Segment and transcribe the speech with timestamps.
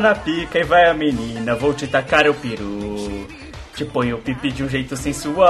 [0.00, 3.28] Na pica e vai a menina, vou te tacar o peru.
[3.74, 5.46] Te põe o pipi de um jeito sensual.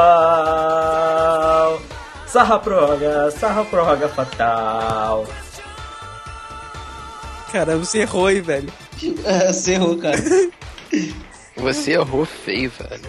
[2.27, 5.25] Sarra prorroga, sarra prorroga fatal.
[7.53, 8.73] Cara, você errou aí, velho.
[9.25, 10.19] É, você errou, cara.
[11.56, 13.01] Você errou feio, velho.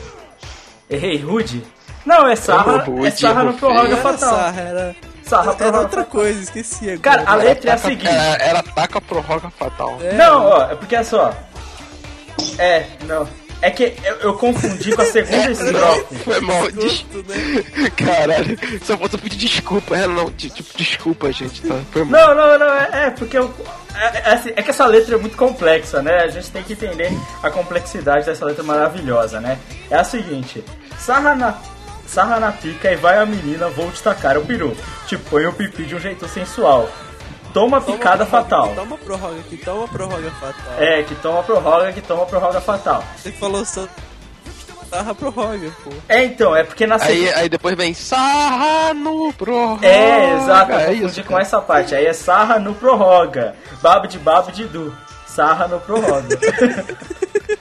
[0.89, 1.64] Errei, rude?
[2.06, 4.30] Não, é sarra, é sarra no prorroga fatal.
[4.36, 4.95] sarra, era,
[5.32, 7.00] Sarra era outra coisa, esqueci agora.
[7.00, 8.08] Cara, a letra é a seguinte.
[8.08, 9.98] Era, era taca prorroga fatal.
[10.02, 11.34] É, Não, ó, é porque é só.
[12.60, 13.26] É, não.
[13.62, 16.16] É que eu, eu confundi com a segunda estrofe.
[16.26, 16.64] Foi mal.
[16.64, 17.90] Né?
[17.96, 18.58] Caralho.
[18.84, 19.96] Só falta pedir desculpa.
[19.96, 20.26] É, não.
[20.32, 21.62] de- Tipo, desculpa, gente.
[21.62, 21.76] Tá?
[21.92, 22.36] Foi mal.
[22.36, 23.54] Não, não, não, é, é porque eu.
[23.96, 26.24] É, é assim, é que essa letra é muito complexa, né?
[26.24, 27.09] A gente tem que entender
[27.44, 29.58] a complexidade dessa letra maravilhosa, né?
[29.90, 30.62] É a seguinte:
[30.97, 31.56] sarra na,
[32.11, 34.75] sarra na pica e vai a menina, vou te tacar o peru.
[35.07, 36.89] Te põe o pipi de um jeito sensual.
[37.53, 38.66] Toma Toma picada prorroga fatal.
[38.66, 40.73] aqui, Toma prorroga aqui, toma prorroga fatal.
[40.77, 43.03] É, que toma prorroga, que toma prorroga fatal.
[43.17, 43.88] Você falou só.
[44.89, 45.89] Sarra prorroga, pô.
[46.09, 47.38] É, então, é porque na Aí, segunda.
[47.39, 49.88] aí depois vem sarra no prorroga.
[49.88, 51.95] É, exato, eu É confundi isso, com essa parte.
[51.95, 53.55] Aí é sarra no prorroga.
[53.81, 54.93] Babo de babo de du.
[55.25, 56.28] Sarra no prorroga.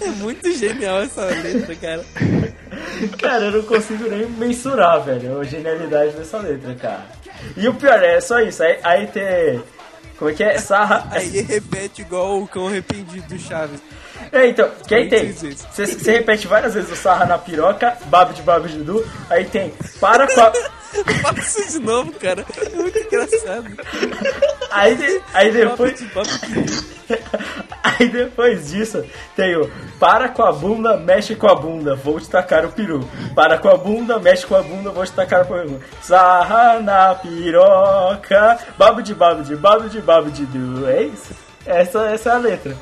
[0.00, 2.04] É muito genial essa letra, cara.
[3.18, 7.06] cara, eu não consigo nem mensurar, velho, a genialidade dessa letra, cara.
[7.56, 8.62] E o pior é só isso.
[8.62, 9.62] Aí, aí tem.
[10.18, 10.58] Como é que é?
[10.58, 11.06] Sarra.
[11.10, 13.80] Aí repete igual o cão arrependido do Chaves.
[14.32, 15.32] É, então, que aí tem.
[15.32, 15.54] Você
[15.86, 19.04] você repete várias vezes o sarra na piroca, babo de babo de du.
[19.28, 19.72] Aí tem.
[20.00, 20.52] Para com a.
[21.22, 22.44] Fala isso de novo, cara.
[22.60, 23.64] É muito engraçado.
[24.70, 26.00] Aí, de- aí depois.
[27.82, 29.04] Aí depois disso
[29.34, 33.08] tem o para com a bunda, mexe com a bunda, vou te tacar o peru.
[33.34, 35.80] Para com a bunda, mexe com a bunda, vou te tacar o peru.
[36.02, 40.88] Sarra na piroca, babo de babo de babo de babo de du.
[40.88, 41.34] É isso?
[41.66, 42.76] Essa, essa é a letra.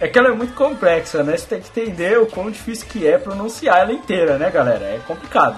[0.00, 1.36] É que ela é muito complexa, né?
[1.36, 4.84] Você tem que entender o quão difícil que é pronunciar ela inteira, né, galera?
[4.84, 5.56] É complicado.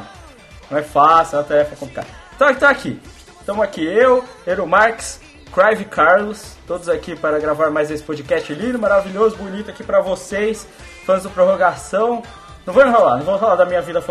[0.71, 2.09] Não é fácil, é uma tarefa complicada.
[2.35, 3.01] Então tá aqui.
[3.41, 5.21] Estamos aqui eu, Ero Marx,
[5.53, 10.67] Crive Carlos, todos aqui para gravar mais esse podcast lindo, maravilhoso, bonito aqui para vocês,
[11.07, 12.23] fãs do Prorrogação.
[12.67, 14.03] Não vou enrolar, não vou falar da minha vida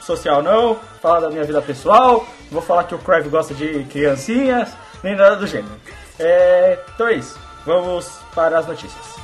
[0.00, 3.84] social não, falar da minha vida pessoal, não vou falar que o Crive gosta de
[3.84, 4.70] criancinhas,
[5.04, 5.76] nem nada do gênero.
[6.18, 9.19] É, então é isso, vamos para as notícias.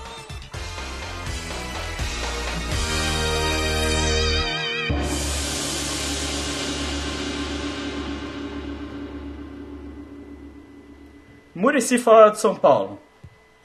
[11.57, 13.01] Murici fora de São Paulo.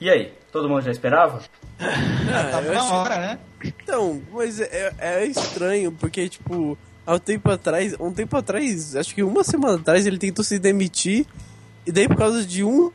[0.00, 1.40] E aí, todo mundo já esperava?
[1.78, 3.38] Ah, Tava eu na achei- hora, né?
[3.62, 6.76] Então, mas é, é estranho, porque, tipo,
[7.06, 10.58] há um tempo atrás, um tempo atrás, acho que uma semana atrás, ele tentou se
[10.58, 11.26] demitir,
[11.86, 12.90] e daí por causa de um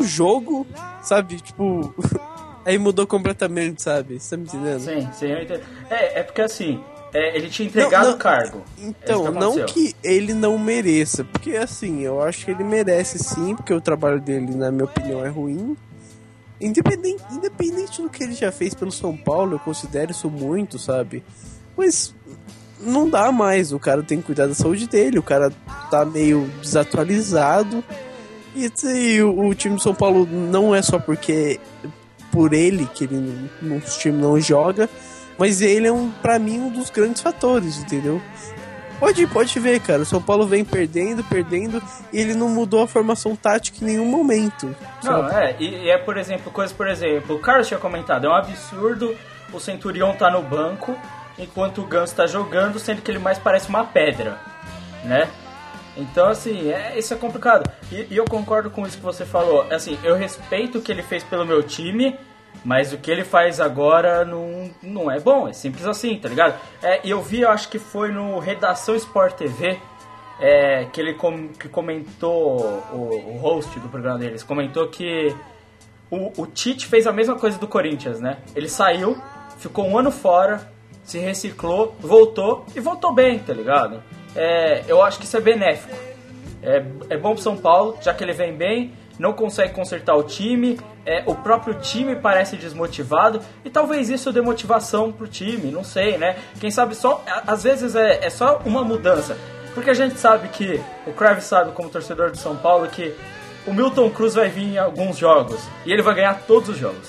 [0.00, 0.66] jogo,
[1.02, 1.94] sabe, tipo,
[2.64, 4.18] aí mudou completamente, sabe?
[4.18, 4.80] Você tá me entendendo?
[4.80, 5.62] Sim, sim, eu entendo.
[5.90, 6.82] É, é porque assim,
[7.12, 8.62] é, ele tinha entregado o cargo.
[8.78, 12.64] É Então, isso que não que ele não mereça, porque assim, eu acho que ele
[12.64, 15.76] merece sim, porque o trabalho dele, na minha opinião, é ruim.
[16.60, 21.22] Independente, independente do que ele já fez pelo São Paulo, eu considero isso muito, sabe?
[21.76, 22.14] Mas
[22.80, 25.52] não dá mais, o cara tem que cuidar da saúde dele, o cara
[25.90, 27.82] tá meio desatualizado.
[28.56, 31.60] E, e o, o time do São Paulo não é só porque
[32.32, 34.88] por ele que ele no time não joga,
[35.38, 38.20] mas ele é um, para mim, um dos grandes fatores, entendeu?
[38.98, 40.02] Pode, pode ver, cara.
[40.02, 41.80] O São Paulo vem perdendo, perdendo,
[42.12, 44.74] e ele não mudou a formação tática em nenhum momento.
[45.04, 48.28] Não, é, e, e é, por exemplo, coisa, por exemplo, o Carlos tinha comentado, é
[48.28, 49.16] um absurdo
[49.52, 50.98] o Centurion tá no banco
[51.38, 54.38] enquanto o Ganso tá jogando, sendo que ele mais parece uma pedra,
[55.04, 55.28] né?
[55.96, 57.70] Então, assim, é, isso é complicado.
[57.90, 59.66] E, e eu concordo com isso que você falou.
[59.70, 62.16] Assim, eu respeito o que ele fez pelo meu time,
[62.64, 65.48] mas o que ele faz agora não, não é bom.
[65.48, 66.58] É simples assim, tá ligado?
[66.82, 69.78] É, e eu vi, eu acho que foi no Redação Sport TV,
[70.40, 72.58] é, que ele com, que comentou,
[72.92, 75.34] o, o host do programa deles, comentou que
[76.10, 78.38] o, o Tite fez a mesma coisa do Corinthians, né?
[78.54, 79.16] Ele saiu,
[79.58, 80.70] ficou um ano fora,
[81.04, 84.02] se reciclou, voltou e voltou bem, tá ligado?
[84.34, 85.96] É, eu acho que isso é benéfico.
[86.62, 90.22] É, é bom pro São Paulo, já que ele vem bem, não consegue consertar o
[90.22, 95.82] time, é, o próprio time parece desmotivado e talvez isso dê motivação pro time, não
[95.82, 96.36] sei, né?
[96.60, 99.36] Quem sabe só, a- às vezes é, é só uma mudança.
[99.74, 103.14] Porque a gente sabe que, o Kravis sabe como torcedor de São Paulo que
[103.66, 107.08] o Milton Cruz vai vir em alguns jogos e ele vai ganhar todos os jogos.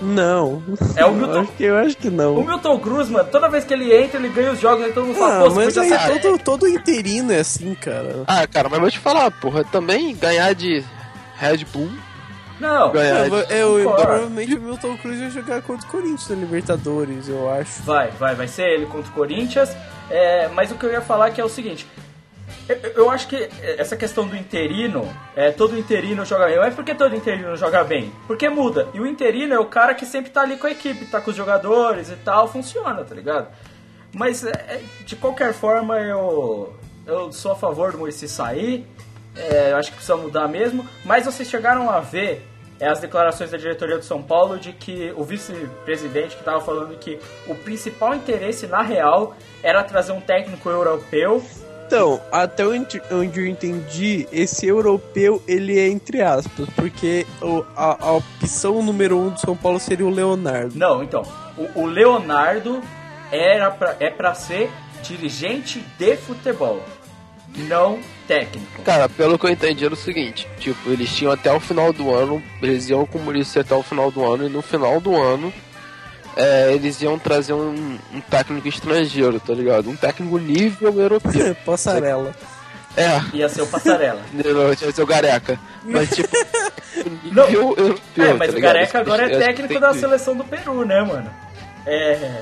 [0.00, 0.62] Não.
[0.96, 2.34] É o Eu Milton- acho que, eu acho que não.
[2.36, 5.06] O Milton Cruz, mano, toda vez que ele entra, ele ganha os jogos, aí todo
[5.06, 6.20] mundo fala, Ah, pô, mas aí sair.
[6.20, 8.24] todo, todo interino é assim, cara.
[8.26, 10.84] Ah, cara, mas vou te falar, porra, também ganhar de
[11.42, 11.90] Red Bull,
[12.60, 14.02] Não, Eu, eu- concordo.
[14.02, 17.82] provavelmente o Milton Cruz vai jogar contra o Corinthians na Libertadores, eu acho.
[17.82, 19.70] vai, vai, vai ser ele contra o Corinthians.
[20.10, 21.86] É, mas o que eu ia falar que é o seguinte.
[22.68, 23.48] Eu, eu acho que
[23.78, 26.58] essa questão do interino, é, todo interino joga bem.
[26.58, 28.12] Mas por que todo interino joga bem?
[28.28, 28.86] Porque muda.
[28.94, 31.30] E o interino é o cara que sempre tá ali com a equipe, tá com
[31.30, 33.48] os jogadores e tal, funciona, tá ligado?
[34.14, 36.72] Mas é, de qualquer forma eu,
[37.06, 38.86] eu sou a favor do Muricy sair.
[39.36, 40.86] É, eu acho que precisa mudar mesmo.
[41.04, 42.46] Mas vocês chegaram a ver
[42.82, 46.98] é, as declarações da diretoria do São Paulo de que o vice-presidente que estava falando
[46.98, 51.42] que o principal interesse na real era trazer um técnico europeu.
[51.86, 57.26] Então, até onde, eu entendi, esse europeu ele é entre aspas, porque
[57.76, 60.76] a, a opção número um do São Paulo seria o Leonardo.
[60.76, 61.22] Não, então,
[61.56, 62.82] o, o Leonardo
[63.30, 64.70] era pra, é para ser
[65.02, 66.82] dirigente de futebol,
[67.68, 68.82] não técnico.
[68.82, 72.12] Cara, pelo que eu entendi era o seguinte, tipo, eles tinham até o final do
[72.14, 75.14] ano, eles iam com o Maurício até o final do ano, e no final do
[75.16, 75.52] ano
[76.36, 79.90] é, eles iam trazer um, um técnico estrangeiro, tá ligado?
[79.90, 81.54] Um técnico nível europeu.
[81.64, 82.34] Passarela.
[82.96, 84.20] É, Ia ser o Passarela.
[84.32, 85.58] não, que ser o Gareca.
[85.84, 86.28] Mas tipo,
[87.32, 87.48] Não.
[87.48, 88.72] europeu, É, mas tá o ligado?
[88.74, 91.30] Gareca agora é técnico da seleção do Peru, né, mano?
[91.86, 92.40] É.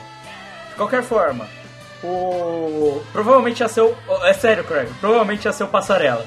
[0.71, 1.47] De qualquer forma,
[2.03, 3.03] o.
[3.13, 3.95] Provavelmente ia ser o.
[4.25, 4.89] É sério, Craig.
[5.01, 6.27] Provavelmente ia ser o Passarela.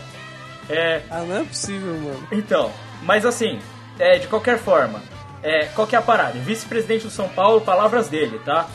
[0.70, 1.02] É.
[1.10, 2.28] Ah, não é possível, mano.
[2.32, 2.72] Então,
[3.02, 3.60] mas assim,
[4.00, 5.02] é, de qualquer forma,
[5.42, 6.40] é, qual que é a parada?
[6.40, 8.68] Vice-presidente do São Paulo, palavras dele, tá?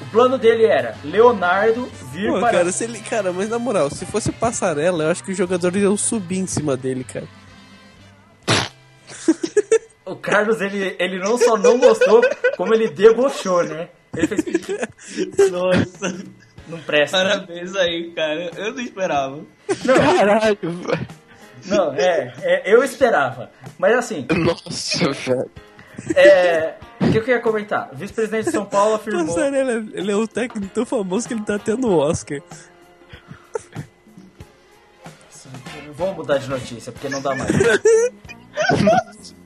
[0.00, 2.58] O plano dele era Leonardo vir Pô, para.
[2.58, 5.82] cara, se ele, cara, mas na moral, se fosse passarela, eu acho que os jogadores
[5.82, 7.26] iam subir em cima dele, cara.
[10.04, 12.22] O Carlos, ele, ele não só não gostou,
[12.56, 13.88] como ele debochou, né?
[14.16, 15.50] Ele fez.
[15.50, 16.24] Nossa,
[16.68, 17.18] Não presta.
[17.18, 18.50] parabéns aí, cara.
[18.56, 19.40] Eu não esperava.
[19.84, 21.06] Caralho, velho.
[21.66, 23.50] Não, é, é, eu esperava.
[23.78, 25.50] Mas assim, Nossa, velho.
[26.14, 26.74] é.
[27.00, 27.90] O que eu queria comentar?
[27.92, 29.26] O vice-presidente de São Paulo afirmou.
[29.26, 32.40] Passarela, ele é um técnico tão famoso que ele tá tendo o Oscar.
[35.94, 37.50] Vou mudar de notícia, porque não dá mais.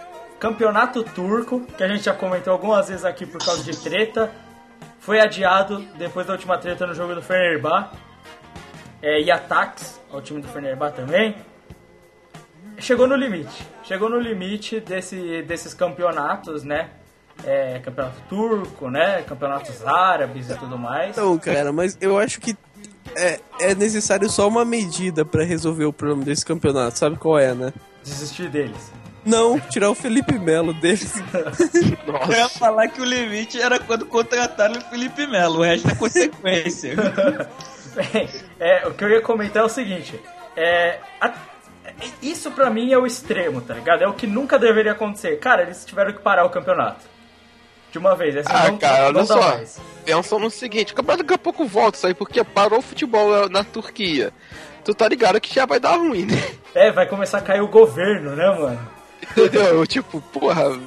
[0.41, 4.31] campeonato turco, que a gente já comentou algumas vezes aqui por causa de treta,
[4.99, 7.95] foi adiado depois da última treta no jogo do Fenerbahçe.
[9.03, 11.35] É, e ataques ao time do Fenerbahçe também.
[12.79, 13.67] Chegou no limite.
[13.83, 16.89] Chegou no limite desse, desses campeonatos, né?
[17.43, 19.21] É, campeonato turco, né?
[19.21, 21.15] Campeonatos árabes e tudo mais.
[21.17, 22.57] Não, cara, mas eu acho que
[23.15, 26.97] é, é necessário só uma medida pra resolver o problema desse campeonato.
[26.97, 27.71] Sabe qual é, né?
[28.03, 29.00] Desistir deles.
[29.23, 31.13] Não, tirar o Felipe Melo deles.
[32.29, 35.95] Eu ia falar que o limite era quando contrataram o Felipe Melo, o resto é
[35.95, 36.95] consequência.
[37.95, 40.19] Bem, é, o que eu ia comentar é o seguinte:
[40.55, 41.33] é, a-
[42.21, 44.03] isso pra mim é o extremo, tá ligado?
[44.03, 45.37] É o que nunca deveria acontecer.
[45.39, 47.05] Cara, eles tiveram que parar o campeonato.
[47.91, 48.37] De uma vez.
[48.37, 49.39] Assim, Ah, não, cara, não olha só.
[49.41, 49.79] mais.
[50.05, 54.31] Pensam no seguinte, daqui a pouco volta isso aí, porque parou o futebol na Turquia.
[54.83, 56.41] tu tá ligado que já vai dar ruim, né?
[56.73, 58.89] É, vai começar a cair o governo, né, mano?
[59.37, 59.85] Entendeu?
[59.87, 60.79] tipo, porra.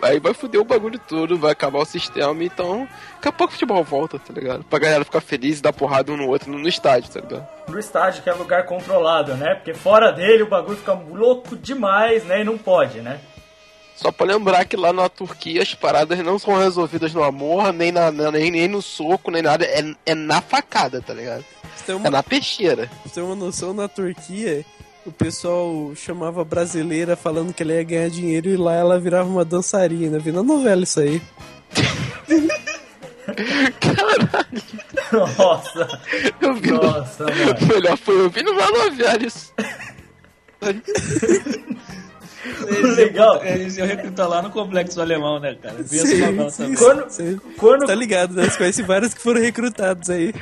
[0.00, 2.88] Aí vai foder o bagulho todo, vai acabar o sistema, então.
[3.16, 4.62] Daqui a pouco o futebol volta, tá ligado?
[4.62, 7.48] Pra galera ficar feliz e dar porrada um no outro no, no estádio, tá ligado?
[7.68, 9.56] No estádio, que é lugar controlado, né?
[9.56, 12.42] Porque fora dele o bagulho fica louco demais, né?
[12.42, 13.18] E não pode, né?
[13.96, 17.90] Só pra lembrar que lá na Turquia as paradas não são resolvidas no amor, nem,
[17.90, 19.64] na, nem, nem no soco, nem nada.
[19.64, 21.44] É, é na facada, tá ligado?
[21.84, 22.86] Tem É uma, na peixeira.
[22.86, 24.64] pra você ter uma noção, na Turquia,
[25.08, 29.28] o pessoal chamava a brasileira falando que ela ia ganhar dinheiro e lá ela virava
[29.28, 30.18] uma dançarina.
[30.18, 31.20] Vi na novela isso aí.
[35.12, 36.00] Nossa,
[36.40, 36.82] Eu vi no...
[36.82, 37.66] nossa, mano.
[37.74, 39.52] Melhor foi eu vi numa novela isso.
[42.66, 43.36] Eles Legal.
[43.44, 45.82] Iam, eles iam recrutar lá no complexo alemão, né, cara?
[45.84, 46.74] Sim, sim.
[46.74, 47.40] Quando- sim.
[47.56, 48.44] Quando, Tá ligado, né?
[48.48, 50.34] Você conhece vários que foram recrutados aí.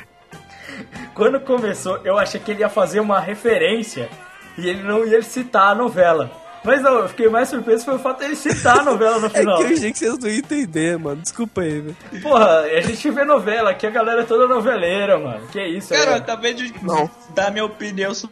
[1.13, 4.09] quando começou, eu achei que ele ia fazer uma referência
[4.57, 6.31] e ele não ia citar a novela.
[6.63, 9.29] Mas não, eu fiquei mais surpreso foi o fato dele citar a novela no É
[9.29, 9.61] que final.
[9.61, 11.21] eu achei que vocês não iam entender, mano.
[11.21, 11.95] Desculpa aí, velho.
[12.21, 15.47] Porra, a gente vê novela, aqui a galera é toda noveleira, mano.
[15.47, 16.17] Que isso, Cara, eu é.
[16.17, 17.09] acabei de Não.
[17.33, 18.29] dar minha opinião so-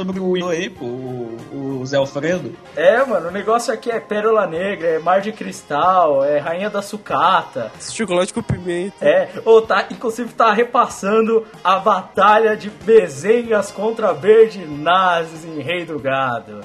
[0.00, 2.54] sobre o Will aí, pô, o, o Zé Alfredo.
[2.74, 6.80] É, mano, o negócio aqui é Pérola Negra, é Mar de Cristal, é Rainha da
[6.82, 7.70] Sucata.
[7.80, 8.96] Chocolate com pimenta.
[9.04, 15.84] É, ou tá, inclusive tá repassando a batalha de Bezengas contra Verde Nazis em Rei
[15.84, 16.60] do Gado.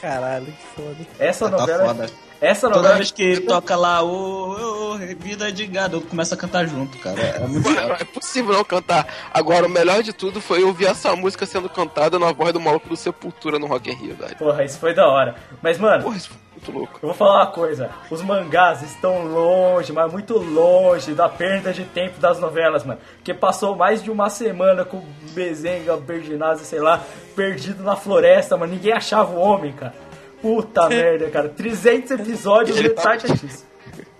[0.00, 0.96] Caralho, que foda.
[1.18, 1.86] Essa Tá novela.
[1.94, 2.06] foda.
[2.40, 2.96] Essa Toda novela.
[2.96, 6.66] vez que ele toca lá, ô, ô, ô, vida de gado, eu começo a cantar
[6.66, 7.20] junto, cara.
[7.20, 9.06] É muito Não é possível não cantar.
[9.34, 12.88] Agora, o melhor de tudo foi ouvir essa música sendo cantada na voz do maluco
[12.88, 14.36] do Sepultura no Rock in Rio, velho.
[14.36, 15.34] Porra, isso foi da hora.
[15.60, 16.98] Mas, mano, Porra, isso foi muito louco.
[17.02, 21.84] Eu vou falar uma coisa, os mangás estão longe, mas muito longe da perda de
[21.84, 23.00] tempo das novelas, mano.
[23.16, 25.02] Porque passou mais de uma semana com
[25.32, 27.00] Bezenga, Berdinazzi, sei lá,
[27.34, 28.72] perdido na floresta, mano.
[28.72, 29.94] Ninguém achava o homem, cara.
[30.42, 31.48] Puta merda, cara.
[31.48, 33.66] 300 episódios de tá- X.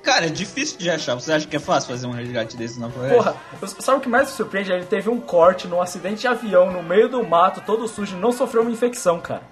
[0.03, 1.15] Cara, é difícil de achar.
[1.17, 3.17] Você acha que é fácil fazer um resgate desse na floresta?
[3.17, 3.37] Porra,
[3.81, 4.73] sabe o que mais me surpreende?
[4.73, 8.21] Ele teve um corte num acidente de avião no meio do mato, todo sujo, e
[8.21, 9.43] não sofreu uma infecção, cara.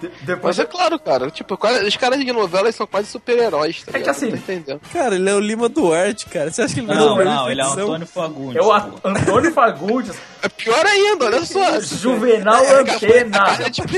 [0.00, 1.30] De- depois Mas é claro, cara.
[1.32, 4.32] Tipo, os caras de novelas são quase super-heróis, tá É que assim-
[4.66, 4.78] Não.
[4.92, 6.50] Cara, ele é o Lima Duarte, cara.
[6.52, 7.70] Você acha que ele vai Não, sofrer não, ele é o?
[7.72, 8.56] Antônio Fagundes.
[8.56, 8.90] é o A-.
[9.02, 11.80] Antônio Fagundes, É pior ainda, olha só.
[11.80, 13.56] Juvenal É, Antena.
[13.66, 13.88] é, tipo,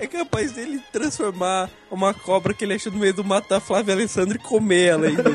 [0.00, 3.94] É capaz dele transformar uma cobra que ele achou no meio do mato da Flávia
[3.94, 5.22] Alessandra e comer ela ainda.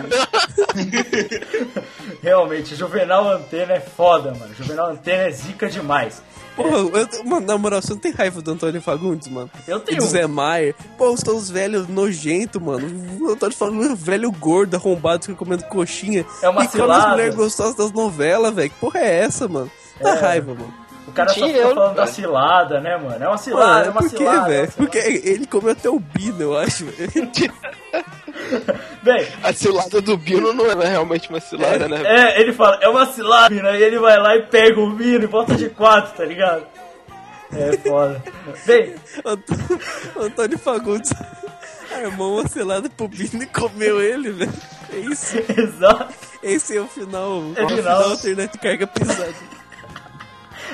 [2.22, 4.54] Realmente, Juvenal Antena é foda, mano.
[4.56, 6.22] Juvenal Antena é zica demais.
[6.56, 9.50] Porra, eu, mano, na moral, você não tem raiva do Antônio Fagundes, mano?
[9.68, 9.98] Eu E tenho.
[10.00, 10.74] do Zé Maier.
[10.98, 12.88] Pô, os teus velhos nojentos, mano.
[13.22, 16.26] O Antônio Fagundes é um velho gordo, arrombado, fica comendo coxinha.
[16.42, 17.04] É uma e cilada.
[17.04, 18.70] as mulheres gostosas das novelas, velho.
[18.70, 19.70] Que porra é essa, mano?
[20.00, 20.20] Dá É.
[20.20, 20.74] raiva, mano.
[21.08, 22.16] O cara só Tinha fica eu, falando da velho.
[22.16, 23.14] cilada, né, mano?
[23.16, 24.38] É uma Mano, cilada, é uma por quê, cilada.
[24.54, 24.72] é velho?
[24.72, 24.92] cilada.
[24.92, 24.98] Porque
[25.30, 26.86] ele comeu até o Bino, eu acho.
[29.04, 32.02] Bem, a cilada do Bino não é realmente uma cilada, né?
[32.06, 33.80] é, ele fala, é uma cilada, né?
[33.80, 36.64] E ele vai lá e pega o vino e bota de quatro, tá ligado?
[37.54, 38.22] É foda.
[38.66, 39.80] Bem, Antônio,
[40.20, 41.14] Antônio Fagundes
[41.96, 44.54] armou uma selada pro Bino e comeu ele, velho.
[44.92, 45.38] É isso.
[45.58, 46.14] exato.
[46.44, 47.42] Esse é o final.
[47.56, 47.78] É o final.
[47.78, 49.34] final alternativo carga pesada.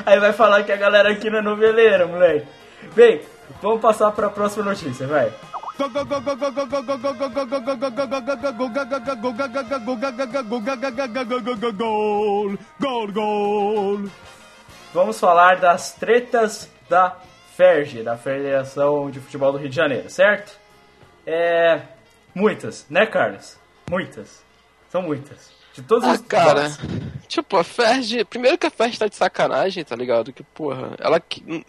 [0.05, 2.47] Aí vai falar que a galera aqui não é noveleira, moleque.
[2.95, 3.21] Bem,
[3.61, 5.31] vamos passar pra próxima notícia, vai.
[5.77, 5.89] Gol,
[12.79, 14.09] gol, gol.
[14.93, 17.15] Vamos falar das tretas da
[17.55, 20.59] FERJ, da Federação de Futebol do Rio de Janeiro, certo?
[21.25, 21.81] É.
[22.33, 23.57] Muitas, né, Carlos?
[23.89, 24.43] Muitas.
[24.89, 25.51] São muitas.
[25.73, 26.79] De todos Ah, os cara, lados.
[27.31, 28.23] Tipo, a Ferg.
[28.25, 30.31] Primeiro que a Ferg tá de sacanagem, tá ligado?
[30.33, 31.21] Que, porra, ela,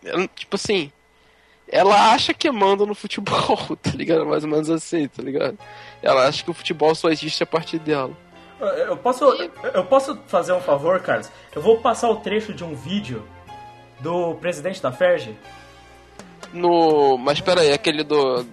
[0.04, 0.90] ela, Tipo assim.
[1.68, 4.26] Ela acha que manda no futebol, tá ligado?
[4.26, 5.56] Mais ou menos assim, tá ligado?
[6.02, 8.10] Ela acha que o futebol só existe a partir dela.
[8.60, 9.24] Eu- posso,
[9.72, 11.30] eu posso fazer um favor, Carlos?
[11.54, 13.26] Eu vou passar o trecho de um vídeo
[14.00, 15.34] do presidente da FERJ.
[16.52, 17.16] No.
[17.16, 18.44] Mas pera aí, aquele do.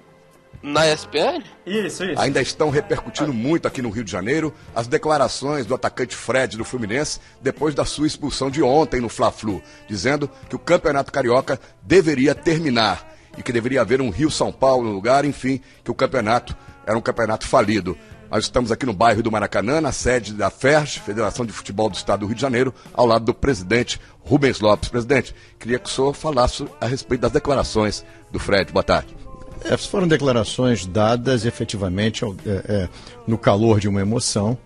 [0.62, 1.42] Na ESPN?
[1.66, 2.22] Isso, isso.
[2.22, 6.66] Ainda estão repercutindo muito aqui no Rio de Janeiro as declarações do atacante Fred do
[6.66, 12.36] Fluminense depois da sua expulsão de ontem no Fla-Flu, dizendo que o Campeonato Carioca deveria
[12.36, 16.98] terminar e que deveria haver um Rio-São Paulo no lugar, enfim, que o campeonato era
[16.98, 17.98] um campeonato falido.
[18.30, 21.96] Nós estamos aqui no bairro do Maracanã, na sede da FERJ, Federação de Futebol do
[21.96, 24.90] Estado do Rio de Janeiro, ao lado do presidente Rubens Lopes.
[24.90, 28.72] Presidente, queria que o senhor falasse a respeito das declarações do Fred.
[28.72, 29.29] Boa tarde.
[29.64, 32.90] Essas foram declarações dadas efetivamente é, é,
[33.28, 34.58] no calor de uma emoção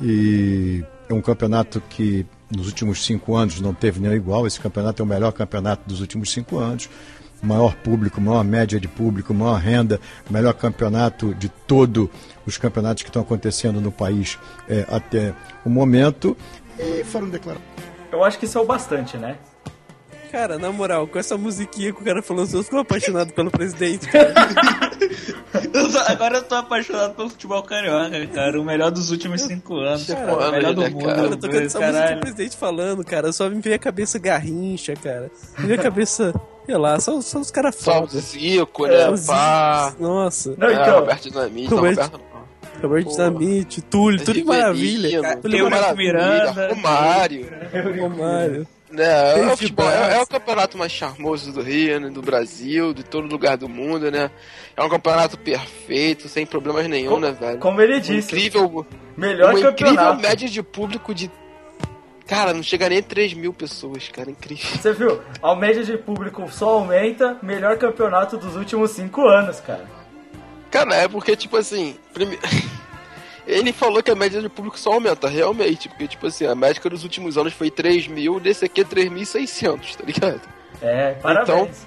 [0.00, 4.46] e é um campeonato que nos últimos cinco anos não teve nenhum igual.
[4.46, 6.88] Esse campeonato é o melhor campeonato dos últimos cinco anos.
[7.42, 10.00] Maior público, maior média de público, maior renda,
[10.30, 12.08] melhor campeonato de todos
[12.46, 14.38] os campeonatos que estão acontecendo no país
[14.68, 16.36] é, até o momento.
[16.78, 17.66] E foram declarados.
[18.12, 19.38] Eu acho que isso é o bastante, né?
[20.32, 24.08] Cara, na moral, com essa musiquinha que o cara falou, eu fico apaixonado pelo presidente,
[24.08, 24.32] cara.
[25.74, 28.58] Eu tô- agora eu tô apaixonado pelo futebol carioca, cara.
[28.60, 30.06] O melhor dos últimos cinco anos.
[30.06, 31.04] Cara, o melhor do né, mundo.
[31.04, 31.16] cara?
[31.22, 35.30] Cara, tocando essa música do presidente falando, cara, só me veio a cabeça Garrincha, cara.
[35.58, 36.34] Me veio a cabeça,
[36.64, 38.24] sei lá, só, só os caras fodas.
[38.24, 39.16] Zico, É, né?
[39.26, 39.94] Pá.
[40.00, 42.20] Nossa, Não, É, então, Roberto Dinamite, não, Roberto- Roberto
[42.74, 42.82] não.
[42.88, 43.16] Roberto Porra.
[43.30, 45.36] Dinamite, Túlio, Túlio Maravilha.
[45.36, 47.46] Túlio Maravilha, Romário.
[48.00, 48.66] Romário.
[48.98, 52.92] É, David o futebol, é, é o campeonato mais charmoso do Rio, né, do Brasil,
[52.92, 54.30] de todo lugar do mundo, né?
[54.76, 57.58] É um campeonato perfeito, sem problemas nenhum, né, velho?
[57.58, 60.22] como ele Um disse, incrível, melhor uma incrível campeonato.
[60.22, 61.30] média de público de.
[62.26, 64.64] Cara, não chega nem a 3 mil pessoas, cara, incrível.
[64.80, 65.20] Você viu?
[65.42, 69.84] A média de público só aumenta, melhor campeonato dos últimos cinco anos, cara.
[70.70, 72.38] Cara, é porque, tipo assim, prime...
[73.46, 76.80] ele falou que a média de público só aumenta, realmente, porque, tipo assim, a média
[76.88, 80.40] dos últimos anos foi 3 mil, desse aqui é 3.600, tá ligado?
[80.80, 81.86] É, parabéns.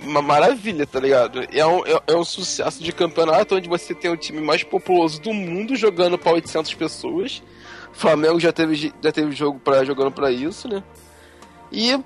[0.00, 1.46] uma maravilha, tá ligado?
[1.52, 5.20] É um, é, é um sucesso de campeonato onde você tem o time mais populoso
[5.20, 7.42] do mundo jogando pra 800 pessoas.
[7.92, 10.82] O Flamengo já teve, já teve jogo pra, jogando pra isso, né?
[11.70, 11.98] E,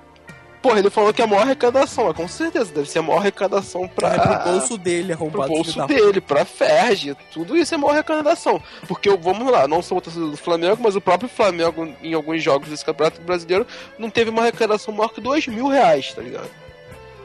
[0.64, 3.86] porra, ele falou que é a maior arrecadação, com certeza deve ser a maior arrecadação
[3.86, 4.14] pra.
[4.14, 5.48] É pro bolso dele, pro arrombado.
[5.52, 8.62] bolso filho da dele, pra Ferge, tudo isso é maior arrecadação.
[8.88, 12.42] Porque, vamos lá, não sou o torcedor do Flamengo, mas o próprio Flamengo, em alguns
[12.42, 13.66] jogos desse Campeonato Brasileiro,
[13.98, 16.48] não teve uma arrecadação maior que 2 mil reais, tá ligado?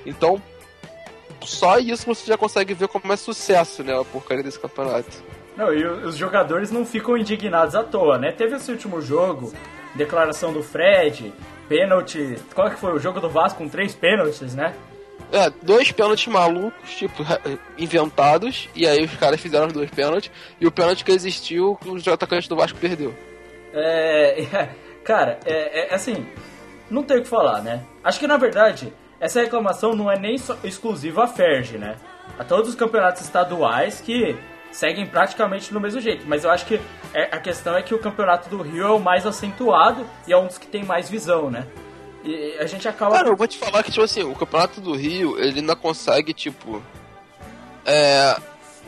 [0.06, 0.42] Então,
[1.42, 5.24] só isso você já consegue ver como é sucesso, né, a porcaria desse campeonato.
[5.56, 8.34] Não, e os jogadores não ficam indignados à toa, né?
[8.34, 9.54] Teve esse último jogo,
[9.96, 11.34] declaração do Fred,
[11.70, 12.36] pênalti.
[12.56, 12.94] Qual que foi?
[12.94, 14.74] O jogo do Vasco com três pênaltis, né?
[15.32, 17.24] É, dois pênaltis malucos, tipo,
[17.78, 22.12] inventados, e aí os caras fizeram os dois pênaltis, e o pênalti que existiu, o
[22.12, 23.14] atacante do Vasco perdeu.
[23.72, 24.70] É.
[25.04, 26.26] Cara, é, é assim.
[26.90, 27.84] Não tem o que falar, né?
[28.04, 31.96] Acho que na verdade, essa reclamação não é nem só exclusiva à Ferge, né?
[32.38, 34.36] A todos os campeonatos estaduais que
[34.72, 36.26] seguem praticamente do mesmo jeito.
[36.28, 36.80] Mas eu acho que
[37.14, 40.38] é- a questão é que o campeonato do Rio é o mais acentuado e é
[40.38, 41.66] um dos que tem mais visão, né?
[42.24, 43.16] E a gente acaba.
[43.16, 46.34] Cara, eu vou te falar que, tipo assim, o Campeonato do Rio, ele ainda consegue,
[46.34, 46.82] tipo.
[47.86, 48.36] É.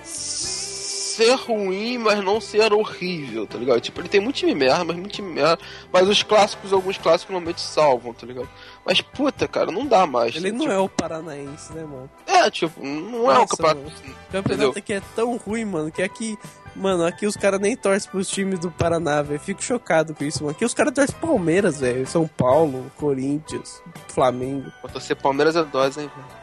[0.04, 3.80] Ser ruim, mas não ser horrível, tá ligado?
[3.80, 5.60] Tipo, ele tem muito time merda, mas muito time merda.
[5.92, 8.50] Mas os clássicos, alguns clássicos normalmente salvam, tá ligado?
[8.86, 10.36] Mas puta, cara, não dá mais.
[10.36, 12.10] Ele não tipo, é o paranaense, né, mano?
[12.26, 12.50] é.
[12.50, 13.80] tipo, não é um Nossa, campeonato.
[13.80, 13.90] mano.
[13.90, 14.44] O Entendeu?
[14.44, 16.38] campeonato aqui é tão ruim, mano, que aqui.
[16.74, 19.40] Mano, aqui os caras nem torcem pros times do Paraná, velho.
[19.40, 20.56] Fico chocado com isso, mano.
[20.56, 22.08] Aqui os caras torcem Palmeiras, velho.
[22.08, 24.72] São Paulo, Corinthians, Flamengo.
[24.82, 26.41] Pra torcer Palmeiras é dose, hein, velho.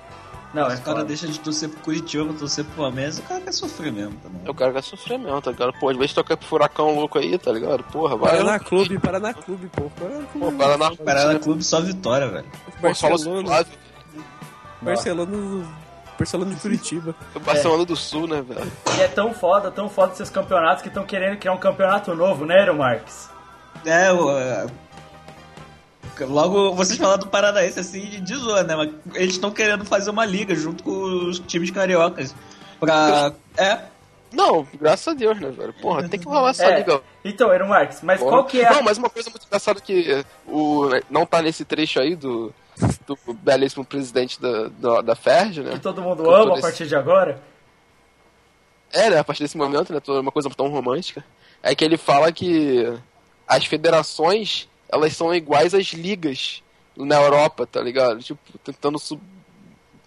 [0.54, 3.52] Não, é O cara deixa de torcer pro Curitiba torcer pro Palmeiras, o cara quer
[3.52, 4.40] sofrer mesmo também.
[4.44, 5.72] É o cara que vai sofrer mesmo, tá ligado?
[5.78, 7.84] Pô, às vezes toca pro furacão louco aí, tá ligado?
[7.84, 8.30] Porra, vai.
[8.30, 9.90] Paraná Clube, Paraná Clube, pô.
[9.90, 10.46] Paraná Clube.
[10.46, 12.46] Pô, Paraná Parada Clube só vitória, velho.
[12.80, 13.66] Barcelona.
[14.80, 15.66] Barcelona,
[16.18, 17.14] Barcelona de Curitiba.
[17.34, 18.70] O Barcelona do Sul, né, velho?
[18.96, 22.46] E é tão foda, tão foda esses campeonatos que estão querendo criar um campeonato novo,
[22.46, 23.28] né, Aero Marques?
[23.84, 24.30] É, o.
[24.37, 24.66] é,
[26.24, 28.76] Logo, vocês falaram do Paranaense assim de zoa, né?
[28.76, 30.90] Mas eles estão querendo fazer uma liga junto com
[31.28, 32.35] os times cariocas.
[32.81, 33.33] Pra.
[33.57, 33.81] É.
[34.33, 35.72] Não, graças a Deus, né, velho?
[35.81, 36.78] Porra, tem que rolar essa É.
[36.78, 37.00] liga.
[37.24, 38.72] Então, Aero Marques, mas qual que é a...
[38.74, 42.52] Não, mas uma coisa muito engraçada que o não tá nesse trecho aí do,
[43.07, 45.70] do belíssimo presidente da, da, da FERJ, né?
[45.72, 47.40] que todo mundo Com ama a partir de agora?
[48.92, 51.24] É, né, a partir desse momento, né, toda uma coisa tão romântica,
[51.62, 52.90] é que ele fala que
[53.46, 56.62] as federações, elas são iguais às ligas
[56.96, 58.20] na Europa, tá ligado?
[58.20, 59.20] Tipo, tentando sub,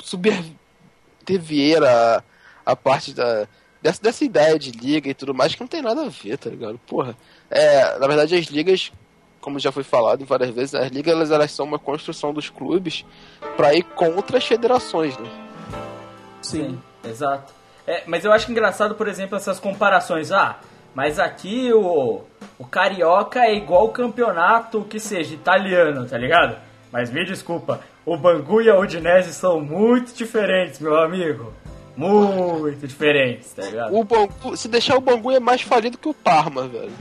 [0.04, 2.24] subverter a,
[2.66, 3.48] a parte da,
[3.82, 6.50] dessa, dessa ideia de liga e tudo mais, que não tem nada a ver, tá
[6.50, 6.80] ligado?
[6.86, 7.16] Porra,
[7.50, 8.92] é, na verdade as ligas,
[9.40, 13.06] como já foi falado várias vezes, as ligas elas, elas são uma construção dos clubes
[13.56, 15.30] pra ir contra as federações, né?
[16.42, 16.82] Sim.
[17.04, 17.54] exato.
[17.86, 20.32] É, mas eu acho engraçado, por exemplo, essas comparações.
[20.32, 20.60] Ah,
[20.94, 22.22] mas aqui o,
[22.60, 26.58] o Carioca é igual o campeonato que seja italiano, tá ligado?
[26.92, 31.54] Mas me desculpa, o Bangu e a Udinese são muito diferentes, meu amigo.
[31.96, 33.96] Muito diferentes, tá ligado?
[33.96, 36.92] O Bangu, se deixar o Bangu é mais falido que o Parma, velho.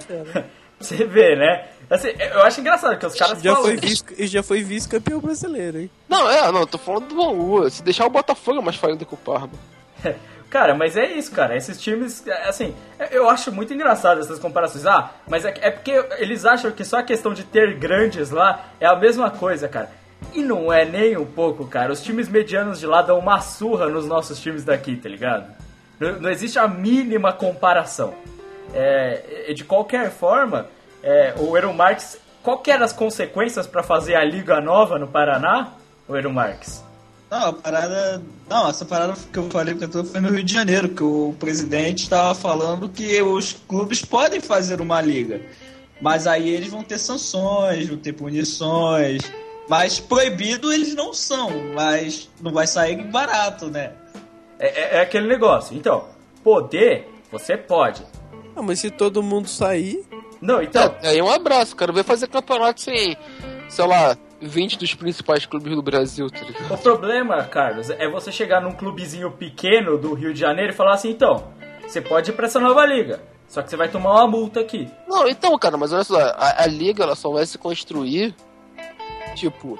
[0.78, 1.66] Você vê, né?
[1.90, 3.68] Assim, eu acho engraçado que os caras Já falam.
[3.68, 5.90] foi, vice, e já foi vice-campeão brasileiro, hein?
[6.08, 7.68] Não, é, não, tô falando do Bangu.
[7.68, 9.50] Se deixar o Botafogo é mais falido que o Parma.
[10.50, 11.56] Cara, mas é isso, cara.
[11.56, 12.74] Esses times, é, assim,
[13.12, 14.84] eu acho muito engraçado essas comparações.
[14.84, 18.64] Ah, mas é, é porque eles acham que só a questão de ter grandes lá
[18.80, 19.88] é a mesma coisa, cara.
[20.34, 21.92] E não é nem um pouco, cara.
[21.92, 25.46] Os times medianos de lá dão uma surra nos nossos times daqui, tá ligado?
[26.00, 28.12] Não, não existe a mínima comparação.
[28.74, 30.66] É, de qualquer forma,
[31.00, 35.06] é, o Eero Marques, qual que eram as consequências para fazer a Liga Nova no
[35.06, 35.74] Paraná,
[36.08, 36.89] o Eero Marques?
[37.30, 38.22] Não, a parada.
[38.48, 41.34] Não, essa parada que eu falei que eu foi no Rio de Janeiro, que o
[41.38, 45.40] presidente estava falando que os clubes podem fazer uma liga.
[46.02, 49.22] Mas aí eles vão ter sanções, vão ter punições.
[49.68, 53.92] Mas proibido eles não são, mas não vai sair barato, né?
[54.58, 55.76] É, é- é aquele negócio.
[55.76, 56.06] Então,
[56.42, 58.02] poder, você pode.
[58.56, 60.04] Ah, mas se todo mundo sair.
[60.40, 60.96] Não, então.
[61.02, 61.92] É, aí um abraço, cara.
[61.92, 63.16] Vai fazer campeonato sem,
[63.68, 66.72] sei lá, 20 dos principais clubes do Brasil, tá ligado?
[66.72, 70.94] O problema, Carlos, é você chegar num clubezinho pequeno do Rio de Janeiro e falar
[70.94, 71.52] assim, então,
[71.86, 73.20] você pode ir pra essa nova liga.
[73.46, 74.88] Só que você vai tomar uma multa aqui.
[75.08, 78.34] Não, então, cara, mas olha só, a, a liga ela só vai se construir,
[79.34, 79.76] tipo,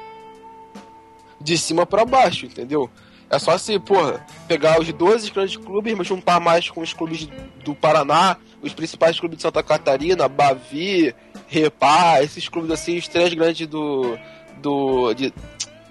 [1.41, 2.91] de cima pra baixo, entendeu?
[3.31, 7.29] É só se, porra, pegar os 12 grandes clubes, mas juntar mais com os clubes
[7.65, 11.15] do Paraná, os principais clubes de Santa Catarina, Bavi,
[11.47, 14.19] Repá, esses clubes assim, os três grandes do.
[14.61, 15.13] Do.
[15.15, 15.33] de,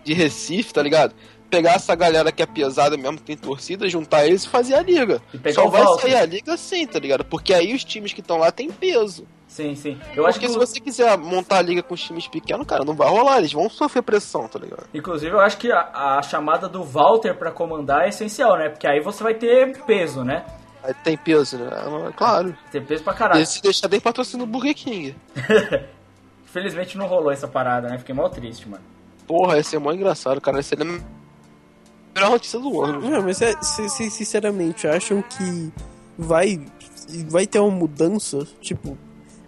[0.04, 1.14] de Recife, tá ligado?
[1.50, 4.82] Pegar essa galera que é pesada mesmo, que tem torcida, juntar eles e fazer a
[4.82, 5.20] liga.
[5.44, 7.26] E Só o vai sair a liga assim, tá ligado?
[7.26, 9.26] Porque aí os times que estão lá têm peso.
[9.48, 10.00] Sim, sim.
[10.16, 12.94] Eu acho que, se você quiser montar a liga com os times pequenos, cara, não
[12.94, 14.86] vai rolar, eles vão sofrer pressão, tá ligado?
[14.94, 18.70] inclusive, eu acho que a, a chamada do Walter pra comandar é essencial, né?
[18.70, 20.46] Porque aí você vai ter peso, né?
[20.84, 21.68] Aí tem peso, né?
[21.72, 22.56] Ah, Claro.
[22.72, 23.42] Ter peso pra caralho.
[23.42, 25.16] E se deixar bem patrocínio do Burger King.
[26.50, 27.98] Infelizmente não rolou essa parada, né?
[27.98, 28.84] Fiquei mal triste, mano.
[29.28, 30.60] Porra, ia ser mó engraçado, cara.
[30.60, 33.00] Essa é a melhor notícia do ano.
[33.08, 35.72] Não, mas é, se- se- sinceramente, acham que
[36.18, 36.60] vai,
[37.28, 38.48] vai ter uma mudança?
[38.60, 38.98] Tipo.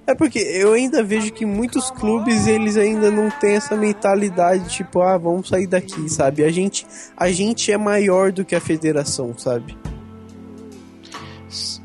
[0.06, 5.00] É porque eu ainda vejo que muitos clubes eles ainda não têm essa mentalidade, tipo,
[5.02, 6.44] ah, vamos sair daqui, sabe?
[6.44, 6.86] A gente,
[7.16, 9.78] a gente é maior do que a federação, sabe?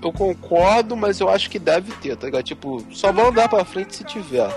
[0.02, 2.44] Eu concordo, mas eu acho que deve ter, tá ligado?
[2.44, 4.48] Tipo, só vão andar pra frente se tiver.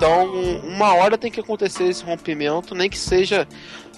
[0.00, 0.32] Então,
[0.64, 3.46] uma hora tem que acontecer esse rompimento, nem que seja.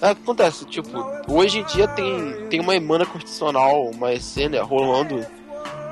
[0.01, 0.89] É, Acontece, tipo,
[1.29, 5.25] hoje em dia tem, tem uma emenda constitucional, uma cena rolando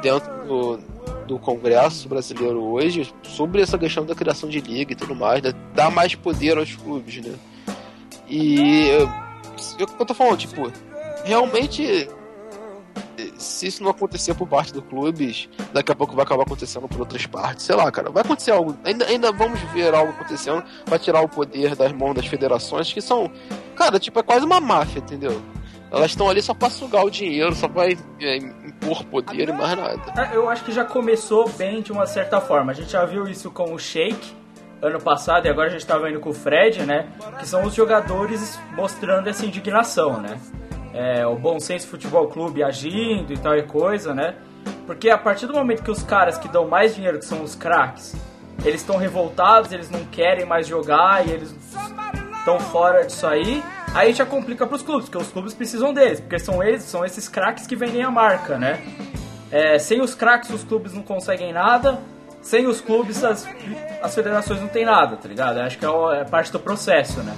[0.02, 0.78] dentro do,
[1.28, 5.54] do Congresso brasileiro hoje sobre essa questão da criação de liga e tudo mais, né?
[5.74, 7.34] Dar mais poder aos clubes, né?
[8.28, 9.10] E eu,
[9.80, 10.70] eu tô falando, tipo,
[11.24, 12.10] realmente
[13.38, 17.00] se isso não acontecer por parte do clubes, daqui a pouco vai acabar acontecendo por
[17.00, 17.66] outras partes.
[17.66, 18.76] Sei lá, cara, vai acontecer algo.
[18.84, 23.02] Ainda, ainda vamos ver algo acontecendo, vai tirar o poder das mãos das federações, que
[23.02, 23.32] são.
[23.76, 25.42] Cara, tipo, é quase uma máfia, entendeu?
[25.92, 29.76] Elas estão ali só pra sugar o dinheiro, só pra é, impor poder e mais
[29.78, 30.00] nada.
[30.18, 32.72] É, Eu acho que já começou bem de uma certa forma.
[32.72, 34.42] A gente já viu isso com o Sheik
[34.82, 37.10] ano passado e agora a gente tá vendo com o Fred, né?
[37.38, 40.40] Que são os jogadores mostrando essa indignação, né?
[40.94, 44.36] É, o Bom Senso Futebol Clube agindo e tal e coisa, né?
[44.86, 47.56] Porque a partir do momento que os caras que dão mais dinheiro, que são os
[47.56, 48.16] craques,
[48.64, 51.56] eles estão revoltados, eles não querem mais jogar e eles
[52.38, 56.40] estão fora disso aí, aí já complica pros clubes, porque os clubes precisam deles, porque
[56.40, 58.82] são eles, são esses craques que vendem a marca, né?
[59.52, 62.00] É, sem os craques os clubes não conseguem nada,
[62.42, 63.48] sem os clubes as,
[64.02, 65.58] as federações não tem nada, tá ligado?
[65.60, 67.36] Eu Acho que é, é parte do processo, né?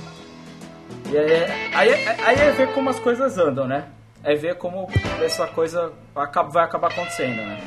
[1.14, 1.46] E aí,
[1.76, 1.94] aí,
[2.26, 3.86] aí é ver como as coisas andam, né?
[4.24, 4.90] É ver como
[5.24, 7.60] essa coisa vai acabar acontecendo, né?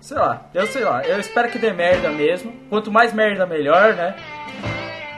[0.00, 2.54] Sei lá, eu sei lá, eu espero que dê merda mesmo.
[2.70, 4.16] Quanto mais merda, melhor, né?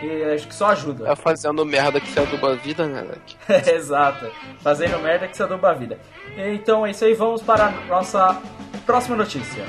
[0.02, 1.08] E acho que só ajuda.
[1.08, 3.36] É fazendo merda que se aduba a vida, né, Leque?
[3.70, 4.28] Exato.
[4.58, 6.00] Fazendo merda que se aduba a vida.
[6.36, 8.42] Então é isso aí, vamos para a nossa
[8.84, 9.62] próxima notícia.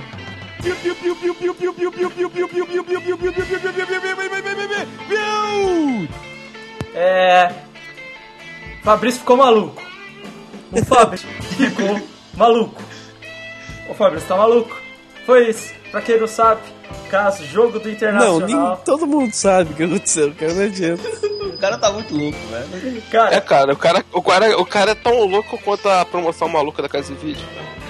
[0.63, 0.75] Piu,
[6.99, 7.51] É.
[8.83, 9.81] Fabrício ficou maluco.
[10.71, 12.01] O Fabrício ficou
[12.33, 12.81] maluco.
[13.87, 14.75] O Fabrício tá maluco.
[15.25, 15.73] Foi isso.
[15.91, 16.61] Pra quem não sabe,
[17.09, 18.75] caso jogo do Não, Internacional.
[18.75, 21.07] nem, todo mundo sabe o que aconteceu, cara, não adianta.
[21.45, 22.97] O cara tá muito louco, velho.
[22.97, 26.49] É, Cara, cara, o cara, o cara, o cara é tão louco quanto a promoção
[26.49, 27.45] maluca da Casa de Vídeo.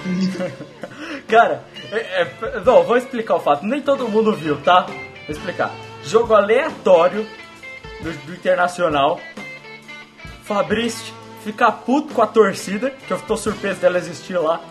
[1.27, 3.65] cara, é, é, não, vou explicar o fato.
[3.65, 4.81] Nem todo mundo viu, tá?
[4.81, 4.95] Vou
[5.29, 5.71] explicar.
[6.03, 7.25] Jogo aleatório
[8.01, 9.19] do, do Internacional.
[10.43, 14.61] Fabrício fica puto com a torcida, que eu tô surpreso dela existir lá.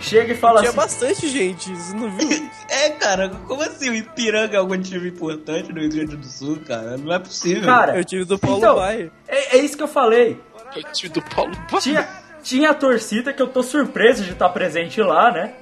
[0.00, 0.76] Chega e fala Tinha assim.
[0.78, 2.50] bastante gente, você não viu?
[2.70, 6.58] É, cara, como assim o Ipiranga é algum time importante no Rio Grande do Sul,
[6.66, 6.96] cara?
[6.96, 7.64] Não é possível.
[7.64, 10.40] Cara, Eu tive do Paulo então, é, é isso que eu falei.
[10.76, 11.52] O time do Paulo.
[11.80, 12.08] Tinha,
[12.42, 15.52] tinha a torcida que eu tô surpreso de estar presente lá, né?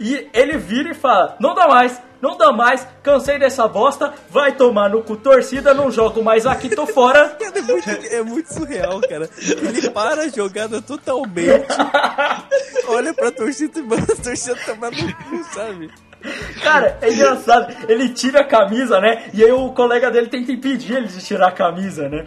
[0.00, 4.52] E ele vira e fala: Não dá mais, não dá mais, cansei dessa bosta, vai
[4.52, 7.36] tomar no cu torcida, não jogo mais aqui, tô fora.
[7.50, 9.28] É muito, é muito surreal, cara.
[9.38, 11.66] Ele para a jogada totalmente,
[12.88, 15.90] olha pra torcida e manda a torcida tomar no cu, sabe?
[16.62, 17.74] Cara, é engraçado.
[17.88, 19.30] Ele tira a camisa, né?
[19.32, 22.26] E aí o colega dele tenta impedir ele de tirar a camisa, né?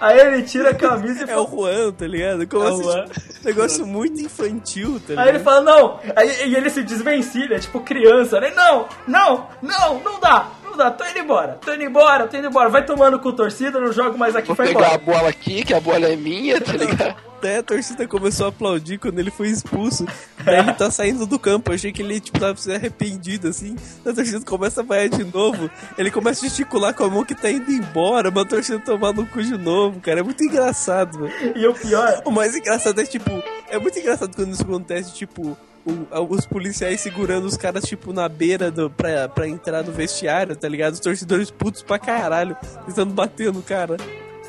[0.00, 1.72] Aí ele tira a camisa e É o fala.
[1.72, 2.46] Juan, tá ligado?
[2.46, 3.04] Como É o assim, Juan.
[3.06, 5.24] tipo, negócio muito infantil, tá ligado?
[5.24, 6.00] Aí ele fala, não.
[6.14, 8.52] Aí, e ele se desvencilha, tipo criança, né?
[8.54, 10.48] Não, não, não, não dá.
[10.64, 12.68] Não dá, tô indo embora, tô indo embora, tô indo embora.
[12.68, 15.18] Vai tomando com torcida, não jogo mais aqui, Vou vai pegar a embora.
[15.18, 17.16] bola aqui, que a bola é minha, tá ligado?
[17.38, 20.06] Até a torcida começou a aplaudir quando ele foi expulso.
[20.44, 21.70] Daí ele tá saindo do campo.
[21.70, 23.76] Eu achei que ele, tipo, tava se arrependido, assim.
[24.04, 25.70] A torcida começa a vaiar de novo.
[25.98, 28.30] Ele começa a gesticular com a mão que tá indo embora.
[28.30, 30.20] Mas a torcida tomar no cu de novo, cara.
[30.20, 31.52] É muito engraçado, velho.
[31.58, 33.30] E o pior, O mais engraçado é, tipo...
[33.68, 35.56] É muito engraçado quando isso acontece, tipo...
[35.84, 40.56] o- os policiais segurando os caras, tipo, na beira do, pra, pra entrar no vestiário,
[40.56, 40.94] tá ligado?
[40.94, 43.96] Os torcedores putos pra caralho, tentando bater no cara.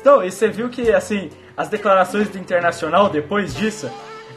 [0.00, 3.90] Então, e você viu que, assim, as declarações do Internacional depois disso?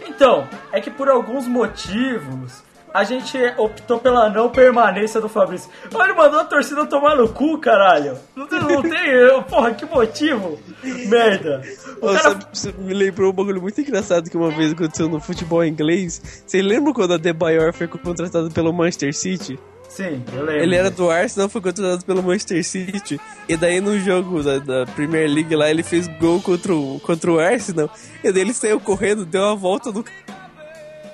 [0.07, 5.69] Então, é que por alguns motivos a gente optou pela não permanência do Fabrício.
[5.93, 8.17] Olha, ele mandou a torcida tomar no cu, caralho.
[8.35, 10.59] Não tem, não tem porra, que motivo?
[11.07, 11.61] Merda.
[12.01, 12.19] Ô, cara...
[12.19, 16.43] sabe, você me lembrou um bagulho muito engraçado que uma vez aconteceu no futebol inglês.
[16.45, 19.57] Você lembra quando a Debayor foi contratado pelo Manchester City?
[19.91, 20.63] Sim, eu lembro.
[20.63, 23.19] Ele era do Arsenal, foi contratado pelo Manchester City.
[23.47, 27.29] E daí no jogo da, da Premier League lá, ele fez gol contra o, contra
[27.29, 27.89] o Arsenal.
[28.23, 30.05] E daí ele saiu correndo, deu a volta no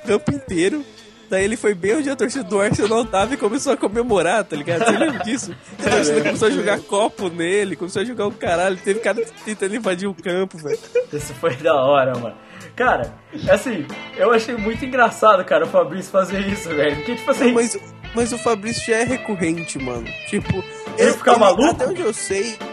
[0.06, 0.86] campo inteiro.
[1.28, 4.56] Daí ele foi bem onde a torcida do Arsenal tava e começou a comemorar, tá
[4.56, 4.86] ligado?
[4.86, 5.56] Você lembra disso?
[5.80, 8.78] A torcida começou a jogar copo nele, começou a jogar o caralho.
[8.78, 10.80] Teve cara tentando invadir o campo, velho.
[11.12, 12.38] Isso foi da hora, mano.
[12.78, 13.12] Cara,
[13.50, 16.96] assim, eu achei muito engraçado, cara, o Fabrício fazer isso, velho.
[16.98, 17.76] Porque, tipo assim, Mas,
[18.15, 20.08] mas o Fabrício já é recorrente, mano.
[20.28, 20.63] Tipo,
[20.98, 21.63] Ele fica maluco?
[21.65, 22.56] Até onde eu sei.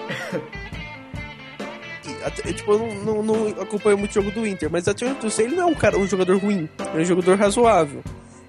[2.25, 5.25] até- tipo, eu não, não, não acompanho muito o jogo do Inter, mas até onde
[5.25, 6.69] eu sei, ele não é um, cara, um jogador ruim.
[6.93, 8.03] Ele é um jogador razoável.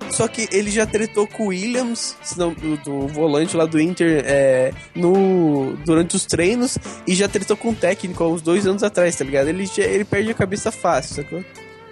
[0.09, 4.23] Só que ele já tretou com o Williams, não, do, do volante lá do Inter,
[4.25, 8.83] é, no, durante os treinos, e já tretou com o técnico há uns dois anos
[8.83, 9.47] atrás, tá ligado?
[9.49, 11.43] Ele, ele perde a cabeça fácil, sacou?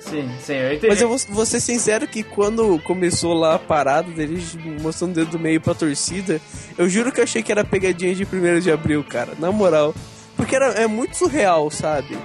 [0.10, 0.88] Sim, sim, eu entendi.
[0.88, 4.42] Mas eu vou, vou ser sincero que quando começou lá a parada dele
[4.82, 6.40] mostrando o dedo do meio pra torcida,
[6.78, 9.34] eu juro que eu achei que era pegadinha de 1 de abril, cara.
[9.40, 9.94] Na moral.
[10.36, 12.18] Porque era, é muito surreal, sabe?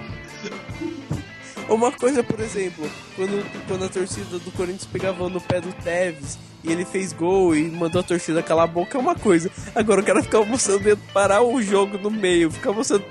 [1.68, 6.38] Uma coisa, por exemplo, quando, quando a torcida do Corinthians pegava no pé do Tevez
[6.64, 9.50] e ele fez gol e mandou a torcida calar a boca é uma coisa.
[9.74, 13.04] Agora o cara ficava mostrando dedo, parar o jogo no meio, ficar mostrando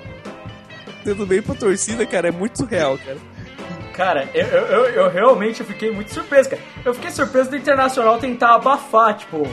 [1.04, 3.18] dedo no meio pra torcida, cara, é muito surreal, cara.
[3.98, 6.62] Cara, eu, eu, eu, realmente fiquei muito surpreso, cara.
[6.84, 9.44] Eu fiquei surpreso do Internacional tentar abafar, tipo,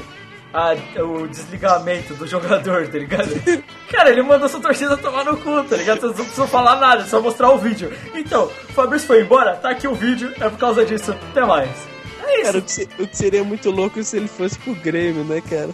[0.53, 3.27] a- o desligamento do jogador, tá ligado?
[3.91, 5.99] Cara, ele mandou sua torcida tomar no cu, tá ligado?
[6.01, 7.91] Vocês não precisam falar nada, é só mostrar o vídeo.
[8.13, 11.11] Então, o Fabrício foi embora, tá aqui o vídeo, é por causa disso.
[11.31, 11.69] Até mais.
[12.23, 12.45] É isso.
[12.45, 12.59] Cara,
[12.99, 15.71] o que seria muito louco se ele fosse pro Grêmio, né, cara?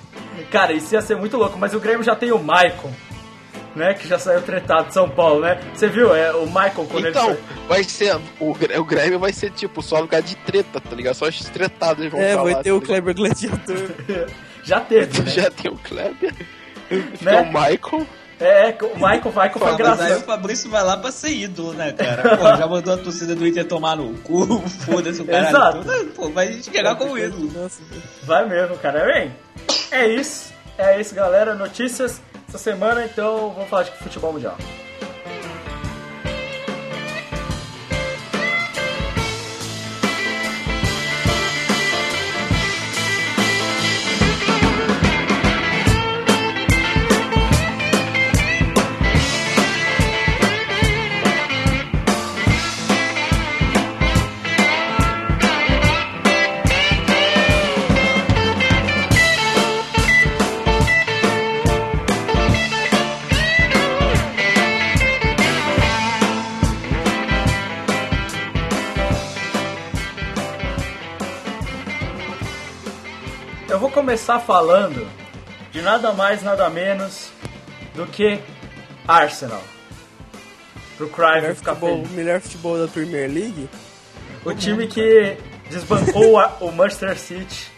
[0.50, 2.92] Cara, isso ia ser muito louco, mas o Grêmio já tem o Maicon,
[3.76, 3.94] né?
[3.94, 5.60] Que já saiu tretado de São Paulo, né?
[5.74, 6.14] Você viu?
[6.16, 8.16] É o Maicon quando Então, ele vai ser.
[8.40, 11.16] O, o Grêmio vai ser tipo só lugar de treta, tá ligado?
[11.16, 13.78] Só os tretados vão É, pra vai lá, ter o tá Kleber Gladiador.
[13.78, 14.28] saiu.
[14.64, 15.32] Já teve, né?
[15.32, 16.34] Já tem o Kleber,
[17.22, 17.40] Né?
[17.42, 18.08] o Michael.
[18.40, 20.22] É, o Maicon, o Maicon foi Pô, mas aí o.
[20.22, 22.38] Fabrício vai lá pra ser ídolo, né, cara?
[22.38, 25.48] Pô, já mandou a torcida do Inter tomar no cu, foda-se o cara.
[25.50, 25.86] Exato.
[26.16, 27.52] Pô, vai chegar como ídolo.
[27.54, 27.82] Nossa,
[28.24, 29.06] Vai mesmo, cara.
[29.06, 29.32] Bem,
[29.92, 30.52] é isso.
[30.76, 31.54] É isso, galera.
[31.54, 32.20] Notícias
[32.52, 34.58] essa semana, então vamos falar de futebol mundial.
[74.12, 75.08] Começar falando
[75.72, 77.32] de nada mais, nada menos
[77.96, 78.42] do que
[79.08, 79.64] Arsenal.
[80.98, 82.12] Pro Cruyff ficar futebol, feliz.
[82.12, 83.70] melhor futebol da Premier League?
[84.44, 85.38] O time que
[85.70, 87.72] desbancou a- o Manchester City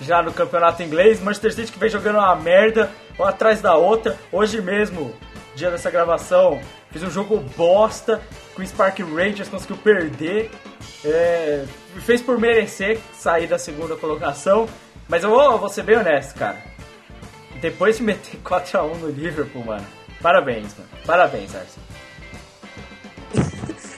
[0.00, 1.20] já no campeonato inglês.
[1.20, 4.18] Manchester City que vem jogando uma merda, uma atrás da outra.
[4.32, 5.14] Hoje mesmo,
[5.54, 6.58] dia dessa gravação,
[6.90, 8.18] fiz um jogo bosta.
[8.56, 10.50] Queen's Park Rangers conseguiu perder.
[11.04, 11.66] É,
[12.00, 14.66] fez por merecer sair da segunda colocação.
[15.10, 16.56] Mas eu vou, vou ser bem honesto, cara.
[17.60, 19.86] Depois de meter 4x1 no Liverpool, mano.
[20.22, 20.88] Parabéns, mano.
[21.04, 21.89] Parabéns, Arsenal.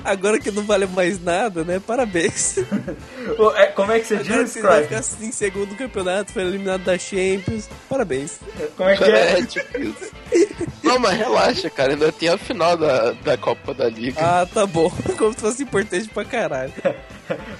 [0.04, 1.80] Agora que não vale mais nada, né?
[1.84, 2.58] Parabéns.
[3.56, 6.32] É, como é que você Agora diz, que você vai ficar assim, em segundo campeonato,
[6.32, 7.68] foi eliminado da Champions.
[7.88, 8.38] Parabéns.
[8.76, 9.38] Como é que é?
[9.38, 10.12] É, tipo isso.
[10.82, 11.92] Não, mas relaxa, cara.
[11.92, 14.20] Ainda tem a final da, da Copa da Liga.
[14.20, 14.90] Ah, tá bom.
[15.16, 16.72] Como se fosse importante pra caralho.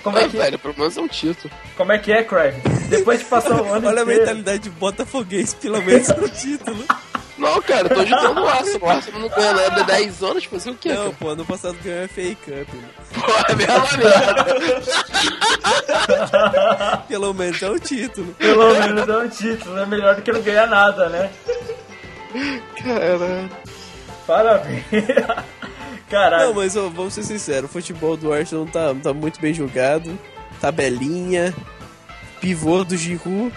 [0.03, 1.53] Como é Ah, que, velho, pelo menos é um título.
[1.77, 2.55] como é, que é, Craig?
[2.89, 4.21] Depois de passar o ano Olha a inteiro...
[4.21, 6.85] mentalidade de botafoguense, pelo menos no título.
[7.43, 8.81] Não, cara, eu tô ajudando o Arsenal.
[8.81, 10.91] O Arsenal não ganha nada há 10 anos, fazer o quê?
[10.91, 11.17] Não, cara?
[11.19, 12.69] pô, ano passado ganhou a FA Cup.
[12.73, 12.89] mano.
[13.13, 14.47] Pô, é mesmo merda.
[17.09, 18.33] Pelo menos é o título.
[18.35, 21.31] Pelo menos é um título, é melhor do que não ganhar nada, né?
[22.85, 23.51] Caralho.
[24.25, 24.85] Parabéns.
[26.09, 26.47] Caralho.
[26.47, 30.17] Não, mas ó, vamos ser sinceros, o futebol do Arsenal tá, tá muito bem jogado.
[30.61, 31.53] Tabelinha,
[32.41, 33.53] pivô do Giroud.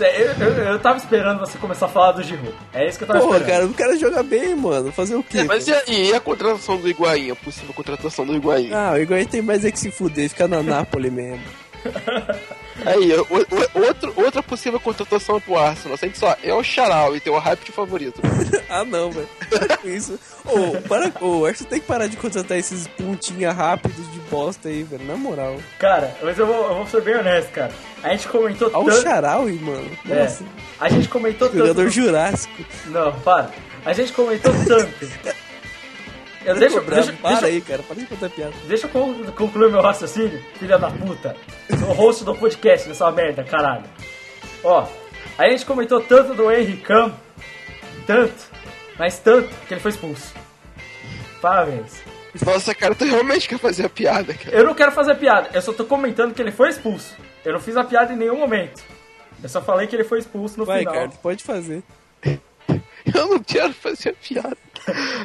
[0.00, 2.54] Cê- Eu, eu, eu tava esperando você começar a falar do Giroud.
[2.72, 3.54] É isso que eu tava Porra, esperando.
[3.58, 4.90] cara, o cara joga bem, mano.
[4.92, 5.38] Fazer o quê?
[5.40, 7.30] É, mas e, a- e a contratação do Higuaín?
[7.30, 8.72] A possível contratação do Higuaín?
[8.72, 11.42] Ah, o Higuaín tem mais é que se fuder, ficar na Nápoles mesmo.
[12.86, 15.96] Aí, o- o- outro, outra possível contratação pro Arsenal.
[15.96, 18.20] Sente só, é o Charal e teu hype de favorito.
[18.72, 19.28] Ah, não, velho.
[19.50, 20.16] Para com isso.
[20.44, 24.68] Ô, para, ô, o Arsenal tem que parar de contratar esses pontinha rápidos de bosta
[24.68, 25.04] aí, velho.
[25.06, 25.56] Na moral.
[25.76, 27.72] Cara, mas eu vou, eu vou ser bem honesto, cara.
[28.00, 29.02] A gente comentou Olha o tanto.
[29.02, 29.90] Charaui, mano.
[30.08, 30.44] É, Nossa.
[30.78, 31.58] a gente comentou tanto.
[31.58, 32.64] Jogador Jurássico.
[32.86, 33.50] Não, para.
[33.84, 35.10] A gente comentou tanto.
[36.44, 37.02] Eu deixa, bravo.
[37.02, 37.82] deixa, para deixa, aí, cara.
[37.82, 38.52] Para de contar piada.
[38.66, 41.36] deixa eu con- concluir meu raciocínio, filha da puta.
[41.78, 43.84] Sou o host do podcast nessa merda, caralho.
[44.64, 44.86] Ó,
[45.36, 47.12] a gente comentou tanto do Henry Cam,
[48.06, 48.50] tanto,
[48.98, 50.32] mas tanto, que ele foi expulso.
[51.42, 52.02] Parabéns.
[52.44, 54.56] Nossa, cara, tu realmente quer fazer a piada, cara.
[54.56, 57.16] Eu não quero fazer piada, eu só tô comentando que ele foi expulso.
[57.44, 58.82] Eu não fiz a piada em nenhum momento.
[59.42, 60.94] Eu só falei que ele foi expulso no Vai, final.
[60.94, 61.82] cara, pode fazer.
[63.14, 64.56] Eu não quero fazer a piada.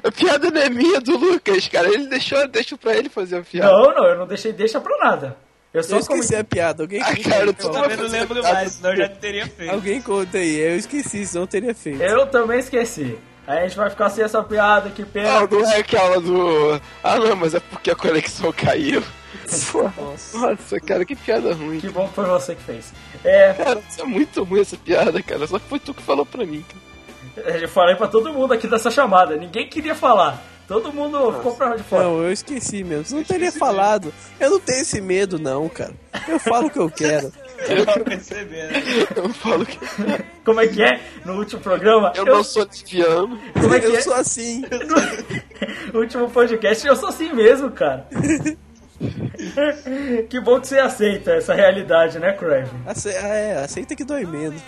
[0.03, 1.87] A piada não é minha, é do Lucas, cara.
[1.87, 3.71] Ele deixou, deixa pra ele fazer a piada.
[3.71, 5.37] Não, não, eu não deixei deixa pra nada.
[5.73, 6.39] Eu só Eu esqueci comentei.
[6.39, 6.83] a piada.
[6.83, 7.53] Alguém Ah, conta cara, aí, eu.
[7.53, 9.73] Também não lembro mais, senão eu já teria feito.
[9.73, 10.55] Alguém conta aí.
[10.57, 12.01] Eu esqueci, senão eu teria feito.
[12.01, 13.17] Eu também esqueci.
[13.47, 15.41] Aí a gente vai ficar sem essa piada, que pena.
[15.41, 16.81] Não, não é aquela do.
[17.03, 19.03] Ah, não, mas é porque a conexão caiu.
[19.43, 20.37] Nossa.
[20.37, 21.79] Nossa, cara, que piada ruim.
[21.79, 22.93] Que bom que foi você que fez.
[23.23, 25.45] É, Cara, isso é muito ruim essa piada, cara.
[25.45, 26.79] Só que foi tu que falou pra mim, cara.
[27.61, 29.35] eu falei pra todo mundo aqui dessa chamada.
[29.35, 30.41] Ninguém queria falar.
[30.67, 32.03] Todo mundo ficou pra de fora.
[32.05, 33.05] Não, eu esqueci mesmo.
[33.05, 34.11] Você não teria falado.
[34.39, 35.93] Eu não tenho esse medo, não, cara.
[36.27, 37.31] Eu falo o que eu quero.
[37.69, 38.83] Eu pra perceber, né?
[39.15, 39.79] Eu falo que
[40.43, 40.99] Como é que é?
[41.23, 43.39] No último programa, eu não sou desviando.
[43.53, 44.01] Como é que eu é?
[44.01, 44.63] sou assim.
[45.93, 48.05] No último podcast, eu sou assim mesmo, cara.
[50.29, 52.69] que bom que você aceita essa realidade, né, Craven?
[52.87, 54.61] Ace ah, é, aceita que dói menos.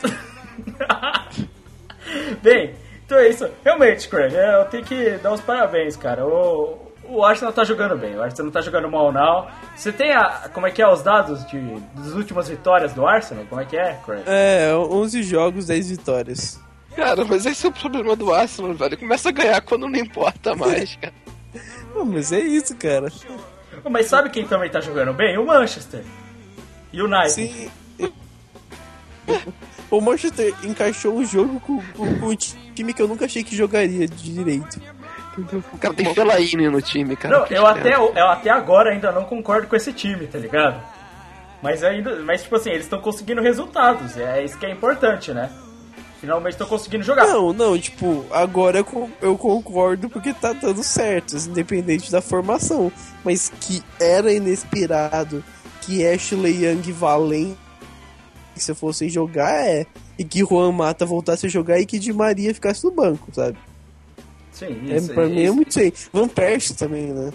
[2.41, 2.75] Bem,
[3.05, 3.49] então é isso.
[3.63, 6.25] Realmente, Craig, é, eu tenho que dar os parabéns, cara.
[6.25, 9.47] O, o Arsenal tá jogando bem, o Arsenal não tá jogando mal, não.
[9.75, 10.49] Você tem a.
[10.53, 11.59] Como é que é os dados de,
[11.95, 13.45] das últimas vitórias do Arsenal?
[13.45, 14.23] Como é que é, Craig?
[14.25, 16.59] É, 11 jogos, 10 vitórias.
[16.95, 18.97] Cara, mas esse é o problema do Arsenal, velho.
[18.97, 21.13] Começa a ganhar quando não importa mais, cara.
[21.93, 23.07] Pô, mas é isso, cara.
[23.89, 25.37] Mas sabe quem também tá jogando bem?
[25.37, 26.03] O Manchester.
[26.93, 27.31] United.
[27.31, 27.71] Sim.
[29.89, 33.55] O Manchester encaixou um jogo com, com, com um time que eu nunca achei que
[33.55, 34.81] jogaria de direito.
[35.73, 37.39] O cara tem Fellaini no time, cara.
[37.39, 40.81] Não, eu até, eu até agora ainda não concordo com esse time, tá ligado?
[41.61, 42.15] Mas ainda.
[42.17, 44.17] Mas tipo assim, eles estão conseguindo resultados.
[44.17, 45.49] É isso que é importante, né?
[46.19, 47.27] Finalmente estão conseguindo jogar.
[47.27, 52.91] Não, não, tipo, agora eu, eu concordo porque tá dando certo, independente da formação.
[53.23, 55.43] Mas que era inesperado
[55.81, 56.91] que Ashley Young
[58.57, 59.85] e Valência fossem jogar, é.
[60.17, 63.57] E que Juan Mata voltasse a jogar e que Di Maria ficasse no banco, sabe?
[64.51, 65.13] Sim, É, isso.
[65.13, 65.53] pra mim é isso.
[65.55, 65.93] muito sei.
[66.11, 67.31] Van Persie também, né?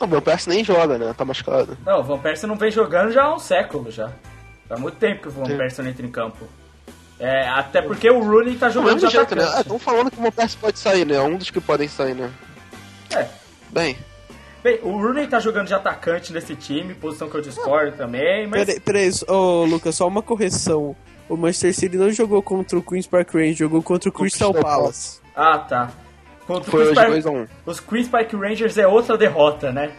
[0.00, 1.14] Não, meu Percy nem joga, né?
[1.16, 1.76] Tá machucado.
[1.86, 4.10] Não, o Van Persie não vem jogando já há um século já.
[4.68, 5.56] Faz muito tempo que o Van Sim.
[5.56, 6.44] Persie não entra em campo.
[7.18, 9.42] É, até porque o Rooney tá Do jogando de jeito, né?
[9.42, 9.60] Ah, atacante.
[9.62, 11.16] estão falando que o meu Percy pode sair, né?
[11.16, 12.30] É um dos que podem sair, né?
[13.14, 13.26] É.
[13.70, 13.96] Bem,
[14.62, 18.64] Bem, o Rooney tá jogando de atacante nesse time, posição que eu discordo também, mas...
[18.66, 20.94] Peraí, peraí, ô Lucas, só uma correção.
[21.28, 24.70] O Manchester City não jogou contra o Queen's Park Rangers, jogou contra o Crystal Crystal
[24.70, 25.20] Palace.
[25.34, 25.90] Ah, tá.
[26.46, 27.48] Contra o foi Queen's hoje Park- 2x1.
[27.64, 29.92] Os Queen's Park Rangers é outra derrota, né?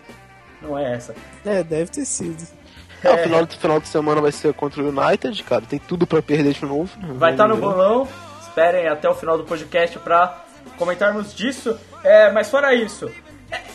[0.62, 1.16] Não é essa.
[1.45, 2.45] É, deve ter sido.
[3.03, 5.64] É, o final, do final de semana vai ser contra o United, cara.
[5.68, 6.88] Tem tudo pra perder de novo.
[7.16, 7.76] Vai estar no Vamos ver.
[7.82, 8.07] bolão.
[8.41, 10.43] Esperem até o final do podcast pra
[10.78, 11.76] comentarmos disso.
[12.03, 13.12] É, mas fora isso, é,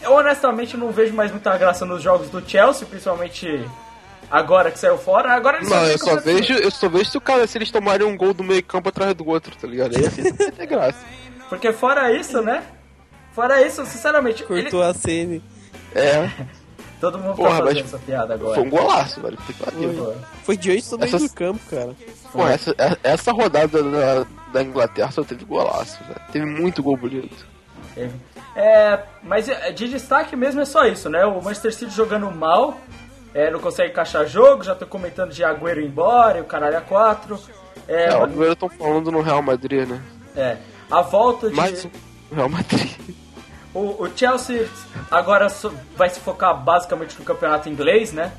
[0.03, 3.65] eu honestamente não vejo mais muita graça nos jogos do Chelsea, principalmente
[4.31, 5.33] agora que saiu fora.
[5.33, 8.07] Agora eles Não, eu só vejo, eu só vejo se o cara, se eles tomarem
[8.07, 9.97] um gol do meio campo atrás do outro, tá ligado?
[9.97, 10.99] Aí assim não ter graça.
[11.49, 12.63] Porque fora isso, né?
[13.33, 15.41] Fora isso, sinceramente, ele- Cortou a cena.
[15.95, 16.29] É,
[17.01, 18.55] todo mundo Porra, tá fazendo essa piada agora.
[18.55, 19.39] foi um golaço, velho.
[19.39, 20.17] Foi.
[20.45, 21.95] Foi diante do meio Essas- do campo, cara.
[22.33, 22.75] Pô, essa,
[23.05, 26.21] essa rodada da, da Inglaterra só teve golaço, velho.
[26.33, 27.47] Teve muito gol bonito.
[27.95, 28.07] Teve.
[28.07, 28.36] É,
[29.23, 31.25] mas é, de destaque mesmo é só isso, né?
[31.27, 32.79] O Manchester City jogando mal,
[33.35, 36.81] é, não consegue encaixar jogo, já tô comentando de Agüero embora e o caralho a
[36.81, 37.39] quatro.
[37.87, 40.01] É, É, o primeiro estão falando no Real Madrid, né?
[40.35, 40.57] é,
[40.91, 41.55] a volta de.
[41.55, 42.91] Mais um Real Madrid.
[43.75, 44.67] O, o Chelsea
[45.11, 45.49] agora
[45.95, 48.33] vai se focar basicamente no campeonato inglês, né?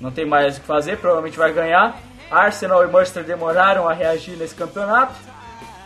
[0.00, 2.00] Não tem mais o que fazer, provavelmente vai ganhar.
[2.30, 5.14] Arsenal e Manchester demoraram a reagir nesse campeonato.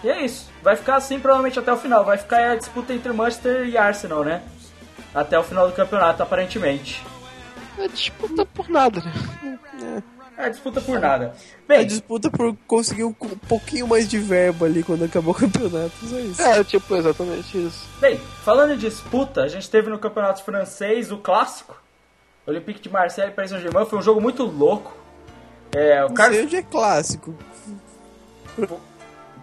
[0.03, 0.51] E é isso.
[0.63, 2.05] Vai ficar assim provavelmente até o final.
[2.05, 4.43] Vai ficar a disputa entre Manchester e Arsenal, né?
[5.15, 7.05] Até o final do campeonato, aparentemente.
[7.79, 10.03] É disputa por nada, né?
[10.37, 11.35] É disputa por nada.
[11.37, 15.93] A Bem, disputa por conseguir um pouquinho mais de verba ali quando acabou o campeonato.
[16.05, 16.43] Só isso.
[16.43, 17.87] É, tipo, exatamente isso.
[18.01, 21.81] bem, falando em disputa, a gente teve no campeonato francês o clássico.
[22.47, 23.87] Olympique de Marseille e Paris Saint-Germain.
[23.87, 24.93] Foi um jogo muito louco.
[25.71, 27.35] É, o Não Carlos, sei onde é clássico.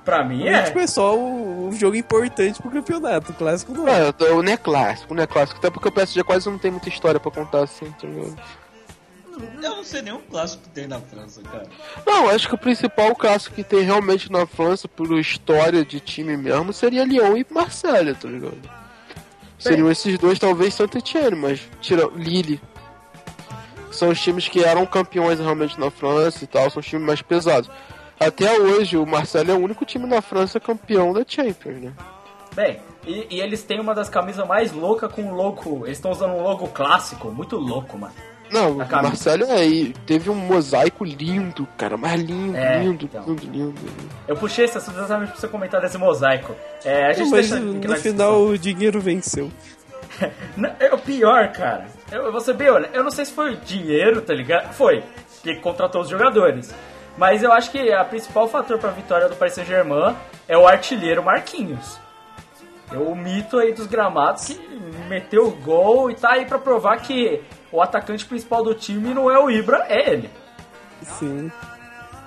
[0.09, 0.63] Pra mim É.
[0.63, 3.31] Tipo, é só o, o jogo importante pro campeonato.
[3.31, 4.09] O clássico não é.
[4.09, 5.59] Então, não é clássico, não é clássico.
[5.59, 8.35] Até porque o PSG quase não tem muita história pra contar assim, tá ligado?
[9.61, 11.67] Eu não sei nenhum clássico que tem na França, cara.
[12.05, 16.35] Não, acho que o principal clássico que tem realmente na França, por história de time
[16.35, 18.57] mesmo, seria Lyon e Marselha, tá ligado?
[19.57, 22.61] Seriam esses dois, talvez Saint-Etienne, mas tira Lille.
[23.91, 27.21] São os times que eram campeões realmente na França e tal, são os times mais
[27.21, 27.69] pesados.
[28.19, 31.93] Até hoje, o Marseille é o único time na França campeão da Champions, né?
[32.53, 35.85] Bem, e, e eles têm uma das camisas mais loucas com o logo.
[35.85, 38.13] Eles estão usando um logo clássico, muito louco, mano.
[38.51, 38.77] Não, o.
[38.77, 43.23] Marseille é, e teve um mosaico lindo, cara, mais lindo, É, lindo, então.
[43.27, 43.81] lindo, lindo.
[44.27, 46.55] Eu puxei esse assunto exatamente pra você comentar desse mosaico.
[46.83, 49.51] É, a gente Mas deixa no, final o dinheiro venceu.
[50.57, 51.85] Não, é o pior, cara.
[52.11, 52.95] Eu, eu vou ser bem honesto.
[52.95, 54.73] Eu não sei se foi dinheiro, tá ligado?
[54.73, 55.03] Foi.
[55.43, 56.73] Que contratou os jogadores.
[57.19, 60.15] Mas eu acho que a principal fator pra vitória do Paris Saint-Germain
[60.47, 61.99] é o artilheiro Marquinhos.
[62.89, 64.57] É o mito aí dos gramados que
[65.09, 67.43] meteu o gol e tá aí pra provar que
[67.73, 70.29] o atacante principal do time não é o Ibra, é ele.
[71.01, 71.51] Sim.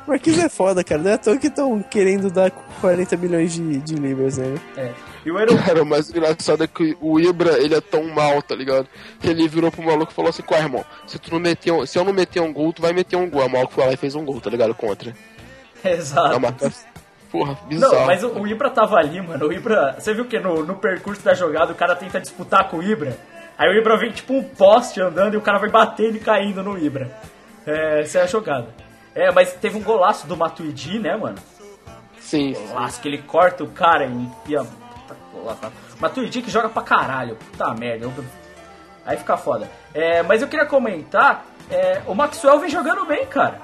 [0.07, 1.01] Marquinhos é foda, cara.
[1.01, 2.51] Não é à toa que estão querendo dar
[2.83, 4.61] 40 milhões de, de libras, né?
[4.77, 4.93] É.
[5.25, 5.57] E o Eero...
[5.59, 8.89] Cara, o mais engraçado é que o Ibra, ele é tão mal, tá ligado?
[9.21, 11.87] Que ele virou pro maluco e falou assim, qual irmão, se tu não meter um,
[11.87, 13.47] se eu não meter um gol, tu vai meter um gol.
[13.47, 14.75] O maluco foi lá e fez um gol, tá ligado?
[14.75, 15.15] Contra.
[15.85, 16.33] Exato.
[16.33, 16.53] É uma
[17.33, 17.95] Porra, bizarro.
[17.95, 19.47] Não, mas o, o Ibra tava ali, mano.
[19.47, 19.97] O Ibra.
[19.99, 23.17] Você viu que no, no percurso da jogada o cara tenta disputar com o Ibra?
[23.57, 26.63] Aí o Ibra vem tipo um poste andando e o cara vai batendo e caindo
[26.63, 27.11] no Ibra.
[27.67, 28.69] É, essa é a jogada.
[29.15, 31.39] É, mas teve um golaço do Matuidi, né, mano?
[32.21, 32.53] Sim.
[32.53, 34.67] Golaço que ele corta o cara e enfia.
[35.33, 35.61] Golaço.
[36.01, 37.37] Matuidi que joga pra caralho.
[37.37, 38.05] Puta merda.
[38.07, 38.25] eu-
[39.05, 39.69] Aí fica foda.
[39.93, 41.45] É, mas eu queria comentar.
[41.71, 43.61] é, o Maxwell vem jogando bem, cara.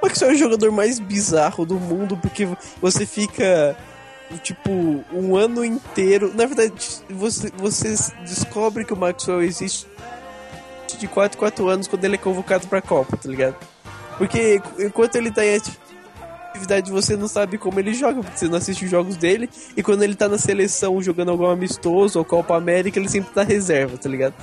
[0.00, 2.48] O Maxwell é o jogador mais bizarro do mundo, porque
[2.80, 3.76] você fica,
[4.42, 4.70] tipo,
[5.12, 6.32] um ano inteiro.
[6.34, 6.72] Na verdade,
[7.10, 7.88] você, você
[8.24, 9.86] descobre que o Maxwell existe
[10.98, 13.56] de 4 em 4 anos quando ele é convocado pra Copa, tá ligado?
[14.18, 15.54] Porque enquanto ele tá em
[16.52, 19.48] atividade, você não sabe como ele joga, porque você não assiste os jogos dele.
[19.76, 23.42] E quando ele tá na seleção jogando algum amistoso ou Copa América, ele sempre tá
[23.42, 24.34] reserva, tá ligado?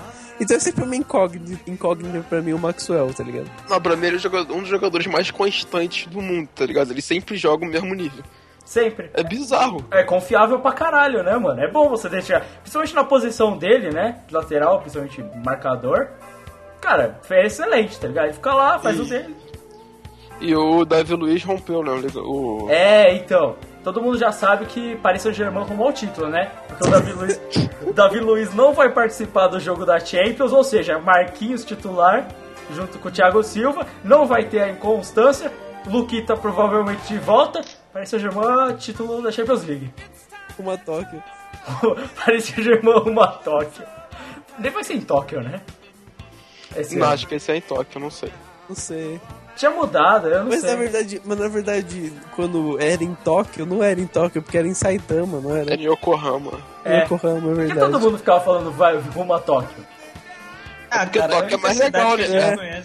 [0.41, 3.51] Então é sempre uma incógnita, incógnita pra mim o Maxwell, tá ligado?
[3.69, 6.91] Não, pra mim ele é um dos jogadores mais constantes do mundo, tá ligado?
[6.91, 8.23] Ele sempre joga o mesmo nível.
[8.65, 9.09] Sempre.
[9.13, 9.83] É bizarro.
[9.91, 11.59] É confiável pra caralho, né, mano?
[11.59, 12.41] É bom você deixar.
[12.61, 14.21] Principalmente na posição dele, né?
[14.27, 16.07] De lateral, principalmente marcador.
[16.79, 18.25] Cara, é excelente, tá ligado?
[18.25, 19.35] Ele fica lá, faz o dele.
[20.41, 21.91] E o Davi Luiz rompeu, né?
[22.15, 22.67] O...
[22.69, 23.55] É, então.
[23.83, 26.51] Todo mundo já sabe que Paris Saint-Germain arrumou o título, né?
[26.67, 27.41] Porque o Davi Luiz,
[27.87, 32.27] o Davi Luiz não vai participar do jogo da Champions, ou seja, Marquinhos titular,
[32.73, 35.51] junto com o Thiago Silva, não vai ter a inconstância,
[35.87, 37.61] Luquita provavelmente de volta,
[37.93, 39.91] Paris Saint-Germain título da Champions League.
[40.59, 41.23] Uma Tóquio.
[42.25, 43.85] Paris Saint-Germain uma Tóquio.
[44.59, 45.61] Nem vai ser em Tóquio, né?
[46.75, 47.13] Esse Não, ano.
[47.13, 48.31] acho que esse é em Tóquio, não sei.
[48.67, 49.19] Não sei.
[49.59, 50.69] Tinha mudado, eu não Mas sei.
[50.69, 54.65] na verdade, mas na verdade, quando era em Tóquio, não era em Tóquio, porque era
[54.65, 55.73] em Saitama, não era?
[55.73, 56.53] É em Yokohama.
[56.85, 57.03] É.
[57.03, 57.79] Yokohama, é Por que verdade.
[57.79, 59.85] todo mundo ficava falando vai rumo a Tóquio?
[60.89, 62.23] Ah, porque cara, Tóquio é a mais legal, né?
[62.25, 62.83] que a É.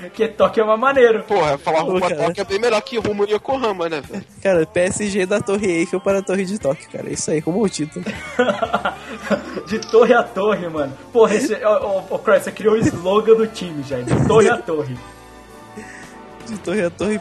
[0.00, 1.22] Porque toque é uma maneiro.
[1.22, 2.24] Porra, falar Pô, Roma cara.
[2.24, 4.24] Tóquio é bem melhor que Rumo e Yokohama, né, velho?
[4.42, 7.08] Cara, PSG da Torre Eiffel para a Torre de Tóquio, cara.
[7.08, 8.04] Isso aí, como o título.
[9.66, 10.92] de torre a torre, mano.
[11.12, 14.50] Porra, esse, ô, ô, ô, Croy, você criou o slogan do time já, de torre
[14.50, 14.96] a torre.
[16.46, 17.18] De Torre a Torre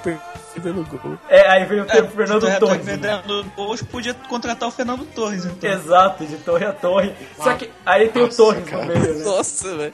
[0.53, 1.17] perdendo gol.
[1.27, 2.85] É, aí veio o É, Fernando tu Torres.
[2.87, 3.51] retornar né?
[3.91, 5.69] Podia contratar o Fernando Torres, então.
[5.69, 7.13] Exato, de torre a torre.
[7.37, 8.85] Só que aí tem Nossa, o Torres cara.
[8.85, 9.23] no meio, né?
[9.23, 9.93] Nossa, velho.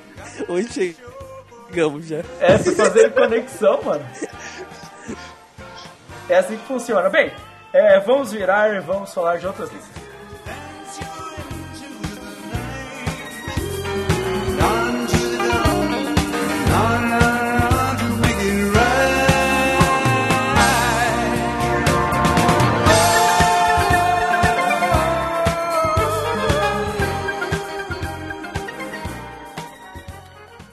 [0.50, 0.96] Onde
[1.70, 2.22] chegamos já?
[2.40, 4.06] É, se fazer conexão, mano.
[6.30, 7.10] É assim que funciona.
[7.10, 7.32] Bem,
[7.74, 10.02] é, vamos virar e vamos falar de outras listas.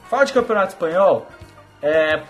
[0.09, 1.27] Fala de campeonato espanhol.
[1.81, 2.21] É,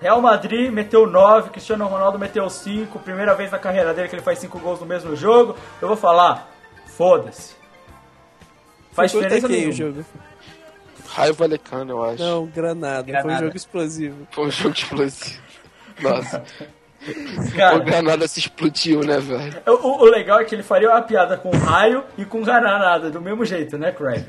[0.00, 2.98] Real Madrid meteu 9, Cristiano Ronaldo meteu 5.
[3.00, 5.54] Primeira vez na carreira dele que ele faz 5 gols no mesmo jogo.
[5.80, 6.48] Eu vou falar,
[6.96, 7.54] foda-se.
[8.92, 9.68] Faz Foi diferença nenhuma.
[9.70, 10.04] o jogo?
[11.08, 12.22] Raio Valecano, eu acho.
[12.22, 13.04] Não, Granada.
[13.04, 13.44] Foi um Granada.
[13.46, 14.28] jogo explosivo.
[14.30, 15.42] Foi um jogo explosivo.
[16.00, 16.44] Nossa,
[17.06, 19.62] o Cara, Granada se explodiu, né, velho?
[19.66, 23.10] o, o- o legal é que ele faria uma piada com raio e com granada,
[23.10, 24.26] do mesmo jeito, né, Craig?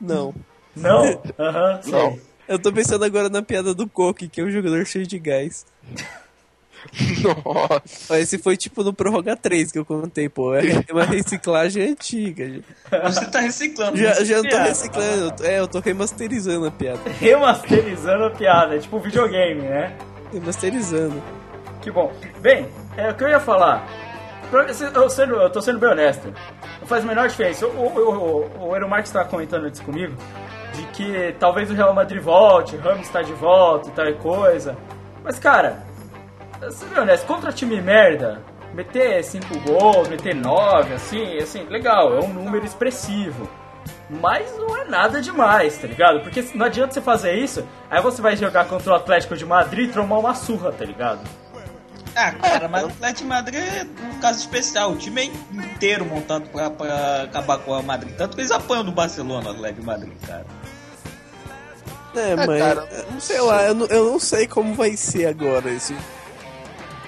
[0.00, 0.34] Não.
[0.76, 1.20] Não?
[1.38, 1.80] Aham.
[1.86, 2.18] Não.
[2.46, 5.66] Eu tô pensando agora na piada do Coque, que é um jogador cheio de gás.
[7.24, 7.82] Nossa.
[8.08, 10.54] Mas esse foi tipo no Prorroga 3 que eu contei, pô.
[10.54, 12.62] É uma reciclagem antiga.
[13.04, 13.96] Você tá reciclando.
[13.96, 17.00] Já, já não tô reciclando, é, eu tô remasterizando a piada.
[17.18, 19.96] Remasterizando a piada, é tipo um videogame, né?
[20.32, 21.20] Remasterizando.
[21.80, 22.12] Que bom.
[22.40, 23.88] Bem, é, o que eu ia falar.
[24.94, 26.32] Eu, sendo, eu tô sendo bem honesto.
[26.80, 27.66] Não faz a menor diferença.
[27.66, 30.14] O, o, o, o Eero Marques estava comentando antes comigo
[30.76, 34.76] de que talvez o Real Madrid volte, Ramos está de volta e tal coisa.
[35.24, 35.82] Mas, cara,
[36.70, 42.20] sendo bem honesto, contra time merda, meter 5 gols, meter 9, assim, assim, legal, é
[42.20, 43.48] um número expressivo.
[44.08, 46.20] Mas não é nada demais, tá ligado?
[46.20, 49.90] Porque não adianta você fazer isso, aí você vai jogar contra o Atlético de Madrid
[49.90, 51.20] e tomar uma surra, tá ligado?
[52.14, 54.92] Ah, cara, mas o Atlético de Madrid é um caso especial.
[54.92, 58.14] O time é inteiro montado pra, pra acabar com a Madrid.
[58.16, 60.46] Tanto que eles apanham do Barcelona, o Atlético de Madrid, cara.
[62.16, 65.70] É, mas, cara, não sei lá, eu não, eu não sei como vai ser agora
[65.70, 65.94] esse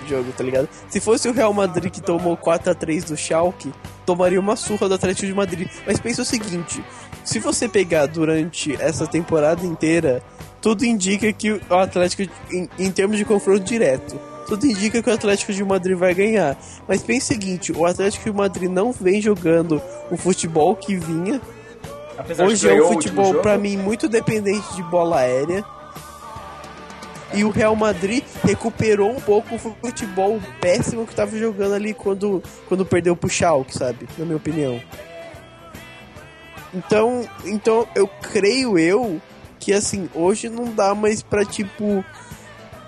[0.07, 0.69] jogo, tá ligado?
[0.89, 3.73] Se fosse o Real Madrid que tomou 4x3 do Schalke,
[4.07, 5.69] tomaria uma surra do Atlético de Madrid.
[5.87, 6.83] Mas pensa o seguinte,
[7.25, 10.23] se você pegar durante essa temporada inteira,
[10.61, 15.13] tudo indica que o Atlético, em, em termos de confronto direto, tudo indica que o
[15.13, 16.59] Atlético de Madrid vai ganhar.
[16.89, 19.81] Mas pensa o seguinte, o Atlético de Madrid não vem jogando
[20.11, 21.41] o futebol que vinha,
[22.19, 25.65] Apesar Hoje é um futebol, pra mim, muito dependente de bola aérea.
[27.33, 32.43] E o Real Madrid recuperou um pouco o futebol péssimo que tava jogando ali quando,
[32.67, 34.09] quando perdeu pro Schalke, sabe?
[34.17, 34.81] Na minha opinião.
[36.75, 39.21] Então, então eu creio eu
[39.59, 42.05] que assim, hoje não dá mais pra tipo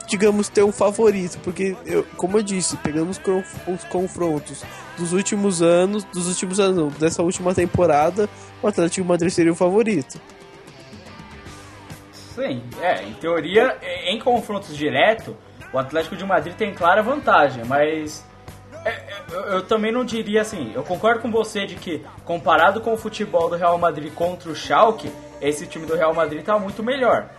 [0.07, 4.65] digamos ter um favorito, porque eu, como eu disse, pegando os, conf- os confrontos
[5.01, 8.29] dos últimos anos, dos últimos anos, dessa última temporada,
[8.63, 10.21] o Atlético de Madrid seria o favorito.
[12.13, 15.37] Sim, é, em teoria, em confrontos direto,
[15.73, 18.25] o Atlético de Madrid tem clara vantagem, mas
[18.85, 22.81] é, é, eu, eu também não diria assim, eu concordo com você de que comparado
[22.81, 26.59] com o futebol do Real Madrid contra o Schalke, esse time do Real Madrid tá
[26.59, 27.31] muito melhor.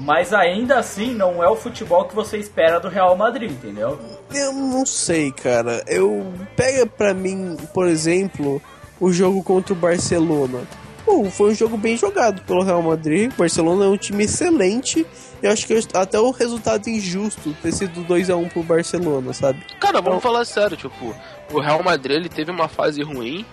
[0.00, 3.98] Mas ainda assim não é o futebol que você espera do Real Madrid, entendeu?
[4.34, 5.84] Eu não sei, cara.
[5.86, 8.62] Eu pega pra mim, por exemplo,
[8.98, 10.62] o jogo contra o Barcelona.
[11.04, 13.30] Pô, foi um jogo bem jogado pelo Real Madrid.
[13.32, 15.06] O Barcelona é um time excelente.
[15.42, 19.64] Eu acho que até o resultado injusto ter sido 2 a 1 pro Barcelona, sabe?
[19.78, 21.14] Cara, vamos falar sério, tipo,
[21.52, 23.44] o Real Madrid ele teve uma fase ruim,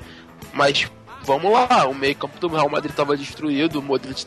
[0.53, 0.89] mas
[1.23, 4.25] vamos lá, o meio campo do Real Madrid tava destruído, o Modric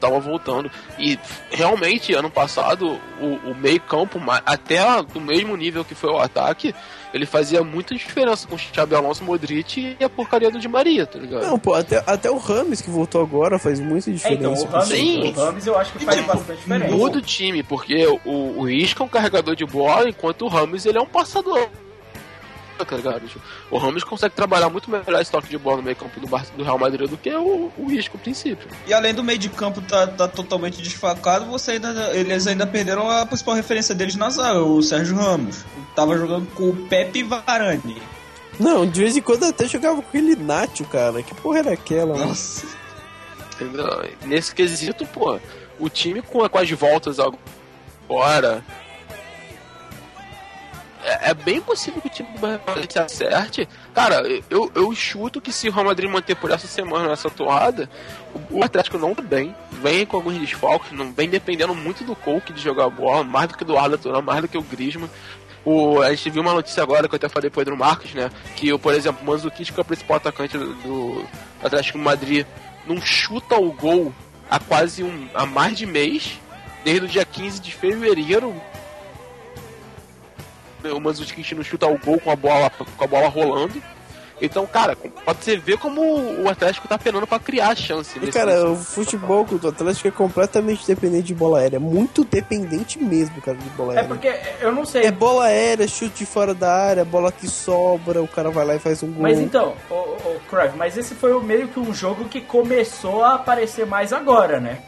[0.00, 0.70] tava voltando.
[0.98, 1.18] E
[1.50, 6.18] realmente, ano passado, o, o meio campo, ma- até do mesmo nível que foi o
[6.18, 6.74] ataque,
[7.12, 11.06] ele fazia muita diferença com o Xabi Alonso, Modric e a porcaria do Di Maria,
[11.06, 11.42] tá ligado?
[11.46, 14.40] Não, pô, até, até o Rames que voltou agora faz muita É, diferença.
[14.40, 15.28] então, o Rames, Sim.
[15.28, 16.94] o Rames eu acho que faz tipo, bastante diferença.
[16.96, 20.86] Muda o time, porque o, o Isca é um carregador de bola, enquanto o Ramos
[20.86, 21.68] ele é um passador.
[22.84, 23.26] Tá ligado?
[23.28, 26.26] Tipo, O Ramos consegue trabalhar muito melhor esse toque de bola no meio campo do,
[26.26, 28.68] Bar- do Real Madrid do que o, o Isca, no princípio.
[28.86, 33.10] E além do meio de campo tá, tá totalmente desfalcado, você ainda, eles ainda perderam
[33.10, 35.64] a principal referência deles na zaga, o Sérgio Ramos.
[35.94, 38.00] Tava jogando com o Pepe Varane.
[38.58, 41.22] Não, de vez em quando eu até jogava com aquele Nacho, cara.
[41.22, 42.16] Que porra era aquela?
[42.16, 42.66] Nossa.
[43.54, 43.86] Entendeu?
[44.26, 45.38] Nesse quesito, pô,
[45.78, 48.62] o time com, com as voltas agora.
[51.02, 53.68] É, é bem possível que o time do Madrid se acerte.
[53.94, 57.88] Cara, eu, eu chuto que se o Real Madrid manter por essa semana essa toada,
[58.50, 62.52] o, Atlético não tá bem, vem com alguns desfalques, não vem dependendo muito do Coke
[62.52, 65.10] de jogar bola, mais do que do Arda mais do que o Griezmann.
[65.64, 68.30] O, a gente viu uma notícia agora que eu até falei pro Pedro Marques, né?
[68.56, 71.26] Que, por exemplo, o Manzukic, que é o principal atacante do, do
[71.62, 72.46] Atlético Madrid,
[72.86, 74.12] não chuta o gol
[74.50, 76.38] há quase um, há mais de mês,
[76.82, 78.54] desde o dia 15 de fevereiro.
[80.94, 83.82] O Manzukic não chuta o gol com a bola, com a bola rolando.
[84.42, 88.18] Então, cara, pode você ver como o Atlético tá penando para criar chance.
[88.22, 91.78] E, cara, o futebol do Atlético é completamente dependente de bola aérea.
[91.78, 94.08] Muito dependente mesmo, cara, de bola É aérea.
[94.08, 95.02] porque eu não sei.
[95.04, 98.78] É bola aérea, chute fora da área, bola que sobra, o cara vai lá e
[98.78, 99.20] faz um gol.
[99.24, 103.22] Mas então, o, o Cruyff, mas esse foi o- meio que um jogo que começou
[103.22, 104.78] a aparecer mais agora, né?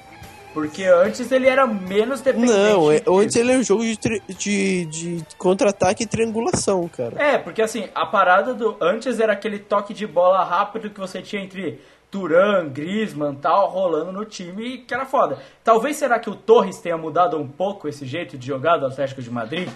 [0.53, 2.53] Porque antes ele era menos dependente.
[2.53, 3.97] Não, é, antes ele é um jogo de,
[4.37, 7.23] de, de contra-ataque e triangulação, cara.
[7.23, 8.77] É, porque assim, a parada do.
[8.81, 11.81] Antes era aquele toque de bola rápido que você tinha entre
[12.11, 15.39] Turan, Griezmann tal, rolando no time, que era foda.
[15.65, 19.23] Talvez será que o Torres tenha mudado um pouco esse jeito de jogar do Atlético
[19.23, 19.67] de Madrid?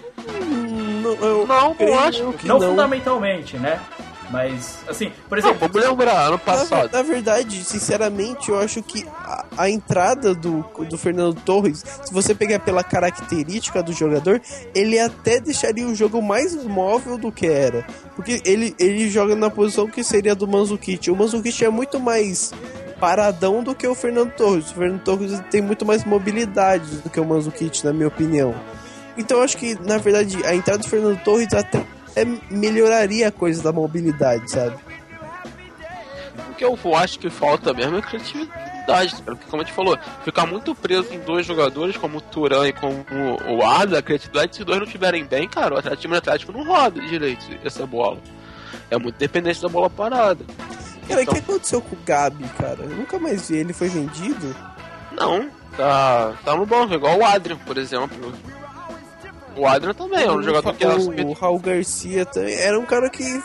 [1.01, 2.69] Não, eu Não, eu acho que não, não.
[2.69, 3.81] fundamentalmente, né?
[4.29, 5.69] Mas, assim, por Não, exemplo.
[5.69, 6.89] vamos lembrar, ano Na, passado.
[6.91, 12.35] na verdade, sinceramente, eu acho que a, a entrada do, do Fernando Torres, se você
[12.35, 14.41] pegar pela característica do jogador,
[14.75, 17.85] ele até deixaria o jogo mais móvel do que era.
[18.15, 21.09] Porque ele, ele joga na posição que seria do Manzukic.
[21.09, 22.51] O Manzukic é muito mais
[22.99, 24.71] paradão do que o Fernando Torres.
[24.71, 28.53] O Fernando Torres tem muito mais mobilidade do que o Manzukic, na minha opinião.
[29.17, 31.83] Então eu acho que, na verdade, a entrada do Fernando Torres até
[32.49, 34.75] melhoraria a coisa da mobilidade, sabe?
[36.51, 39.35] O que eu acho que falta mesmo é criatividade, cara.
[39.35, 42.73] Porque, como a gente falou, ficar muito preso em dois jogadores, como o Turan e
[42.73, 43.05] como
[43.47, 46.17] o Arda, a criatividade, se os dois não estiverem bem, cara, o Atlético, time do
[46.17, 48.17] Atlético não roda direito essa bola.
[48.89, 50.43] É muito dependente da bola parada.
[51.07, 52.77] Cara, o Então- que aconteceu com o Gabi, cara?
[52.81, 53.57] Eu nunca mais vi.
[53.57, 54.55] Ele foi vendido?
[55.11, 58.33] Não, tá, tá no banco, igual o Adrian, por exemplo.
[59.57, 62.85] O Adrian também é um jogador que era o, o Raul Garcia também era um
[62.85, 63.41] cara que,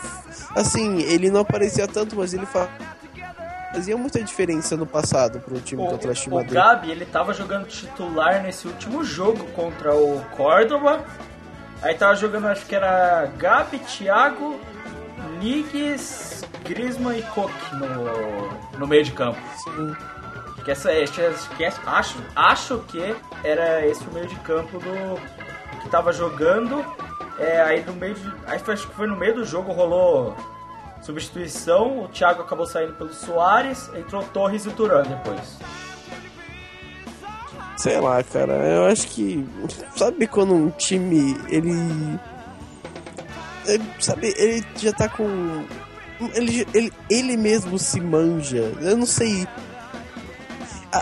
[0.55, 2.69] assim, ele não aparecia tanto, mas ele fa-
[3.73, 6.45] fazia muita diferença no passado pro time do Atlético de O, o.
[6.53, 11.03] Gabi, ele tava jogando titular nesse último jogo contra o Córdoba.
[11.81, 14.57] Aí tava jogando, acho que era Gabi, Thiago,
[15.39, 19.39] Nigues, Griezmann e Koch no, no meio de campo.
[19.63, 19.93] Sim.
[20.63, 20.89] Que essa,
[21.57, 25.19] que esse- acho, acho que era esse o meio de campo do
[25.83, 26.83] que tava jogando.
[27.37, 30.35] É, aí no meio de, aí foi- acho que foi no meio do jogo rolou
[31.01, 32.03] substituição.
[32.03, 35.57] O Thiago acabou saindo pelo Soares, entrou Torres e Turan depois.
[37.77, 39.45] Sei lá, cara, eu acho que.
[39.95, 41.71] Sabe quando um time ele.
[43.65, 45.65] ele- sabe, ele já tá com.
[46.35, 48.71] Ele, ele, ele mesmo se manja.
[48.79, 49.47] Eu não sei.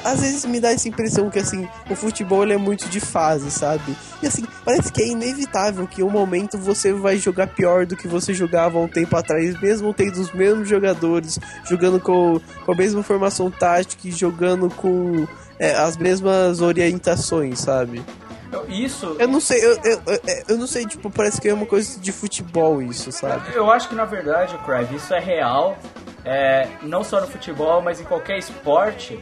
[0.05, 3.95] Às vezes me dá essa impressão que assim, o futebol é muito de fase, sabe?
[4.23, 7.97] E assim, parece que é inevitável que em um momento você vai jogar pior do
[7.97, 12.75] que você jogava um tempo atrás, mesmo tendo os mesmos jogadores, jogando com, com a
[12.75, 15.27] mesma formação tática e jogando com
[15.59, 18.01] é, as mesmas orientações, sabe?
[18.67, 20.19] Isso, Eu não sei, eu, eu, eu,
[20.49, 23.53] eu não sei, tipo, parece que é uma coisa de futebol isso, sabe?
[23.53, 25.77] eu acho que na verdade, Crive, isso é real.
[26.23, 29.19] É, não só no futebol, mas em qualquer esporte.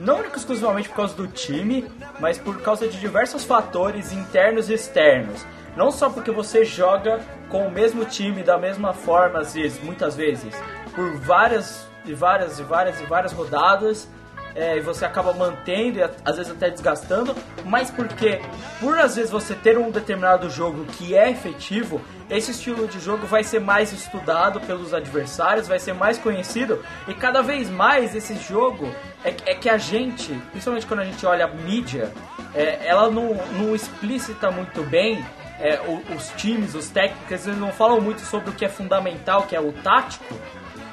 [0.00, 1.84] Não exclusivamente por causa do time,
[2.18, 5.44] mas por causa de diversos fatores internos e externos.
[5.76, 7.20] Não só porque você joga
[7.50, 10.54] com o mesmo time da mesma forma, às vezes, muitas vezes,
[10.94, 14.08] por várias e várias e várias e várias rodadas,
[14.54, 17.36] é, e você acaba mantendo e às vezes até desgastando,
[17.66, 18.40] mas porque
[18.80, 23.26] por às vezes você ter um determinado jogo que é efetivo, esse estilo de jogo
[23.26, 28.34] vai ser mais estudado pelos adversários, vai ser mais conhecido e cada vez mais esse
[28.36, 28.88] jogo
[29.24, 32.12] é, é que a gente, principalmente quando a gente olha a mídia,
[32.54, 35.24] é, ela não, não explicita muito bem
[35.60, 39.42] é, o- os times, os técnicos, eles não falam muito sobre o que é fundamental,
[39.42, 40.34] que é o tático,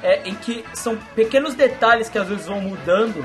[0.02, 3.24] é, em que são pequenos detalhes que às vezes vão mudando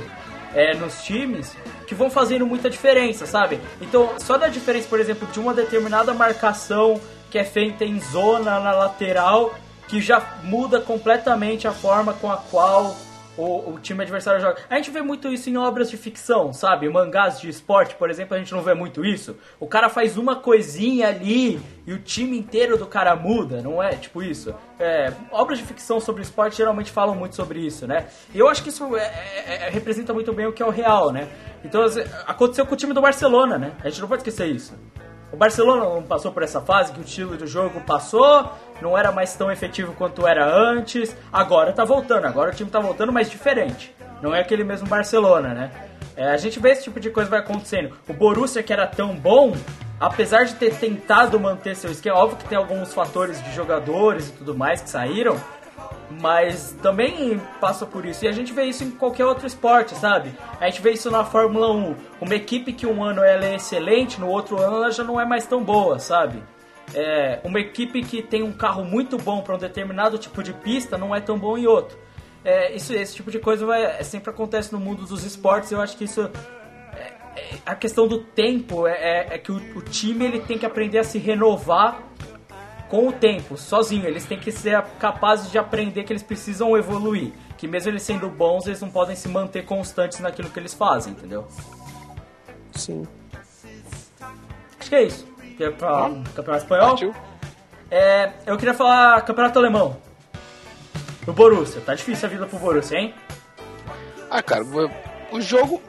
[0.55, 1.55] é, nos times
[1.87, 3.59] que vão fazendo muita diferença, sabe?
[3.81, 6.99] Então, só da diferença, por exemplo, de uma determinada marcação
[7.29, 9.53] que é feita em zona na lateral,
[9.87, 12.95] que já muda completamente a forma com a qual
[13.37, 14.57] o, o time adversário joga.
[14.69, 16.87] A gente vê muito isso em obras de ficção, sabe?
[16.89, 19.35] Mangás de esporte, por exemplo, a gente não vê muito isso.
[19.59, 23.95] O cara faz uma coisinha ali e o time inteiro do cara muda, não é?
[23.95, 24.53] Tipo isso.
[24.79, 28.07] É, obras de ficção sobre esporte geralmente falam muito sobre isso, né?
[28.33, 30.69] E eu acho que isso é- é- é- representa muito bem o que é o
[30.69, 31.27] real, né?
[31.63, 31.81] Então,
[32.27, 33.71] aconteceu com o time do Barcelona, né?
[33.83, 34.73] A gente não pode esquecer isso.
[35.33, 39.11] O Barcelona não passou por essa fase que o estilo do jogo passou, não era
[39.11, 41.17] mais tão efetivo quanto era antes.
[41.31, 43.95] Agora tá voltando, agora o time tá voltando, mas diferente.
[44.21, 45.71] Não é aquele mesmo Barcelona, né?
[46.15, 47.97] É, a gente vê esse tipo de coisa vai acontecendo.
[48.07, 49.57] O Borussia, que era tão bom,
[49.99, 54.33] apesar de ter tentado manter seu esquema, óbvio que tem alguns fatores de jogadores e
[54.33, 55.35] tudo mais que saíram,
[56.21, 58.25] mas também passa por isso.
[58.25, 60.33] E a gente vê isso em qualquer outro esporte, sabe?
[60.59, 61.95] A gente vê isso na Fórmula 1.
[62.21, 65.25] Uma equipe que um ano ela é excelente, no outro ano ela já não é
[65.25, 66.41] mais tão boa, sabe?
[66.93, 70.97] É, uma equipe que tem um carro muito bom para um determinado tipo de pista
[70.97, 71.97] não é tão bom em outro.
[72.45, 75.71] É, isso, esse tipo de coisa vai, é, sempre acontece no mundo dos esportes.
[75.71, 76.29] Eu acho que isso
[76.93, 77.13] é- é-
[77.65, 80.99] a questão do tempo é, é- é que o, o time ele tem que aprender
[80.99, 81.99] a se renovar
[82.93, 84.05] com o tempo, sozinho.
[84.05, 87.31] Eles têm que ser capazes de aprender que eles precisam evoluir.
[87.57, 91.13] Que mesmo eles sendo bons, eles não podem se manter constantes naquilo que eles fazem,
[91.13, 91.47] entendeu?
[92.75, 93.07] Sim.
[94.79, 95.25] Acho que é isso.
[95.57, 96.89] Que é pra Campeonato Espanhol.
[96.89, 97.15] Partiu.
[97.89, 99.97] É, eu queria falar Campeonato Alemão.
[101.25, 101.81] O Borussia.
[101.81, 103.15] Tá difícil a vida pro Borussia, hein?
[104.29, 104.63] Ah, cara,
[105.31, 105.81] o- jogo.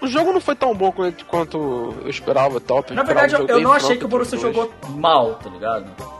[0.00, 0.92] O jogo não foi tão bom
[1.28, 2.84] quanto- eu esperava e tal.
[2.88, 6.19] Eu Na verdade, eu, eu não achei que o Borussia jogou mal, tá ligado?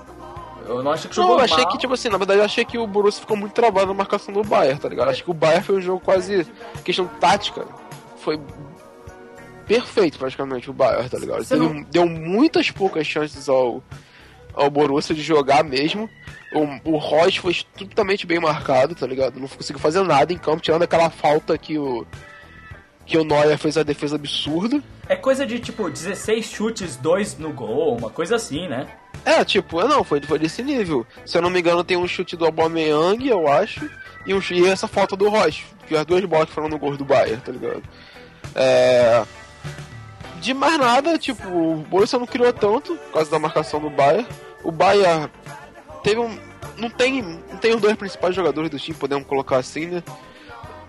[0.70, 1.68] Eu não achei que Não, jogou eu achei mal.
[1.68, 4.32] que, tipo assim, na verdade, eu achei que o Borussia ficou muito travado na marcação
[4.32, 5.08] do Bayern, tá ligado?
[5.10, 6.46] Acho que o Bayern foi um jogo quase.
[6.84, 7.66] questão tática.
[8.18, 8.38] Foi
[9.66, 11.44] perfeito, praticamente, o Bayern, tá ligado?
[11.56, 13.82] Não- Deu muitas poucas chances ao,
[14.54, 16.08] ao Borussia de jogar mesmo.
[16.52, 19.38] O, o Royce foi estupidamente bem marcado, tá ligado?
[19.38, 22.04] Não conseguiu fazer nada em campo, tirando aquela falta que o.
[23.10, 24.80] que o Neuer fez a defesa absurda.
[25.08, 28.86] É coisa de tipo 16 chutes, 2 no gol, uma coisa assim, né?
[29.24, 31.04] É, tipo, não, foi, foi desse nível.
[31.26, 33.90] Se eu não me engano, tem um chute do Aubameyang, eu acho,
[34.24, 37.04] e, um, e essa falta do Rocha, que as duas bolas foram no gol do
[37.04, 37.82] Bayern, tá ligado?
[38.54, 39.24] É...
[40.40, 44.28] De mais nada, tipo, o Borussia não criou tanto, por causa da marcação do Bayern.
[44.62, 45.28] O Bayern
[46.04, 46.38] teve um...
[46.76, 50.02] Não tem, não tem os dois principais jogadores do time, podemos colocar assim, né?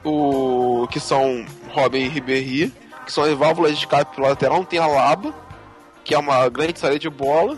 [0.04, 0.88] O...
[0.90, 2.74] Que são Robin e Ribéry,
[3.06, 5.34] que são as válvulas de escape pro lateral, tem a Laba,
[6.04, 7.58] que é uma grande saída de bola.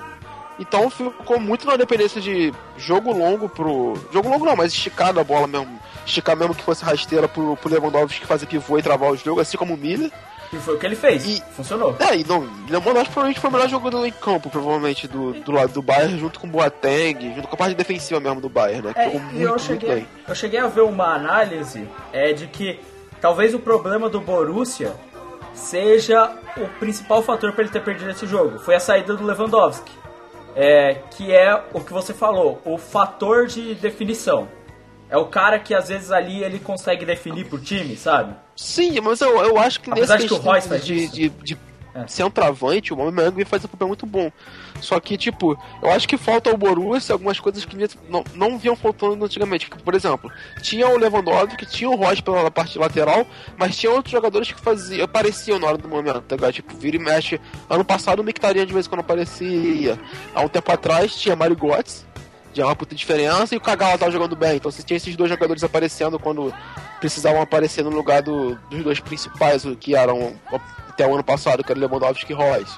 [0.59, 3.93] Então ficou muito na dependência de jogo longo pro.
[4.11, 5.79] Jogo longo não, mas esticar a bola mesmo.
[6.05, 9.57] Esticar mesmo que fosse rasteira pro, pro Lewandowski fazer pivô e travar o jogo, assim
[9.57, 10.11] como o Miller.
[10.53, 11.27] E foi o que ele fez.
[11.27, 11.95] E- Funcionou.
[11.99, 15.73] É, e não, Lewandowski provavelmente foi o melhor jogador em campo, provavelmente, do, do lado
[15.73, 18.93] do Bayern, junto com o Boateng, junto com a parte defensiva mesmo do Bayern, né?
[18.95, 22.79] É, e muito, eu cheguei, eu cheguei a ver uma análise é, de que
[23.19, 24.93] talvez o problema do Borussia
[25.53, 28.59] seja o principal fator para ele ter perdido esse jogo.
[28.59, 29.91] Foi a saída do Lewandowski.
[30.55, 34.47] É, que é o que você falou, o fator de definição.
[35.13, 38.33] É o cara que às vezes ali ele consegue definir pro time, sabe?
[38.55, 41.57] Sim, mas eu, eu acho que Apesar nesse que o Royce faz de, de, de
[41.93, 42.07] É.
[42.07, 44.31] centroavante, o Aubameyang faz um papel muito bom.
[44.81, 47.77] Só que, tipo, eu acho que falta ao Borussia algumas coisas que
[48.09, 49.69] não, não vinham faltando antigamente.
[49.69, 50.31] Por exemplo,
[50.63, 55.05] tinha o Lewandowski, tinha o Royce pela parte lateral, mas tinha outros jogadores que faziam,
[55.05, 56.53] apareciam na hora do momento, tá ligado?
[56.53, 57.39] Tipo, vira e mexe.
[57.69, 59.99] Ano passado o Mictarian de vez em quando aparecia.
[60.33, 62.03] Há um tempo atrás tinha Mario Götze,
[62.61, 64.57] é uma puta diferença, e o Kagawa tava jogando bem.
[64.57, 66.53] Então você tinha esses dois jogadores aparecendo quando
[66.99, 70.33] precisavam aparecer no lugar do- dos dois principais, que eram
[70.89, 72.77] até o ano passado, que era Lewandowski e Royce.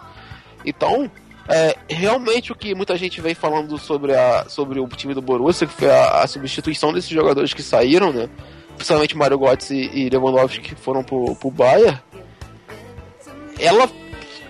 [0.66, 1.10] Então,
[1.48, 5.68] é, realmente o que muita gente vem falando sobre, a, sobre o time do Borussia,
[5.68, 8.28] que foi a, a substituição desses jogadores que saíram, né?
[8.76, 12.00] Principalmente Mario Götze e, Lewandowski que foram pro, pro Bayern,
[13.60, 13.90] ela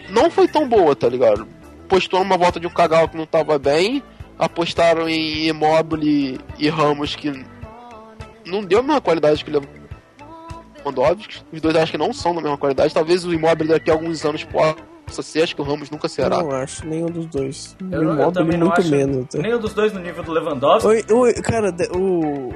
[0.10, 1.48] não foi tão boa, tá ligado?
[1.88, 4.02] Postou numa volta de um Kagawa que não tava bem,
[4.38, 7.46] apostaram em Immobile e Ramos que
[8.46, 9.62] não deu a mesma qualidade que o
[10.84, 11.44] Lewandowski.
[11.52, 12.94] Os dois acho que não são da mesma qualidade.
[12.94, 16.42] Talvez o Immobile daqui a alguns anos possa ser, acho que o Ramos nunca será.
[16.42, 17.76] Não acho, nenhum dos dois.
[17.92, 19.26] Eu, o Immobile muito acho menos.
[19.28, 19.38] tá?
[19.40, 20.88] nenhum dos dois no nível do Lewandowski.
[20.88, 22.56] Oi, oi, cara, o, o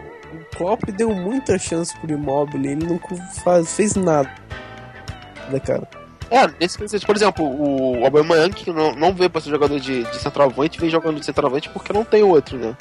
[0.55, 2.99] Klopp deu muita chance pro Immobile, ele não
[3.43, 4.30] faz, fez nada,
[5.49, 5.88] né, cara?
[6.32, 10.15] É, nesse por exemplo, o Aubameyang, que não, não veio pra ser jogador de, de
[10.19, 12.75] centroavante, vem jogando de centroavante porque não tem outro, né?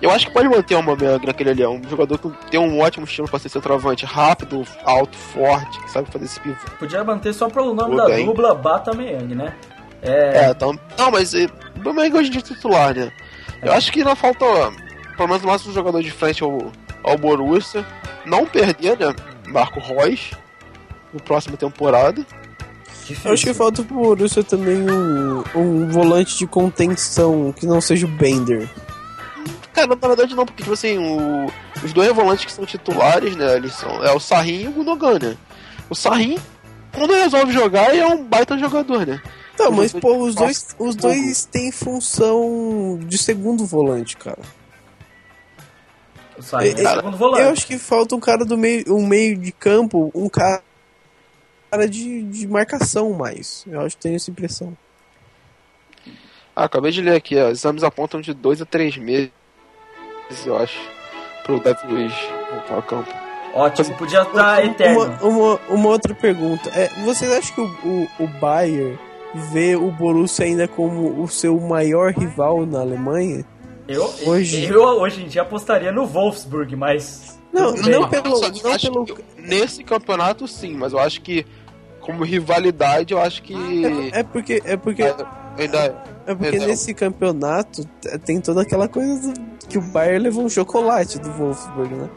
[0.00, 2.80] Eu acho que pode manter o Aubameyang naquele ali, é um jogador que tem um
[2.80, 6.56] ótimo estilo pra ser centroavante, rápido, alto, forte, que sabe fazer esse pivô.
[6.78, 8.24] Podia manter só pelo nome Tudo da bem.
[8.24, 9.54] dupla Bata Meyang, né?
[10.00, 13.12] É, É, então, não, mas eh, o Aubameyang hoje em dia é titular, né?
[13.62, 14.44] Eu acho que ainda falta,
[15.16, 16.70] pelo menos, o máximo jogador de frente ao,
[17.02, 17.84] ao Borussia.
[18.24, 19.14] não perder, né?
[19.48, 20.30] Marco Reus
[21.12, 22.24] na próxima temporada.
[23.24, 28.06] Eu acho que falta pro Borussia também um, um volante de contenção que não seja
[28.06, 28.68] o Bender.
[29.72, 31.50] Cara, na verdade não, porque tipo assim, o-
[31.84, 33.56] os dois volantes que são titulares, né?
[33.56, 35.36] Eles são é o Sarrin e o Gundogan, né?
[35.90, 36.38] O Sarrin,
[36.94, 39.20] quando resolve jogar, ele é um baita jogador, né?
[39.56, 44.38] Tá, Eu mas pô, os dois, os dois têm função de segundo volante, cara.
[46.38, 47.42] O é Cara, segundo volante.
[47.42, 50.28] Eu acho que falta um cara do meio, um meio de campo, um
[51.72, 53.64] cara de, de marcação mais.
[53.66, 54.76] Eu acho que tenho essa impressão.
[56.54, 59.30] Ah, acabei de ler aqui, ó, exames apontam de 2 a 3 meses,
[60.44, 60.78] eu acho,
[61.44, 62.12] pro David Luiz
[62.50, 63.10] voltar ao campo.
[63.54, 65.00] Ótimo, podia estar eterno.
[65.02, 66.68] Uma, uma, uma outra pergunta.
[66.70, 68.98] É, vocês acham que o, o, o Bayern
[69.50, 73.44] vê o Borussia ainda como o seu maior rival na Alemanha?
[73.88, 77.38] Eu, Hoje- eu hoje em dia apostaria no Wolfsburg, mas.
[77.52, 79.06] Não, não pelo, não pelo,
[79.36, 81.44] nesse campeonato sim, mas eu acho que
[82.02, 83.54] como rivalidade eu acho que
[84.12, 86.68] é, é porque é porque ainda é porque Perdão.
[86.68, 87.84] nesse campeonato
[88.24, 92.10] tem toda aquela coisa do- que o Bayern levou um chocolate do Wolfsburg, né?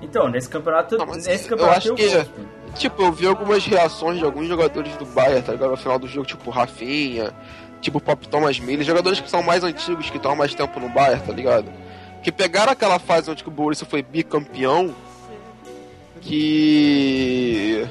[0.00, 0.96] Então, nesse campeonato.
[0.96, 2.48] Não, nesse eu campeonato acho tem o que- Wolfsburg.
[2.74, 5.70] Tipo, eu vi algumas reações de alguns jogadores do Bayern, tá ligado?
[5.70, 7.32] No final do jogo, tipo Rafinha,
[7.80, 10.88] tipo Pop Thomas Miller, jogadores que são mais antigos, que estão há mais tempo no
[10.88, 11.66] Bayern, tá ligado?
[12.22, 14.92] Que pegaram aquela fase onde o Borussia foi bicampeão,
[16.20, 17.86] que...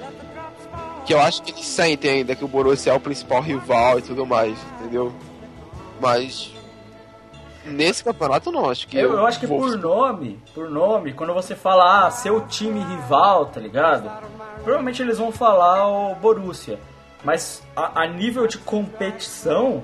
[1.06, 4.02] Que eu acho que eles sentem ainda que o Borussia é o principal rival e
[4.02, 5.14] tudo mais, entendeu?
[6.00, 6.52] Mas...
[7.66, 8.98] Nesse campeonato não, acho que...
[8.98, 13.46] Eu, eu acho que por nome, por nome, quando você fala ah, seu time rival,
[13.46, 14.12] tá ligado?
[14.64, 16.78] Provavelmente eles vão falar o Borussia.
[17.24, 19.82] Mas a, a nível de competição,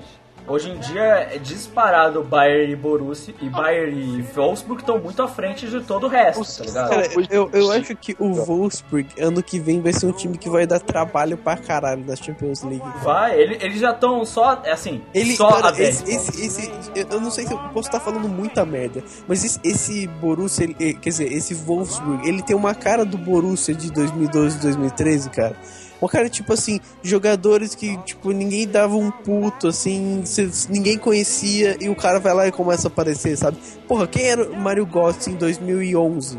[0.50, 5.22] hoje em dia é disparado o Bayern e Borussia e Bayern e Wolfsburg estão muito
[5.22, 6.88] à frente de todo o resto, tá ligado?
[6.90, 10.48] Cara, eu, eu acho que o Wolfsburg ano que vem vai ser um time que
[10.50, 12.82] vai dar trabalho pra caralho na Champions League.
[13.02, 16.10] Vai, ele- eles já estão só, assim, Ele, só cara, a 10 esse,
[16.44, 19.60] esse, esse- eu- eu não sei se eu posso estar falando muita merda, mas esse,
[19.64, 23.90] esse Borussia, ele- eh, quer dizer, esse Wolfsburg, ele tem uma cara do Borussia de
[23.92, 25.54] 2012, 2013, cara.
[26.00, 30.24] Uma cara, tipo assim, jogadores que, tipo, ninguém dava um puto, assim,
[30.70, 33.58] ninguém conhecia, e o cara vai lá e começa a aparecer, sabe?
[33.86, 36.38] Porra, quem era o Mario Götze em 2011,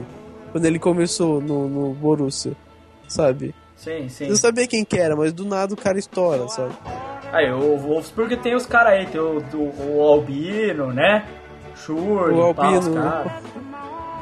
[0.51, 2.53] quando ele começou no, no Borussia,
[3.07, 3.53] sabe?
[3.75, 4.23] Sim, sim.
[4.25, 6.73] Eu não sabia quem que era, mas do nada o cara estoura, sabe?
[7.31, 11.23] Aí, o Wolfsburg tem os caras aí, tem o, do- o Albino, né?
[11.75, 13.01] Schur, O pá, os Albino.
[13.01, 13.31] caras.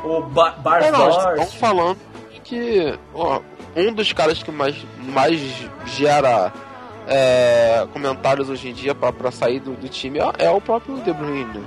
[0.03, 1.41] O ba É, não, Barzort.
[1.41, 1.97] estão falando
[2.43, 3.41] que ó,
[3.75, 4.75] um dos caras que mais,
[5.13, 5.39] mais
[5.85, 6.51] gera
[7.07, 10.97] é, comentários hoje em dia pra, pra sair do, do time é, é o próprio
[11.01, 11.63] De Bruyne.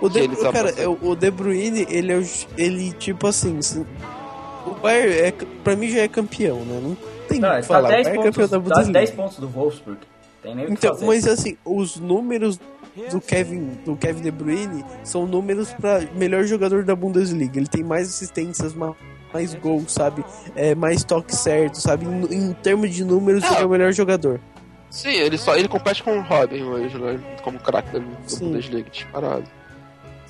[0.00, 2.24] O De, tá cara, é o o De Bruyne, ele é o,
[2.58, 3.86] ele tipo assim, se-
[4.66, 5.32] o Bayern é,
[5.62, 6.80] pra mim já é campeão, né?
[6.82, 6.96] Não
[7.28, 7.88] tem Não, que tá falar.
[7.88, 8.98] O 10 Bayern é campeão pontos, da tá Bundesliga.
[8.98, 9.98] 10 pontos do Wolfsburg.
[10.42, 11.06] Tem nem o que Então, fazer.
[11.06, 12.60] mas assim, os números
[13.10, 17.58] do Kevin, do Kevin De Bruyne são números pra melhor jogador da Bundesliga.
[17.58, 18.94] Ele tem mais assistências, ma-
[19.34, 20.24] mais gols, sabe?
[20.54, 22.06] É, mais toque certo, sabe?
[22.06, 23.54] Em, em termos de números, Ah.
[23.54, 24.40] ele é o melhor jogador.
[24.88, 27.18] Sim, ele só ele compete com o Robin hoje, né?
[27.42, 27.98] Como craque da.
[27.98, 29.42] Bundesliga, disparado.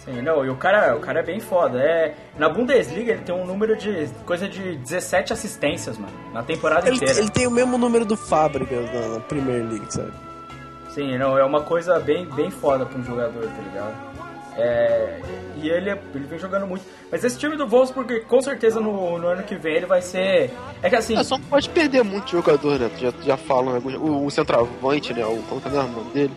[0.03, 1.79] Sim, não, e o cara, o cara é bem foda.
[1.79, 6.87] É, na Bundesliga ele tem um número de coisa de 17 assistências, mano, na temporada
[6.89, 7.19] Ele, inteira.
[7.19, 10.13] ele tem o mesmo número do Fábricas na, na Premier League, sabe?
[10.91, 14.14] Sim, não, é uma coisa bem, bem foda pra um jogador, tá ligado?
[14.57, 15.19] É,
[15.57, 16.85] e ele, é- ele vem jogando muito.
[17.11, 20.51] Mas esse time do Wolfsburg, com certeza no, no ano que vem ele vai ser.
[20.83, 21.17] É que assim.
[21.17, 22.91] É, só não pode perder muito jogador, né?
[22.99, 25.25] Já, já falam, alguns- o, o centroavante, né?
[25.27, 26.33] O, como que é o nome dele?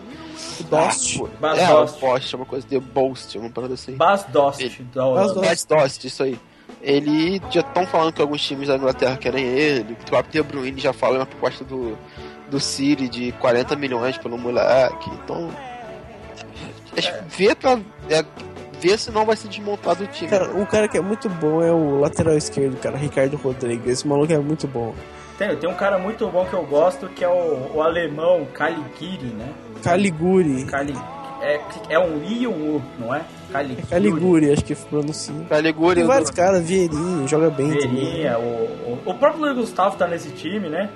[0.59, 1.20] O Dost.
[1.24, 1.95] Ah, Bas é, Dost.
[1.95, 3.95] o Post, uma coisa de Boast, uma parada assim.
[3.95, 4.61] Bas Dost.
[4.61, 5.34] Ele- Bas.
[5.34, 5.47] Dost.
[5.47, 6.39] Bas Dost, isso aí.
[6.82, 9.93] Ele já estão falando que alguns times da Inglaterra querem ele.
[9.93, 11.97] O próprio De Bruyne já fala na proposta do,
[12.49, 15.09] do City de 40 milhões pelo moleque.
[15.24, 15.49] Então.
[17.05, 17.21] É.
[17.29, 17.79] Ver pra.
[18.09, 18.23] É,
[18.79, 20.29] ver se não vai ser desmontado o time.
[20.29, 23.87] Cara, um cara que é muito bom é o lateral esquerdo, cara, Ricardo Rodrigues.
[23.87, 24.93] Esse maluco é muito bom.
[25.37, 29.25] Tem, tem um cara muito bom que eu gosto que é o, o alemão Caliguri,
[29.37, 29.53] né?
[29.83, 30.65] Caliguri.
[30.65, 30.95] Cali,
[31.41, 33.21] é, é um I e um U, não é?
[33.51, 33.87] Caliguri.
[33.87, 35.35] Caliguri, acho que pronuncia.
[35.47, 37.87] Caliguri Tem do- vários caras, Vieirinho, joga bem também.
[37.87, 40.89] Verinha, o, o, o próprio Luiz Gustavo tá nesse time, né?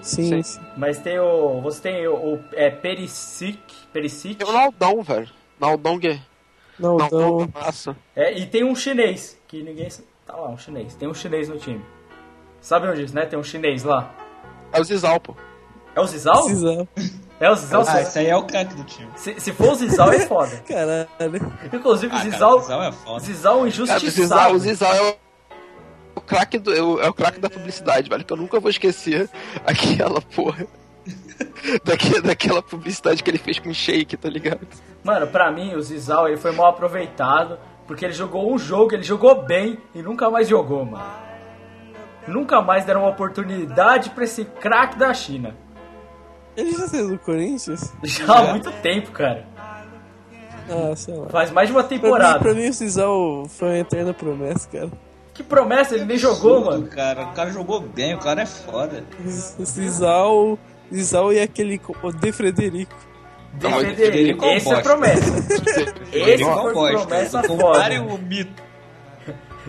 [0.00, 0.42] Sim, Sim.
[0.42, 0.60] sim.
[0.76, 1.60] Mas tem o.
[1.60, 3.58] Você tem o, o é, Perisic.
[3.92, 4.36] Perisic.
[4.36, 5.28] Tem o Naldão, velho.
[5.60, 7.48] Naldão então.
[7.54, 7.96] massa.
[8.16, 9.88] É, e tem um chinês, que ninguém.
[10.26, 10.94] Tá lá, um chinês.
[10.94, 11.84] Tem um chinês no time.
[12.60, 13.26] Sabe onde isso, né?
[13.26, 14.10] Tem um chinês lá.
[14.72, 15.34] É o Zizal, pô.
[15.94, 16.44] É o Zizal?
[16.44, 16.88] Precisa.
[17.40, 17.84] É o Zizal?
[17.88, 19.08] Ah, esse aí é o craque do time.
[19.16, 20.56] se, se for o Zizal, é foda.
[20.68, 21.52] Caralho.
[21.72, 22.56] Inclusive, o Ah, cara, Zizal.
[22.56, 23.20] o Zizal é foda.
[23.20, 24.10] Zizal Cara, o injustiçado.
[24.10, 25.16] Zizal, o Zizal é o-
[26.16, 28.70] o craque do, é o, é o craque da publicidade, velho, que eu nunca vou
[28.70, 29.28] esquecer
[29.66, 30.66] aquela porra.
[31.84, 34.66] Daquela, daquela publicidade que ele fez com o Shake, tá ligado?
[35.04, 39.02] Mano, pra mim, o Zizal ele foi mal aproveitado, porque ele jogou um jogo, ele
[39.02, 41.04] jogou bem e nunca mais jogou, mano.
[42.26, 45.54] Nunca mais deram uma oportunidade pra esse craque da China.
[46.56, 47.92] Ele já saiu do Corinthians?
[48.04, 49.46] Já há muito tempo, cara.
[50.68, 51.28] Ah, sei lá.
[51.28, 52.38] Faz mais de uma Pra mim, temporada.
[52.38, 54.90] pra mim o Cisal foi uma eterna promessa, cara.
[55.32, 56.86] Que promessa, ele nem jogou, mano.
[56.88, 59.04] Cara, o cara jogou bem, o cara é foda.
[59.58, 60.58] O Cisal,
[60.90, 62.94] Cisal e aquele o De Frederico.
[63.60, 64.88] Não, mas Frederico, Frederico é esse é bosta.
[64.88, 65.34] promessa.
[66.12, 68.62] Esse Não foi promessa Compare o mito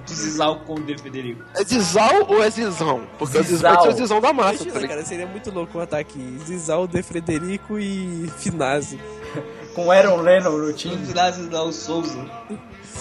[0.05, 1.43] do Zizal com o De Federico.
[1.55, 3.01] É Zizal ou é Zizão?
[3.19, 3.73] Porque Zizal.
[3.77, 4.89] pode ser o Zizão da massa, tá Imagina, ligado?
[4.89, 8.99] cara, seria muito louco um ataque Zizal, De Frederico e Finazzi.
[9.75, 10.97] Com Aaron Lennon no time.
[11.05, 12.25] Finazzi da o Souza.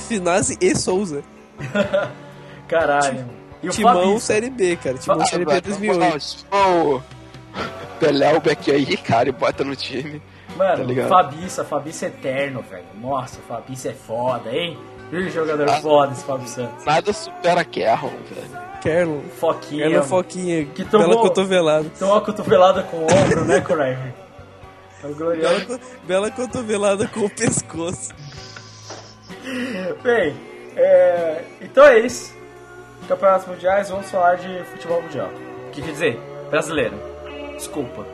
[0.08, 1.22] Finazzi e Souza.
[2.68, 3.26] Caralho.
[3.62, 4.20] E o Timão Fabinho.
[4.20, 4.96] Série B, cara.
[4.98, 5.98] Timão Ah, Série B Vai, 2008.
[6.00, 6.58] vamos lá,
[6.96, 7.02] o
[8.00, 10.20] Pelé o Beck aí, cara, e bota no time.
[10.56, 11.08] Mano, Tá ligado?
[11.08, 12.84] Fabiça, Fabiça eterno, velho.
[13.00, 14.76] Nossa, Fabiça é foda, hein?
[15.10, 15.80] Viu que jogador Ah.
[15.80, 16.84] foda esse Fábio Santos.
[16.84, 18.70] Nada supera Kerlon, velho.
[18.80, 19.20] Kerlon.
[19.38, 19.88] Foquinha.
[19.88, 20.64] Kerlon Foquinha.
[20.66, 21.88] Que Bela tomou- cotovelada.
[21.90, 23.98] Tem uma cotovelada com o ombro, né, Correio?
[25.02, 25.66] É o Bela, glorioso.
[25.66, 28.10] co- bela cotovelada com o pescoço.
[30.02, 30.36] Bem,
[30.76, 31.44] é...
[31.60, 32.34] então é isso.
[33.08, 35.30] Campeonatos Mundiais, vamos falar de futebol mundial.
[35.66, 36.20] O que quer dizer?
[36.50, 36.96] Brasileiro.
[37.60, 38.06] Desculpa.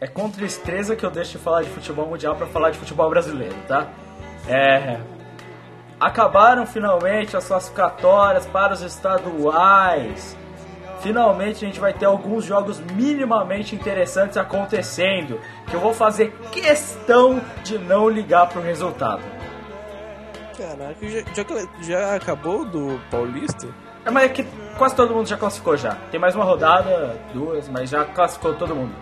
[0.00, 3.08] É com tristeza que eu deixo de falar de futebol mundial pra falar de futebol
[3.08, 3.92] brasileiro, tá?
[4.48, 5.17] É.
[6.00, 10.36] Acabaram finalmente as classificatórias para os estaduais.
[11.00, 15.40] Finalmente a gente vai ter alguns jogos minimamente interessantes acontecendo.
[15.66, 19.22] Que eu vou fazer questão de não ligar pro resultado.
[20.56, 23.68] Caraca, já, já, já acabou do Paulista?
[24.04, 24.46] É, mas é que
[24.76, 25.96] quase todo mundo já classificou já.
[26.10, 28.94] Tem mais uma rodada, duas, mas já classificou todo mundo.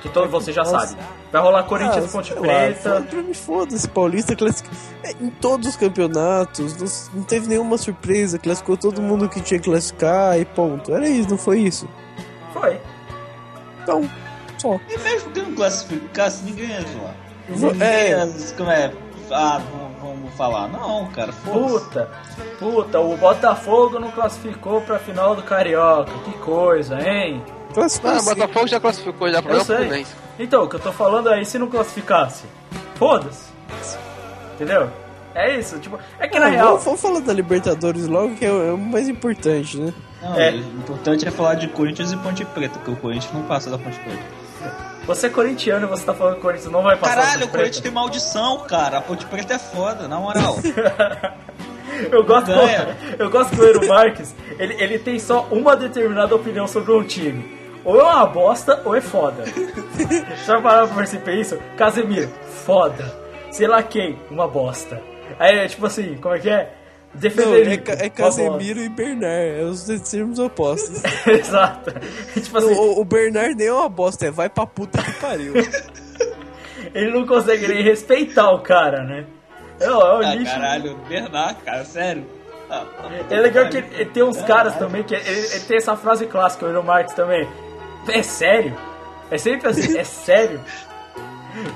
[0.00, 0.86] Que todo você já Nossa.
[0.88, 1.19] sabe.
[1.32, 3.00] Vai rolar Corinthians Ah, Ponte lá, Preta.
[3.08, 4.74] pra mim, foda-se, Paulista classifica...
[5.04, 6.76] É, em todos os campeonatos,
[7.12, 10.92] não, não teve nenhuma surpresa, classificou todo mundo que tinha que classificar e ponto.
[10.92, 11.88] Era isso, não foi isso?
[12.52, 12.80] Foi.
[13.82, 14.10] Então,
[14.58, 14.78] só.
[14.88, 17.14] E mesmo que não classificasse, ninguém ia zoar.
[17.48, 18.08] Ninguém é.
[18.10, 18.92] ia, como é,
[19.30, 19.60] ah,
[20.02, 20.68] vamos, falar.
[20.68, 21.84] Não, cara, foda-se.
[21.84, 22.10] Puta,
[22.58, 26.10] puta, o Botafogo não classificou pra final do Carioca.
[26.24, 27.42] Que coisa, hein?
[27.72, 28.24] Classificou Ah, o.
[28.24, 29.76] Botafogo já classificou já pro Eu meu sei.
[29.76, 30.12] Fluminense.
[30.40, 32.44] Então, o que eu tô falando aí, se não classificasse,
[32.94, 33.50] foda-se.
[34.54, 34.90] Entendeu?
[35.34, 36.66] É isso, tipo, é que na Ah, real.
[36.68, 39.92] vamos, vamos falar da Libertadores logo, que é o, é o mais importante, né?
[40.22, 40.50] Não, É.
[40.50, 43.78] O importante é falar de Corinthians e Ponte Preta, porque o Corinthians não passa da
[43.78, 44.40] Ponte Preta.
[45.06, 47.16] Você é corintiano e você tá falando que o Corinthians não vai passar.
[47.16, 48.98] Caralho, o Corinthians tem maldição, cara.
[48.98, 50.56] A Ponte Preta é foda, na moral.
[52.10, 52.96] Eu gosto, Ganha.
[53.18, 57.02] eu gosto que o Eero Marques, ele, ele tem só uma determinada opinião sobre um
[57.02, 57.59] time.
[57.84, 59.44] Ou é uma bosta ou é foda.
[60.46, 61.58] Já pararam pra perceber isso?
[61.76, 62.28] Casemiro,
[62.64, 63.12] foda.
[63.50, 65.00] Sei lá quem, uma bosta.
[65.38, 66.72] Aí é tipo assim, como é que é?
[67.12, 71.02] É, é Casemiro e Bernard, é os termos opostos.
[71.26, 71.92] Exato.
[72.40, 75.54] tipo assim, o, o Bernard nem é uma bosta, é vai pra puta que pariu.
[76.94, 79.26] ele não consegue nem respeitar o cara, né?
[79.80, 80.52] É, é o ah, lixo.
[80.52, 82.24] caralho, Bernard, cara, sério.
[82.70, 82.84] Ah,
[83.28, 86.26] É legal que ele, ele tem uns caras também que ele, ele tem essa frase
[86.26, 87.48] clássica, o Marques também.
[88.08, 88.76] É sério?
[89.30, 90.60] É sempre assim, é sério?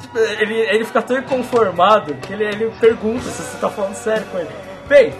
[0.00, 4.24] Tipo, ele, ele fica tão inconformado que ele, ele pergunta se você tá falando sério
[4.30, 4.48] com ele.
[4.88, 5.12] Bem,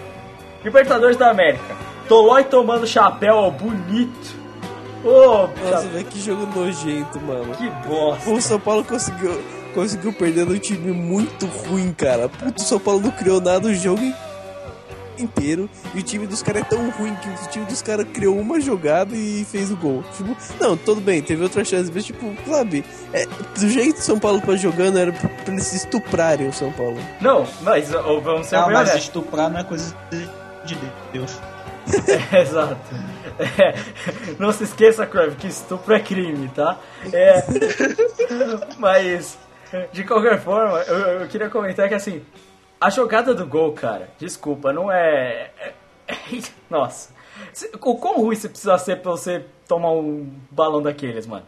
[0.63, 1.75] Libertadores da América.
[2.07, 4.35] Tolói tomando chapéu, ó, bonito.
[5.03, 7.53] Ô, Nossa, cha- velho, que jogo nojento, mano.
[7.55, 8.29] que bosta.
[8.29, 9.43] O São Paulo conseguiu,
[9.73, 12.27] conseguiu perder num time muito ruim, cara.
[12.29, 14.01] Puto, o São Paulo não criou nada o jogo
[15.17, 15.69] inteiro.
[15.93, 18.59] E o time dos caras é tão ruim que o time dos caras criou uma
[18.59, 20.03] jogada e fez o gol.
[20.15, 22.83] Tipo, não, tudo bem, teve outra chance, mas tipo, sabe?
[23.13, 26.71] É, do jeito que o São Paulo tá jogando era pra, eles estuprarem o São
[26.71, 26.97] Paulo.
[27.21, 29.03] Não, mas ó, vamos ser Ah, mas honestos.
[29.03, 29.95] estuprar não é coisa
[30.65, 30.77] de
[31.13, 31.39] Deus.
[32.31, 32.77] É, Exato.
[33.37, 33.75] É,
[34.39, 36.79] não se esqueça, Crave, que estupro é crime, tá?
[37.13, 37.43] É,
[38.79, 39.37] mas,
[39.91, 42.23] de qualquer forma, eu, eu queria comentar que assim,
[42.79, 45.51] a jogada do gol, cara, desculpa, não é.
[45.59, 45.73] é-
[46.07, 46.15] é-
[46.69, 47.13] nossa.
[47.81, 51.45] O quão ruim você precisa ser pra você tomar um balão daqueles, mano?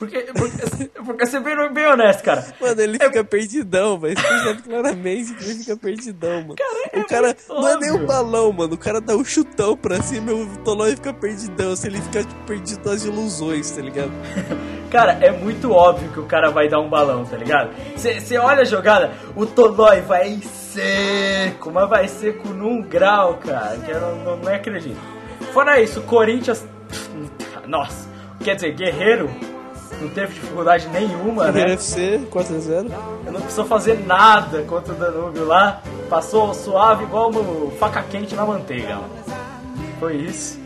[0.00, 2.42] Porque, porque, porque ser bem, bem honesto, cara.
[2.58, 4.18] Mano, ele É- fica perdidão, velho.
[4.18, 6.54] Você percebe claramente que ele fica perdidão, mano.
[6.92, 8.06] é o cara muito não é nem um óbvio.
[8.08, 8.74] balão, mano.
[8.74, 11.76] O cara dá um chutão pra cima e o Tolói fica perdidão.
[11.76, 14.10] Se ele fica tipo, perdido nas ilusões, tá ligado?
[14.90, 17.70] Cara, é muito óbvio que o cara vai dar um balão, tá ligado?
[17.94, 23.90] Você olha a jogada, o Tolói vai seco, mas vai seco num grau, cara, que
[23.90, 24.98] eu não, não, não acredito.
[25.52, 26.66] Fora isso, o Corinthians.
[27.68, 28.08] Nossa,
[28.42, 29.30] quer dizer, Guerreiro
[30.00, 31.66] não teve dificuldade nenhuma, né?
[31.66, 32.90] UFC, 4x0.
[33.26, 35.82] Eu não precisou fazer nada contra o Danúbio lá.
[36.08, 38.98] Passou suave igual uma faca quente na manteiga.
[39.98, 40.58] Foi isso.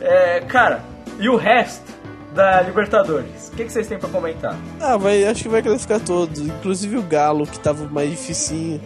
[0.00, 0.84] É, cara,
[1.18, 1.92] e o resto
[2.34, 3.48] da Libertadores?
[3.48, 4.56] O que, que vocês têm pra comentar?
[4.80, 6.40] Ah, vai, acho que vai classificar todos.
[6.40, 8.80] Inclusive o Galo, que tava mais dificinho.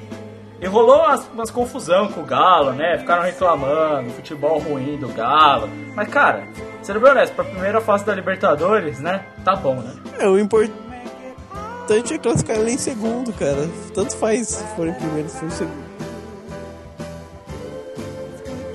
[0.61, 2.99] E rolou umas, umas confusão com o Galo, né?
[2.99, 5.69] Ficaram reclamando, futebol ruim do Galo.
[5.95, 6.49] Mas, cara,
[6.83, 9.25] sendo bem honesto, pra primeira fase da Libertadores, né?
[9.45, 9.95] Tá bom, né?
[10.19, 10.73] É, o importante
[12.13, 13.69] é classificar ele em segundo, cara.
[13.95, 15.89] Tanto faz se for em primeiro, se for em segundo.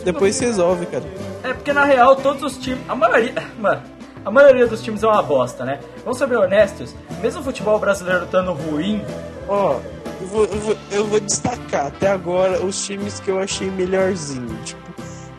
[0.06, 1.04] Depois se resolve, cara.
[1.44, 2.82] É porque na real todos os times.
[2.88, 3.34] A maioria.
[3.60, 3.82] Mano,
[4.24, 5.80] a maioria dos times é uma bosta, né?
[6.04, 9.04] Vamos ser bem honestos, mesmo o futebol brasileiro estando ruim,
[9.48, 9.93] Ó, eu
[10.26, 14.56] vou, eu, vou, eu vou destacar até agora os times que eu achei melhorzinho.
[14.64, 14.82] Tipo,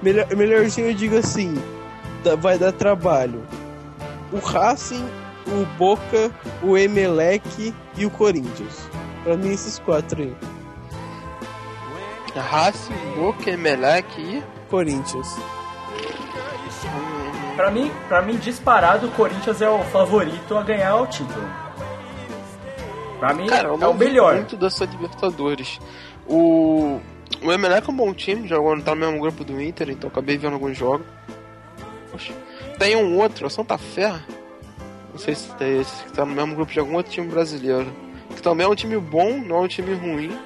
[0.03, 1.55] melhor, melhorzinho eu digo assim,
[2.23, 3.43] dá- vai dar trabalho.
[4.33, 5.05] O Racing,
[5.47, 6.31] o Boca,
[6.63, 8.89] o Emelec e o Corinthians.
[9.23, 10.35] Pra mim esses quatro aí.
[12.37, 14.43] Racing, Boca, Emelec e...
[14.69, 15.29] Corinthians.
[17.55, 21.47] pra mim, pra mim disparado o Corinthians é o favorito a ganhar o título.
[23.25, 24.35] Pra mim Cara, é não o melhor.
[24.35, 25.81] muito dessa Libertadores.
[26.29, 27.01] O...
[27.43, 30.37] O Emelec é um bom time, jogou, tá no mesmo grupo do Inter, então acabei
[30.37, 31.07] vendo alguns jogos.
[32.11, 32.35] Poxa.
[32.79, 34.13] Tem um outro, o Santa Fé.
[35.11, 37.91] Não sei se tem esse, que tá no mesmo grupo de algum outro time brasileiro.
[38.35, 40.39] Que também é um time bom, não é um time ruim.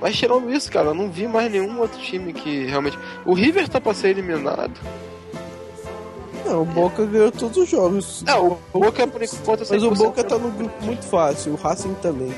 [0.00, 2.98] Mas tirando isso, cara, eu não vi mais nenhum outro time que realmente.
[3.24, 4.78] O River tá pra ser eliminado.
[6.46, 8.24] Não, o Boca ganhou todos os jogos.
[8.26, 11.56] É, o Boca por enquanto Mas o 100% Boca tá no grupo muito fácil, o
[11.56, 12.32] Racing também.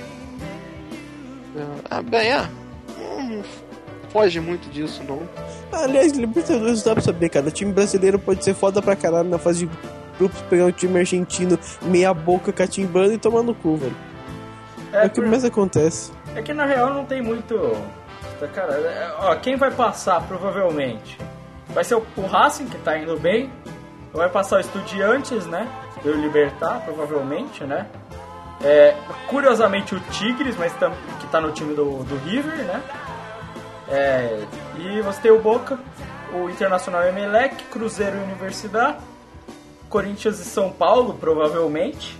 [1.91, 2.51] Ah, ganhar.
[2.99, 3.43] Não
[4.11, 5.21] foge muito disso, não.
[5.73, 7.49] Aliás, Libertadores dá pra saber, cara.
[7.49, 9.73] O time brasileiro pode ser foda pra caralho na fase de
[10.19, 13.97] grupos, pegar um time argentino meia boca catimbando e tomar no cu, velho.
[14.93, 16.13] É, É, o que por- mais acontece.
[16.35, 17.55] é que na real não tem muito.
[18.55, 21.19] Cara, é- ó, quem vai passar provavelmente
[21.69, 23.51] vai ser o, o Racing, que tá indo bem.
[24.13, 25.69] Vai passar o Estudiantes, né?
[26.05, 27.87] E o Libertar, provavelmente, né?
[28.63, 28.95] É,
[29.29, 32.83] curiosamente o Tigres, mas tam- que tá no time do, do River, né?
[33.89, 34.45] É,
[34.79, 35.79] e você tem o Boca,
[36.35, 38.99] o Internacional Emelec, Cruzeiro e Universidade,
[39.89, 42.19] Corinthians e São Paulo, provavelmente.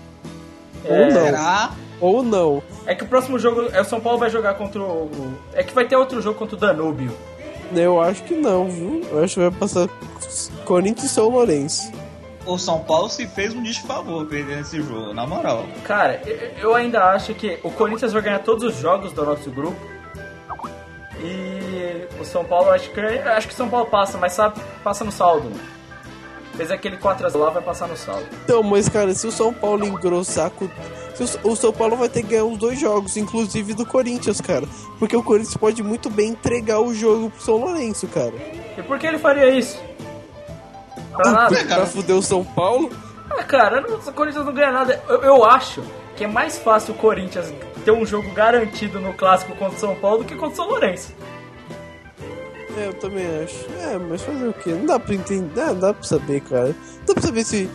[0.85, 1.11] Ou não.
[1.25, 1.71] Será?
[2.01, 2.63] Ou não.
[2.87, 5.11] É que o próximo jogo é o São Paulo vai jogar contra o.
[5.53, 7.13] É que vai ter outro jogo contra o Danúbio.
[7.75, 9.03] Eu acho que não, viu?
[9.11, 9.89] Eu acho que vai passar
[10.65, 11.93] Corinthians e São Lourenço.
[12.47, 15.67] O São Paulo se fez um desfavor perdendo esse jogo, na moral.
[15.85, 19.51] Cara, eu- eu ainda acho que o Corinthians vai ganhar todos os jogos do nosso
[19.51, 19.77] grupo.
[21.21, 25.05] E o São Paulo acho que acho que o São Paulo passa, mas sabe, passa
[25.05, 25.49] no saldo.
[25.51, 25.61] Né?
[26.57, 28.27] Fez aquele 4x0 lá, vai passar no saldo.
[28.45, 30.69] Então, mas cara, se o São Paulo engrossar com.
[31.45, 34.67] O, São Paulo vai ter que ganhar os dois jogos, inclusive do Corinthians, cara.
[34.99, 38.33] Porque o Corinthians pode muito bem entregar o jogo pro São Lourenço, cara.
[38.77, 39.79] E por que ele faria isso?
[41.13, 41.65] Pra nada.
[41.65, 42.91] Pra fuder o São Paulo.
[43.31, 45.03] Ah, cara, não- o Corinthians não ganha nada.
[45.09, 45.83] Eu, eu acho
[46.17, 47.53] que é mais fácil o Corinthians
[47.85, 50.69] ter um jogo garantido no clássico contra o São Paulo do que contra o São
[50.69, 51.13] Lourenço.
[52.77, 53.67] É, eu também acho.
[53.81, 54.71] É, mas fazer o quê?
[54.71, 55.65] Não dá pra entender.
[55.67, 56.67] Não dá pra saber, cara.
[56.69, 57.69] Não dá pra saber se.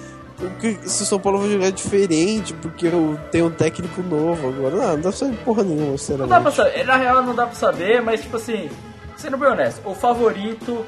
[0.85, 4.75] Se o São Paulo vai jogar diferente, porque eu tenho um técnico novo agora.
[4.75, 6.85] Não, não dá pra saber porra nenhuma, Não dá pra saber.
[6.85, 8.69] Na real, não dá pra saber, mas tipo assim,
[9.17, 10.85] sendo bem honesto, o favorito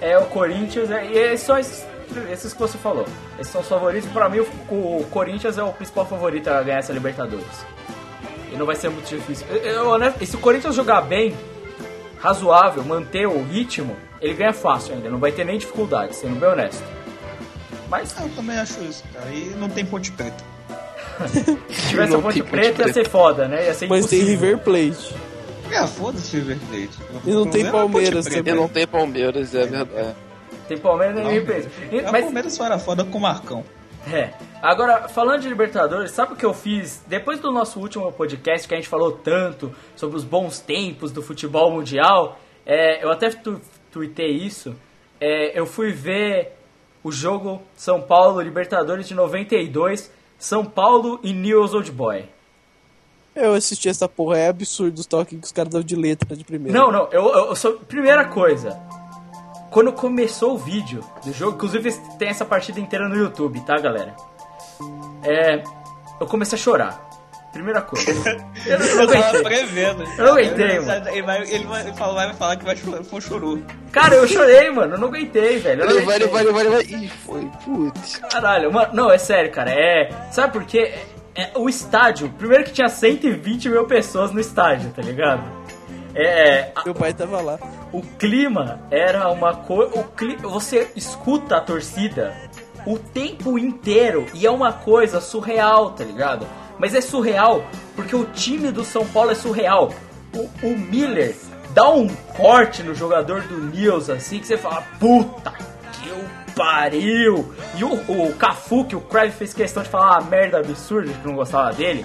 [0.00, 1.84] é o Corinthians, é- e é só esses,
[2.30, 3.06] esses que você falou.
[3.38, 4.08] Esses são os favoritos.
[4.10, 7.64] Pra mim, o, Corinthians é o principal favorito a ganhar essa Libertadores.
[8.52, 9.46] E não vai ser muito difícil.
[9.48, 11.34] Eu- eu, honesto, e se o Corinthians jogar bem,
[12.20, 15.10] razoável, manter o ritmo, ele ganha fácil ainda.
[15.10, 16.82] Não vai ter nem dificuldade, sendo bem honesto.
[17.88, 19.30] Mas Eu também acho isso, cara.
[19.30, 20.42] E não tem ponte preta.
[21.28, 23.66] se tivesse Não a Ponte Preta, ia ser foda, né?
[23.66, 24.20] Ia ser Mas tem.
[24.20, 25.14] River Plate.
[25.70, 26.98] É, foda-se o River Plate.
[27.24, 28.50] E não O tem Palmeiras Preta.
[28.50, 30.16] E não tem Palmeiras, é verdade.
[30.66, 31.94] Tem Palmeiras e Não, River Plate.
[31.94, 33.64] E- A Mas Palmeiras só era foda com o Marcão.
[34.12, 34.30] É.
[34.60, 38.74] Agora, falando de Libertadores, sabe o que eu fiz depois do nosso último podcast que
[38.74, 42.38] a gente falou tanto sobre os bons tempos do futebol mundial?
[42.66, 44.74] É, eu até tu, tuitei isso.
[45.20, 46.52] É, eu fui ver
[47.04, 52.24] o jogo São Paulo Libertadores de 92, São Paulo e News Old Boy.
[53.36, 56.44] Eu assisti essa porra, é absurdo os toques que os caras dão de letra de
[56.44, 56.76] primeira.
[56.76, 57.74] Não, não, eu, eu sou.
[57.74, 58.80] Primeira coisa.
[59.70, 64.14] Quando começou o vídeo do jogo, inclusive tem essa partida inteira no YouTube, tá, galera?
[65.22, 65.62] É.
[66.20, 67.03] Eu comecei a chorar.
[67.54, 68.10] Primeira coisa.
[68.66, 69.42] Eu não, Eu tava aguentei.
[69.44, 70.02] prevendo.
[70.18, 71.08] Eu não aguentei, mano.
[71.08, 73.64] Ele vai, ele vai, ele fala- vai falar que vai chorar, foi um churu.
[73.92, 74.94] Cara, eu chorei, mano.
[74.94, 75.82] Eu não aguentei, velho.
[75.84, 76.28] Eu não vai, ele aguentei.
[76.28, 76.82] vai, ele vai, ele vai.
[77.04, 78.16] Ih, foi, putz.
[78.30, 79.70] Caralho, mano, não, é sério, cara.
[79.70, 80.10] É.
[80.32, 80.92] Sabe por quê?
[81.34, 85.42] É, é- o estádio, primeiro que tinha 120 mil pessoas no estádio, tá ligado?
[86.14, 86.70] É.
[86.74, 87.58] a- Meu pai tava lá.
[87.92, 90.02] o clima era uma coisa.
[90.16, 90.36] Cli...
[90.36, 92.34] Você escuta a torcida
[92.86, 96.46] o tempo inteiro e é uma coisa surreal, tá ligado?
[96.78, 97.64] Mas é surreal
[97.94, 99.92] porque o time do São Paulo é surreal.
[100.34, 101.34] O, o Miller
[101.70, 105.52] dá um corte no jogador do Nils assim que você fala, puta
[105.92, 107.52] que o pariu!
[107.76, 111.26] E o, o Cafu, que o Cruyff fez questão de falar uma merda absurda que
[111.26, 112.04] não gostava dele.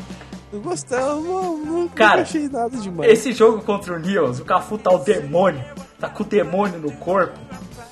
[0.52, 3.12] Eu gostava, não, Cara, achei nada demais.
[3.12, 5.64] Esse jogo contra o Nils, o Cafu tá o demônio.
[6.00, 7.38] Tá com o demônio no corpo.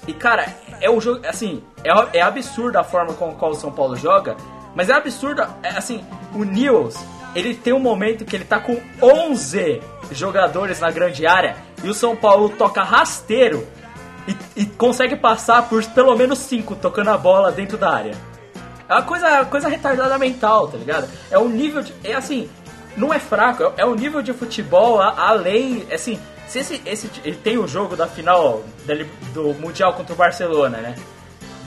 [0.08, 0.48] E, cara,
[0.82, 3.96] é um jogo, assim, é, é absurda a forma com a qual o São Paulo
[3.96, 4.36] joga.
[4.76, 6.04] Mas é absurda, é, assim,
[6.34, 6.96] o Nils,
[7.36, 9.82] ele tem um momento que ele tá com 11
[10.12, 11.56] jogadores na grande área.
[11.84, 13.68] E o São Paulo toca rasteiro
[14.28, 18.16] e, e consegue passar por pelo menos 5 tocando a bola dentro da área.
[18.90, 21.10] É uma coisa, coisa retardada mental, tá ligado?
[21.30, 21.94] É um nível de.
[22.04, 22.50] É assim,
[22.96, 25.86] não é fraco, é, é um nível de futebol além.
[25.92, 27.10] Assim, se esse, esse.
[27.24, 28.64] Ele tem o jogo da final
[29.34, 30.96] do Mundial contra o Barcelona, né?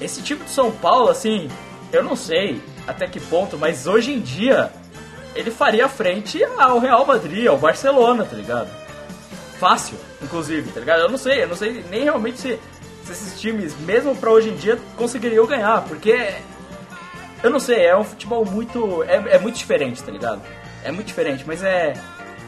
[0.01, 1.51] Esse tipo de São Paulo, assim,
[1.93, 4.71] eu não sei até que ponto, mas hoje em dia
[5.35, 8.69] ele faria frente ao Real Madrid, ao Barcelona, tá ligado?
[9.59, 11.01] Fácil, inclusive, tá ligado?
[11.01, 12.59] Eu não sei, eu não sei nem realmente se,
[13.05, 16.35] se esses times, mesmo pra hoje em dia, conseguiriam ganhar, porque
[17.43, 19.03] eu não sei, é um futebol muito.
[19.05, 20.43] É, é muito diferente, tá ligado?
[20.85, 21.95] É muito diferente, mas é.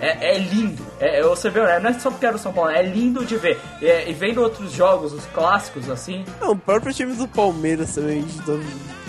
[0.03, 0.85] É, é lindo.
[0.99, 3.25] É, é- você vê, né, não é só porque era o São Paulo, é lindo
[3.25, 3.61] de ver.
[3.81, 6.25] É, e vendo outros jogos, os clássicos, assim.
[6.41, 8.41] Não, o próprio time do Palmeiras também, de,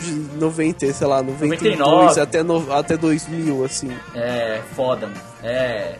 [0.03, 2.21] de 90, sei lá, 92 99.
[2.21, 3.91] até, no, até 2000, assim.
[4.13, 5.19] É foda, mano.
[5.43, 5.95] É.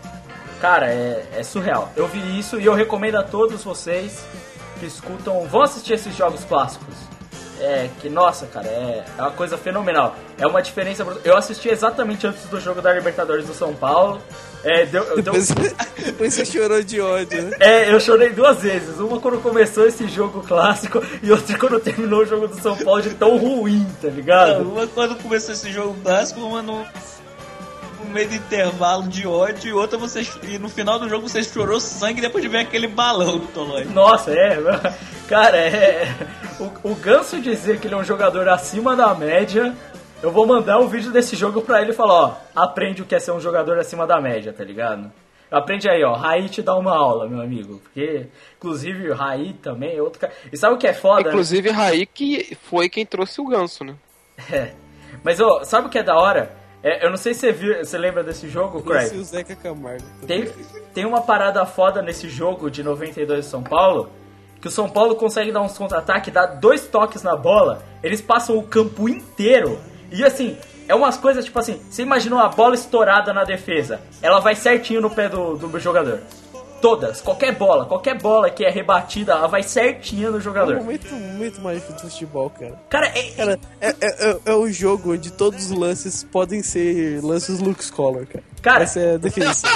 [0.60, 1.92] Cara, é, é surreal.
[1.96, 4.24] Eu vi isso e eu recomendo a todos vocês
[4.78, 5.44] que escutam.
[5.48, 6.94] Vão assistir esses jogos clássicos.
[7.60, 10.16] É que, nossa, cara, é, é uma coisa fenomenal.
[10.38, 11.06] É uma diferença.
[11.24, 14.20] Eu assisti exatamente antes do jogo da Libertadores do São Paulo.
[14.64, 15.48] É, deu, deu, Depois,
[16.04, 17.56] depois você chorou de ódio, né?
[17.60, 18.98] é, eu chorei duas vezes.
[18.98, 23.02] Uma quando começou esse jogo clássico e outra quando terminou o jogo do São Paulo
[23.02, 24.62] de tão ruim, tá ligado?
[24.62, 26.84] Uma quando começou esse jogo clássico, uma no
[28.14, 30.26] meio do intervalo de ódio, e outra você.
[30.44, 33.84] E no final do jogo você chorou sangue depois de ver aquele balão do Tolói.
[33.84, 34.56] Nossa, é.
[35.28, 36.08] Cara, é.
[36.60, 39.74] O, o Ganso dizer que ele é um jogador acima da média.
[40.22, 43.14] Eu vou mandar um vídeo desse jogo pra ele e falar: ó, aprende o que
[43.14, 45.12] é ser um jogador acima da média, tá ligado?
[45.50, 46.14] Aprende aí, ó.
[46.14, 47.78] Raí te dá uma aula, meu amigo.
[47.78, 48.26] Porque,
[48.56, 50.32] inclusive, o Raí também é outro cara.
[50.52, 51.28] E sabe o que é foda?
[51.28, 53.94] Inclusive, Raí que foi quem trouxe o ganso, né?
[54.50, 54.72] É.
[55.22, 56.63] Mas, ó, sabe o que é da hora?
[56.84, 59.14] É, eu não sei se você, viu, você lembra desse jogo, Esse Craig.
[59.14, 60.04] e o Zeca Camargo.
[60.26, 60.46] Tem,
[60.92, 64.10] tem uma parada foda nesse jogo de 92 de São Paulo,
[64.60, 68.58] que o São Paulo consegue dar uns contra-ataques, dar dois toques na bola, eles passam
[68.58, 69.80] o campo inteiro,
[70.12, 74.40] e assim, é umas coisas tipo assim, você imaginou a bola estourada na defesa, ela
[74.40, 76.20] vai certinho no pé do, do jogador.
[76.84, 80.76] Todas, qualquer bola, qualquer bola que é rebatida, ela vai certinho no É jogador.
[80.76, 82.74] momento muito mágico do futebol, cara.
[82.90, 87.22] Cara, é, Cara, é, é, é, é um jogo onde todos os lances podem ser
[87.24, 88.44] lances Luke Scholar, cara.
[88.60, 89.70] Cara- Essa é a definição.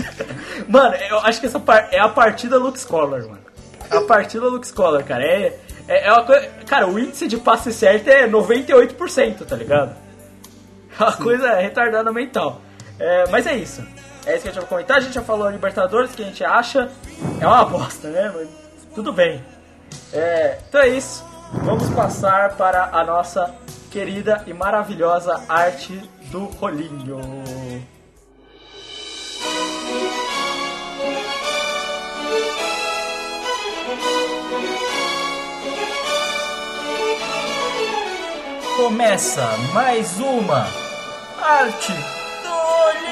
[0.66, 3.38] Mano, eu acho que essa par- é a partida Luke Scholar, mano.
[3.90, 5.22] A partida Luke Scholar, cara.
[5.22, 5.58] É,
[5.88, 6.48] é, é uma coisa.
[6.66, 9.94] Cara, o índice de passe certo é 98%, tá ligado?
[10.98, 12.62] É uma coisa retardada mental.
[12.98, 13.82] É, mas é isso.
[14.26, 14.96] É isso que a gente vai comentar.
[14.98, 16.90] A gente já falou Libertadores, que a gente acha.
[17.40, 18.32] É uma bosta, né?
[18.34, 18.48] Mas
[18.94, 19.42] tudo bem.
[20.12, 21.24] É, então é isso.
[21.52, 23.54] Vamos passar para a nossa
[23.90, 27.20] querida e maravilhosa arte do rolinho.
[38.76, 40.66] Começa mais uma
[41.42, 43.09] arte do rolinho.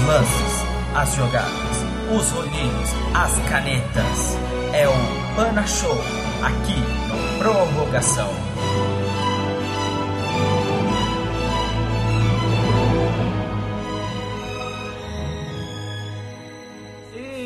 [0.00, 0.64] Os lances,
[0.94, 4.38] as jogadas, os rolinhos, as canetas.
[4.72, 5.94] É o Pana Show,
[6.42, 8.30] aqui no Prorrogação.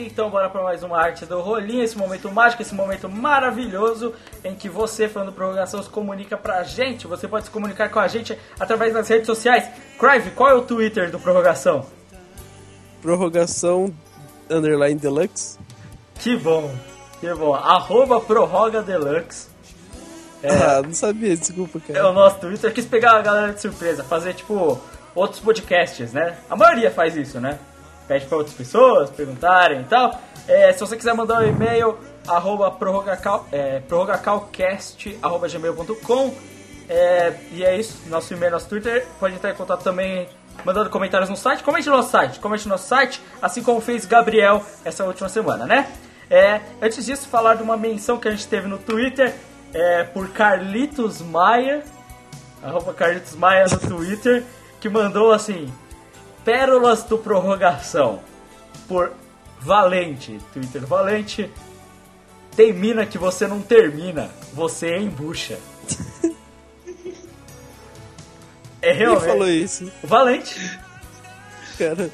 [0.06, 4.14] Então bora para mais uma arte do rolinho, esse momento mágico, esse momento maravilhoso
[4.44, 7.08] em que você, falando Prorrogação, se comunica pra gente.
[7.08, 9.68] Você pode se comunicar com a gente através das redes sociais.
[9.98, 12.03] Crive, qual é o Twitter do Prorrogação?
[13.04, 13.92] Prorrogação
[14.48, 15.58] underline deluxe.
[16.18, 16.74] Que bom,
[17.20, 17.54] que bom.
[17.54, 19.48] Arroba Prorroga Deluxe.
[20.42, 22.08] Ah, não sabia, desculpa, É cara.
[22.08, 22.72] o nosso Twitter.
[22.72, 24.80] Quis pegar a galera de surpresa, fazer tipo
[25.14, 26.38] outros podcasts, né?
[26.48, 27.58] A maioria faz isso, né?
[28.08, 30.18] Pede pra outras pessoas perguntarem e tal.
[30.48, 36.34] É, se você quiser mandar um e-mail, arroba prorrogacal, é, prorrogacalcast, arroba gmail.com.
[36.88, 39.06] É, e é isso, nosso e-mail, nosso Twitter.
[39.20, 40.26] Pode entrar em contato também
[40.64, 41.62] mandando comentários no site.
[41.62, 45.66] Comente no nosso site, comente no nosso site, assim como fez Gabriel essa última semana,
[45.66, 45.90] né?
[46.30, 49.34] É, antes disso, falar de uma menção que a gente teve no Twitter
[49.72, 51.82] é, por Carlitos Maia,
[52.62, 54.44] arroba Carlitos Maia no Twitter,
[54.80, 55.72] que mandou assim:
[56.44, 58.20] Pérolas do Prorrogação,
[58.88, 59.12] por
[59.60, 61.50] Valente, Twitter Valente.
[62.56, 65.58] Tem mina que você não termina, você embucha.
[68.84, 69.26] É Quem realmente.
[69.26, 69.90] falou isso?
[70.02, 70.78] Valente.
[71.78, 72.10] Cara,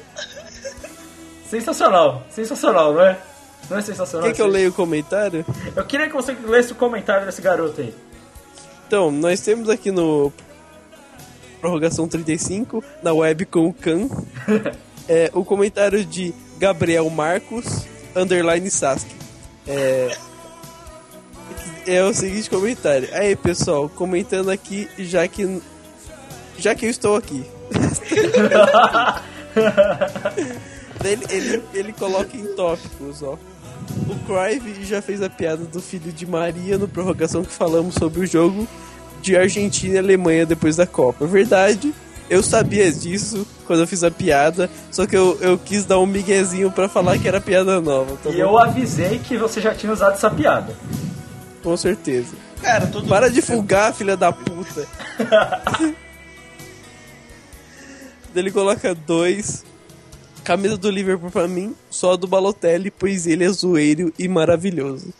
[1.51, 3.17] Sensacional, sensacional, não é?
[3.69, 4.25] Não é sensacional?
[4.25, 5.45] quer que eu leia o comentário?
[5.75, 7.93] Eu queria que você lesse o comentário desse garoto aí.
[8.87, 10.31] Então, nós temos aqui no
[11.59, 14.07] Prorrogação 35, na web com o Khan,
[15.09, 17.85] é, o comentário de Gabriel Marcos,
[18.15, 19.13] underline Sasuke.
[19.67, 20.17] É,
[21.85, 23.09] é o seguinte comentário.
[23.11, 25.61] Aí, pessoal, comentando aqui, já que
[26.57, 27.45] já que eu estou aqui.
[31.03, 33.37] ele, ele, ele coloca em tópicos, ó.
[34.07, 38.21] O Crive já fez a piada do filho de Maria no prorrogação que falamos sobre
[38.21, 38.67] o jogo
[39.21, 41.25] de Argentina e Alemanha depois da Copa.
[41.25, 41.93] Verdade,
[42.29, 46.05] eu sabia disso quando eu fiz a piada, só que eu, eu quis dar um
[46.05, 48.15] miguezinho pra falar que era piada nova.
[48.23, 48.39] tá E bom?
[48.39, 50.73] eu avisei que você já tinha usado essa piada.
[51.63, 52.33] Com certeza.
[52.61, 54.85] Cara, Para de folgar, filha da puta.
[58.35, 59.63] Ele coloca dois.
[60.43, 65.13] Camisa do Liverpool pra mim, só a do Balotelli, pois ele é zoeiro e maravilhoso.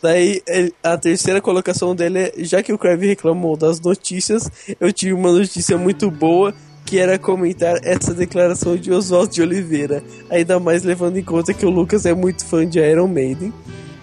[0.00, 0.40] Daí,
[0.82, 4.48] a terceira colocação dele é: já que o Crave reclamou das notícias,
[4.78, 6.54] eu tive uma notícia muito boa,
[6.86, 10.04] que era comentar essa declaração de Oswaldo de Oliveira.
[10.30, 13.52] Ainda mais levando em conta que o Lucas é muito fã de Iron Maiden.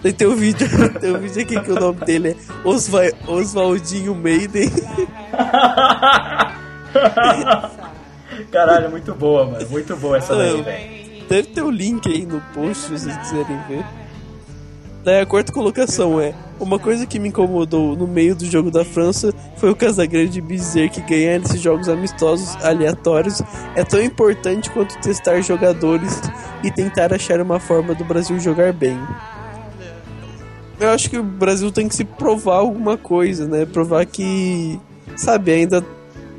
[0.02, 0.68] Daí tem um vídeo,
[1.00, 4.70] tem um vídeo aqui que o nome dele é Osva Oswaldinho Maiden.
[8.50, 9.68] Caralho, muito boa, mano.
[9.68, 10.96] Muito boa essa daí, velho.
[11.28, 13.84] Deve ter o link aí no post se vocês quiserem ver.
[15.02, 18.84] Daí a quarta colocação é: Uma coisa que me incomodou no meio do jogo da
[18.84, 23.40] França foi o Casagrande me dizer que ganhar esses jogos amistosos aleatórios
[23.74, 26.20] é tão importante quanto testar jogadores
[26.64, 28.98] e tentar achar uma forma do Brasil jogar bem.
[30.78, 33.64] Eu acho que o Brasil tem que se provar alguma coisa, né?
[33.64, 34.78] Provar que,
[35.16, 35.82] sabe, ainda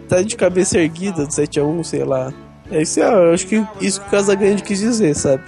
[0.08, 2.32] tá de cabeça erguida do 7x1, sei lá.
[2.72, 5.44] É isso, eu acho que isso que o Casagrande quis dizer, sabe?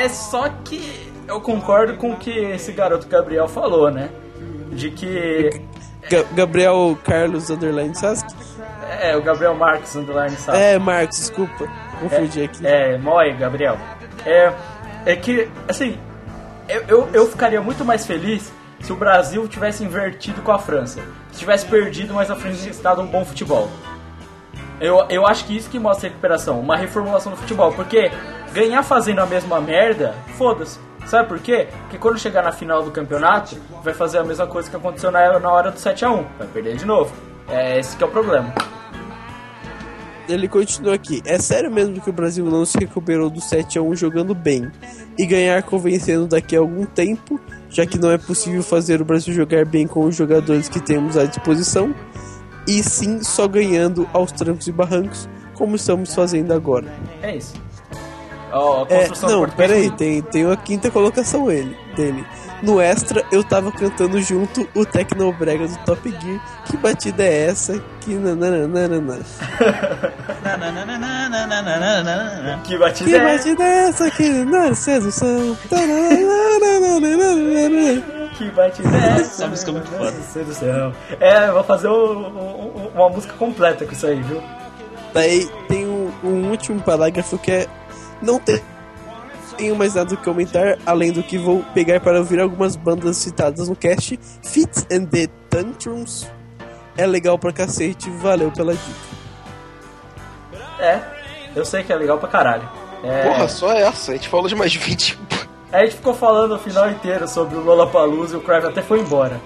[0.00, 4.10] É só que eu concordo com o que esse garoto Gabriel falou, né?
[4.72, 5.50] De que.
[6.10, 8.32] Ga- Gabriel Carlos Underline Sasuke?
[9.00, 10.58] É, o Gabriel Marques Underline sabe.
[10.58, 11.68] É, Marcos, desculpa.
[12.00, 12.66] Confundi aqui.
[12.66, 13.76] É, Moi, Gabriel.
[14.24, 14.52] É,
[15.04, 15.98] é que, assim,
[16.68, 18.50] eu, eu, eu ficaria muito mais feliz
[18.80, 21.00] se o Brasil tivesse invertido com a França.
[21.38, 23.70] Se tivesse perdido, mas a França tivesse dado um bom futebol.
[24.80, 27.72] Eu, eu acho que isso que mostra a recuperação, uma reformulação do futebol.
[27.72, 28.10] Porque
[28.52, 30.80] ganhar fazendo a mesma merda, foda-se.
[31.06, 31.68] Sabe por quê?
[31.82, 35.38] Porque quando chegar na final do campeonato, vai fazer a mesma coisa que aconteceu na,
[35.38, 36.26] na hora do 7x1.
[36.38, 37.14] Vai perder de novo.
[37.48, 38.52] É esse que é o problema.
[40.28, 41.22] Ele continua aqui.
[41.24, 44.68] É sério mesmo que o Brasil não se recuperou do 7x1 jogando bem
[45.16, 47.40] e ganhar convencendo daqui a algum tempo,
[47.70, 51.16] já que não é possível fazer o Brasil jogar bem com os jogadores que temos
[51.16, 51.94] à disposição,
[52.66, 56.92] e sim só ganhando aos trancos e barrancos, como estamos fazendo agora.
[57.22, 57.54] É isso.
[58.50, 62.24] A É, não, peraí, tem, tem a quinta colocação ele, dele.
[62.62, 66.40] No extra, eu tava cantando junto o Tecnobrega do Top Gear.
[66.64, 67.78] Que batida é essa?
[68.00, 69.20] Que nananana.
[72.64, 74.10] Que batida Que é batida é essa?
[74.10, 75.56] Que na sedução.
[75.68, 76.18] Tananana.
[78.36, 79.20] Que batida é essa?
[79.20, 80.12] Essa música é muito foda.
[80.32, 80.92] Sedução.
[81.20, 84.42] É, eu vou fazer o- o- o- uma música completa com isso aí, viu?
[85.14, 87.66] Daí tem um, um último parágrafo que é.
[88.22, 88.60] Não tem.
[89.58, 93.68] Tenho mais nada que comentar, além do que vou pegar para ouvir algumas bandas citadas
[93.68, 94.18] no cast.
[94.40, 96.30] Fits and the Tantrums
[96.96, 99.18] é legal pra cacete, valeu pela dica.
[100.78, 101.00] É,
[101.56, 102.68] eu sei que é legal pra caralho.
[103.02, 104.12] É, Porra, só essa.
[104.12, 105.18] A gente falou de mais 20.
[105.72, 109.00] a gente ficou falando o final inteiro sobre o Lollapalooza e o Crave até foi
[109.00, 109.40] embora.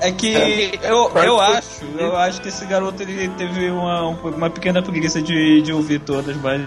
[0.00, 4.82] É que eu, eu acho, eu acho que esse garoto ele teve uma, uma pequena
[4.82, 6.66] preguiça de, de ouvir todas, mas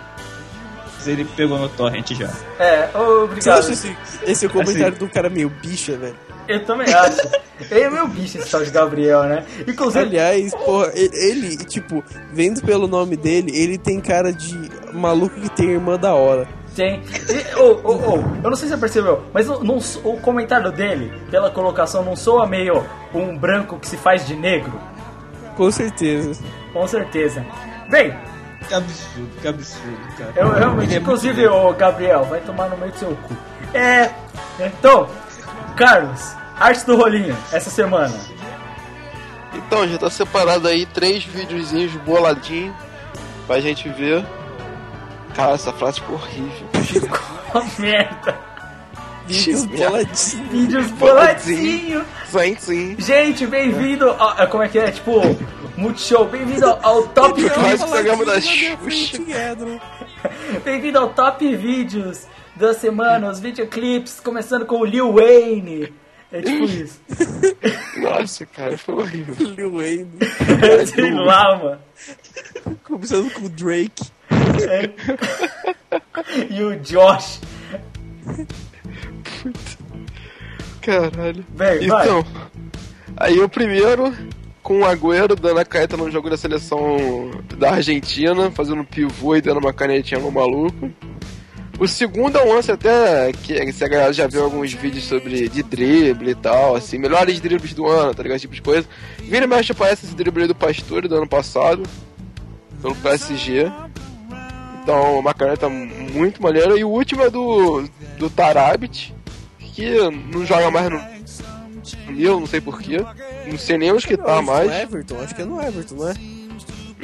[1.08, 2.30] ele pegou no torrent já.
[2.60, 3.60] É, ô, Você obrigado.
[3.60, 6.16] acha esse, esse é o comentário do cara meio bicha, velho?
[6.48, 7.22] Eu também acho.
[7.72, 9.44] Ele é meu bicho, esse tal de Gabriel, né?
[9.68, 15.50] Inclusive, Aliás, porra, ele, tipo, vendo pelo nome dele, ele tem cara de maluco que
[15.50, 16.48] tem irmã da hora.
[16.76, 17.02] tem.
[17.30, 20.72] E, ô, ô, ô, eu não sei se você percebeu, mas não, não- o comentário
[20.72, 24.72] dele, pela colocação, não soa meio um branco que se faz de negro?
[25.56, 26.44] Com certeza.
[26.74, 27.44] Com certeza.
[27.90, 28.14] Bem,
[28.68, 30.34] Que absurdo, que absurdo, cara.
[30.36, 33.36] eu realmente, é inclusive, ô Gabriel, vai tomar no meio do seu cu.
[33.74, 34.12] É.
[34.60, 35.08] Então,
[35.78, 38.14] Carlos, arte do rolinho, essa semana.
[39.54, 42.76] Então, já tá separado aí três videozinhos boladinhos
[43.48, 44.26] pra gente ver.
[45.36, 46.68] Cara, essa frase ficou horrível.
[47.54, 48.38] Oh, merda.
[49.28, 50.34] Vídeos boladinhos.
[50.52, 52.06] Vídeos Boladinho.
[52.06, 52.06] boladinho.
[52.28, 52.96] Sim, sim.
[53.00, 54.16] Gente, bem-vindo.
[54.38, 54.92] é, Como é que é?
[54.92, 55.22] Tipo,
[55.78, 56.26] Multishow.
[56.26, 57.82] Bem-vindo ao, ao Top Vídeos.
[57.82, 59.18] o programa da Xuxa.
[60.64, 62.26] Bem-vindo ao Top Vídeos
[62.56, 65.94] da semana, os videoclips, começando com o Lil Wayne.
[66.32, 67.02] É tipo isso.
[67.98, 69.36] Nossa, cara, foi horrível.
[69.56, 70.12] Lil Wayne.
[70.88, 71.80] Sei lá, mano.
[72.84, 74.06] Começando com o Drake.
[76.50, 77.42] E o Josh.
[80.82, 81.46] Caralho.
[81.50, 82.06] Bem, vai.
[82.06, 82.26] Então,
[83.18, 84.14] aí o primeiro,
[84.66, 86.98] com o Agüero dando a caneta no jogo da seleção
[87.56, 90.92] da Argentina, fazendo pivô e dando uma canetinha no maluco.
[91.78, 95.48] O segundo é um lance até que se a galera já viu alguns vídeos sobre
[95.50, 98.38] de drible e tal, assim, melhores dribles do ano, tá ligado?
[98.38, 98.88] Esse tipo de coisa.
[99.20, 101.84] Vira e mexe aparece esse drible do Pastore do ano passado,
[102.82, 103.72] pelo PSG.
[104.82, 106.76] Então, uma caneta muito maneira.
[106.76, 107.88] E o último é do,
[108.18, 109.14] do Tarabit,
[109.60, 109.96] que
[110.34, 111.15] não joga mais no
[112.08, 112.98] Milan, não sei porquê.
[113.48, 114.72] Não sei nem onde que tá No mais.
[114.72, 116.14] Everton, acho que é no Everton, não é?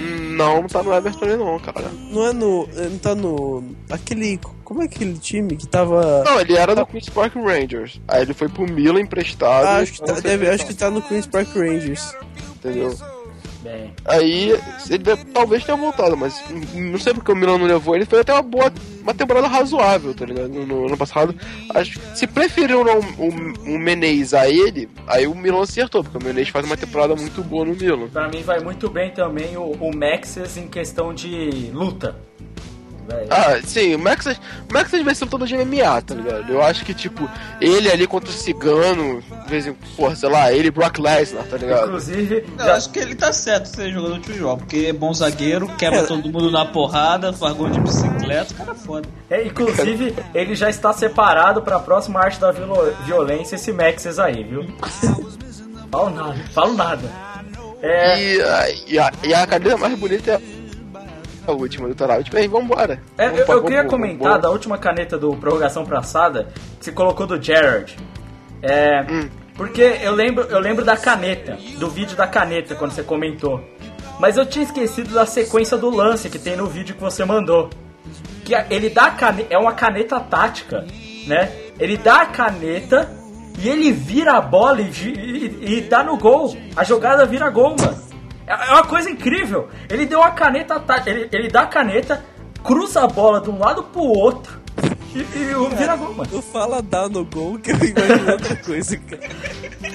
[0.02, 1.90] Não, não tá no Everton ali não, cara.
[1.90, 2.68] Não é no.
[2.68, 3.64] Não tá no.
[3.90, 4.40] Aquele.
[4.64, 6.24] Como é aquele time que tava.
[6.24, 8.00] Não, ele era do Queen's Park Rangers.
[8.08, 9.66] Aí ele foi pro Milan emprestado.
[9.66, 12.16] Ah, acho que, tá, sei deve, acho que tá no Queen's Park Rangers.
[12.56, 12.96] Entendeu?
[13.62, 14.60] Bem, Aí,
[14.90, 16.42] ele deve- talvez tenha voltado, mas
[16.74, 18.06] não sei porque o Milan não levou ele.
[18.06, 20.50] Fez até uma boa, uma temporada razoável, tá ligado?
[20.50, 21.36] No, no ano passado.
[21.76, 22.82] Acho se preferiram
[23.20, 23.28] o,
[23.76, 27.44] o Menez a ele, aí o Milan acertou, porque o Menez faz uma temporada muito
[27.44, 28.08] boa no Milan.
[28.08, 32.16] pra mim vai muito bem também o, o Maxes em questão de luta.
[33.12, 33.28] Véi.
[33.30, 34.38] Ah, sim, o Maxas,
[34.70, 36.52] o Maxas vai ser todo de MMA, tá ligado?
[36.52, 37.30] Eu acho que, tipo,
[37.60, 41.44] ele ali contra o Cigano, de vez em porra, sei lá, ele e Brock Lesnar,
[41.46, 41.88] tá ligado?
[41.88, 45.14] Inclusive, Eu já, acho que ele tá certo ser jogador de futebol, porque é bom
[45.14, 49.08] zagueiro, quebra todo mundo na porrada, faz gol de bicicleta, cara é foda.
[49.30, 52.52] é, inclusive ele já está separado pra próxima arte da
[53.06, 54.66] violência, esse Maxes aí, viu?
[55.92, 57.02] Falo nada, falo nada.
[57.82, 60.42] É, E, a- e, a, e a cadeira mais bonita é
[61.48, 62.32] a última do.
[62.32, 63.02] Bem, vambora.
[63.18, 66.48] É, Vamos eu, pra- eu queria vamos- comentar da última caneta do prorrogação passada
[66.80, 67.96] que você colocou do Gerard.
[68.62, 69.30] É, Hum.
[69.56, 73.62] Porque eu lembro, eu lembro da caneta, do vídeo da caneta quando você comentou.
[74.20, 77.70] Mas eu tinha esquecido da sequência do lance que tem no vídeo que você mandou.
[78.46, 80.86] Que a- ele dá a caneta, é uma caneta tática,
[81.28, 81.52] né?
[81.80, 83.10] Ele dá a caneta
[83.60, 86.56] e ele vira a bola e, e- e dá no gol.
[86.76, 87.98] A jogada vira gol, mano.
[88.48, 89.70] É é uma coisa incrível.
[89.90, 92.24] Ele deu a caneta tática, ele, ele dá a caneta,
[92.64, 94.60] cruza a bola de um lado pro outro
[95.16, 96.30] e, e o- vira gol, mano.
[96.30, 99.22] Tu fala dar no gol que eu imagino outra coisa, cara.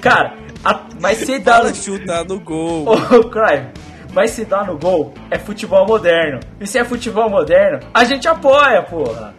[0.01, 1.74] Cara, a- mas se dá Fala no...
[1.74, 2.85] chutar no gol.
[2.89, 3.68] Ô, Crime,
[4.12, 6.40] mas se dá no gol, é futebol moderno.
[6.60, 9.35] E se é futebol moderno, a gente apoia, porra.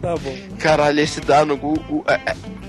[0.00, 0.34] Tá bom.
[0.58, 1.76] Caralho, esse dá no gol.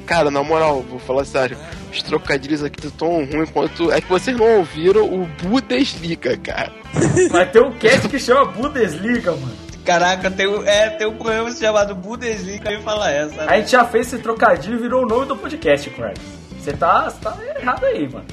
[0.02, 1.58] Cara, na moral, vou falar sério.
[1.92, 3.92] Os trocadilhos aqui estão tão ruins quanto.
[3.92, 6.72] É que vocês não ouviram o Bundesliga, cara.
[7.32, 9.54] Mas tem um cast que chama Bundesliga, mano.
[9.86, 13.44] Caraca, tem, um- é, tem um programa chamado Bundesliga e fala essa.
[13.46, 16.14] A gente já fez esse trocadilho e virou o nome do podcast, Crime.
[16.60, 18.26] Você tá, tá errado aí, mano.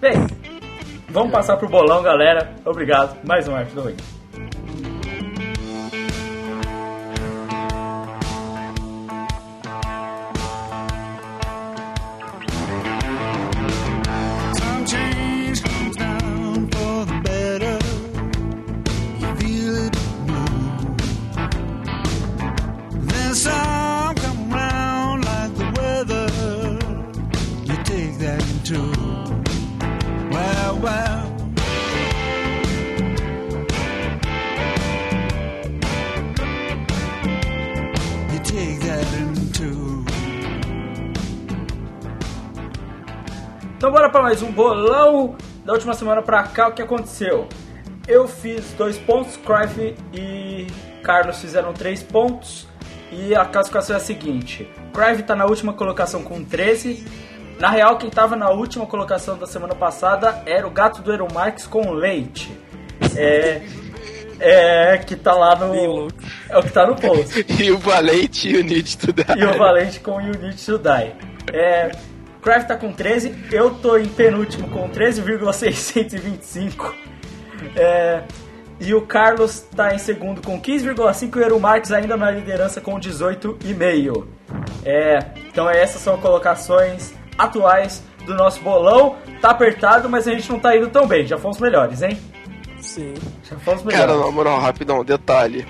[0.00, 0.12] Bem,
[1.08, 2.52] vamos passar pro bolão, galera.
[2.64, 3.16] Obrigado.
[3.24, 3.96] Mais um arte do Wayne.
[43.80, 46.68] Então bora pra mais um bolão da última semana pra cá.
[46.68, 47.48] O que aconteceu?
[48.06, 50.66] Eu fiz dois pontos, Cruyff e
[51.02, 52.68] Carlos fizeram três pontos.
[53.10, 57.06] E a classificação é a seguinte: Cruyff tá na última colocação com 13.
[57.58, 61.26] Na real, quem tava na última colocação da semana passada era o gato do Eero
[61.70, 62.52] com leite.
[63.16, 63.62] É.
[64.38, 66.08] É, que tá lá no.
[66.50, 67.46] É o que tá no post.
[67.58, 69.24] E o Valente e o Need to Die.
[69.38, 71.14] E o Valente com You Need to Die.
[71.50, 71.90] É,
[72.40, 76.94] Craft tá com 13, eu tô em penúltimo com 13,625.
[77.76, 78.22] É,
[78.80, 82.80] e o Carlos tá em segundo com 15,5 e o Eero Marques ainda na liderança
[82.80, 84.26] com 18,5.
[84.84, 85.18] É,
[85.48, 89.16] então essas são colocações atuais do nosso bolão.
[89.40, 91.26] Tá apertado, mas a gente não tá indo tão bem.
[91.26, 92.18] Já fomos melhores, hein?
[92.80, 93.14] Sim.
[93.48, 94.26] Já fomos Cara, melhores.
[94.26, 95.66] na moral, rapidão, detalhe.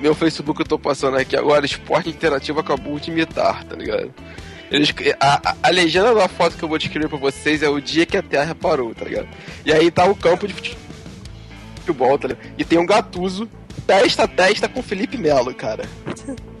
[0.00, 4.12] Meu Facebook eu tô passando aqui agora, Esporte Interativo acabou de imitar, tá ligado?
[4.70, 8.04] Eles, a, a, legenda da foto que eu vou descrever pra vocês é o dia
[8.04, 9.28] que a Terra parou, tá ligado?
[9.64, 10.54] E aí tá o campo de
[11.76, 12.46] futebol, tá ligado?
[12.58, 13.48] E tem um gatuso,
[13.86, 15.84] testa a testa com Felipe Melo, cara.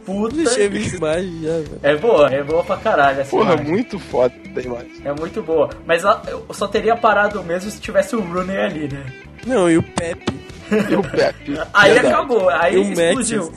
[0.06, 0.36] Puta.
[0.36, 1.80] Deixa imagem já, velho.
[1.82, 3.70] É boa, é boa pra caralho essa Porra, imagem.
[3.70, 4.92] muito foda a imagem.
[5.04, 5.68] É muito boa.
[5.84, 9.04] Mas eu só teria parado mesmo se tivesse o Rooney ali, né?
[9.46, 10.32] Não, e o Pepe.
[10.90, 11.60] E o Pepe.
[11.74, 12.14] Aí verdade.
[12.14, 13.52] acabou, aí E explodiu.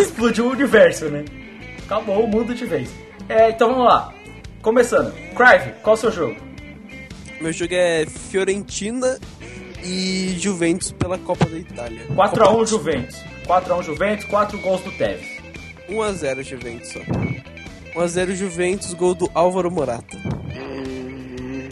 [0.00, 1.24] explodiu o universo, né?
[1.84, 2.88] Acabou o mundo de vez.
[3.28, 4.14] É, então vamos lá.
[4.62, 5.12] Começando.
[5.34, 6.36] Crive, qual o seu jogo?
[7.40, 9.18] Meu jogo é Fiorentina
[9.84, 12.06] e Juventus pela Copa da Itália.
[12.08, 13.16] 4x1 Juventus.
[13.46, 15.40] 4x1 Juventus, 4 gols do Tevez.
[15.88, 17.00] 1x0 Juventus só.
[17.94, 20.16] 1x0 Juventus, gol do Álvaro Morata.
[20.56, 21.68] Hum,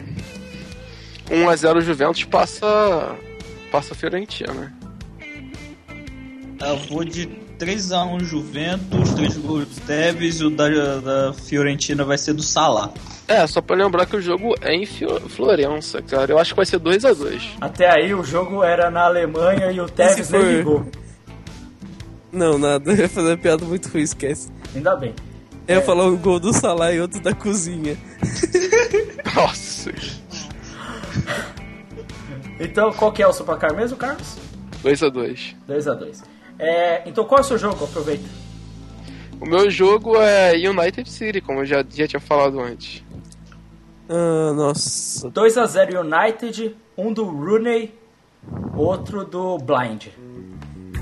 [1.29, 3.17] 1x0 Juventus passa.
[3.71, 4.73] Passa Fiorentina, né?
[6.61, 7.27] Eu vou de
[7.65, 10.69] 3x1 Juventus, 3 gols do Tevez e o da,
[11.01, 12.93] da Fiorentina vai ser do Salah.
[13.27, 16.31] É, só pra lembrar que o jogo é em Florença, cara.
[16.31, 17.41] Eu acho que vai ser 2x2.
[17.59, 20.87] Até aí o jogo era na Alemanha e o Tevez nem ligou.
[22.31, 24.51] Não, nada, eu ia fazer uma piada muito ruim, esquece.
[24.75, 25.15] Ainda bem.
[25.67, 27.97] Eu ia falar um gol do Salah e outro da cozinha.
[29.35, 29.91] Nossa.
[32.61, 34.37] Então qual que é o seu placar mesmo, Carlos?
[34.85, 35.55] 2x2.
[35.67, 36.34] 2x2.
[36.59, 37.85] É, então qual é o seu jogo?
[37.85, 38.29] Aproveita.
[39.41, 43.03] O meu jogo é United City, como eu já, já tinha falado antes.
[44.09, 45.31] Ah, nossa.
[45.31, 47.95] 2x0 United, um do Rooney,
[48.75, 50.07] outro do Blind.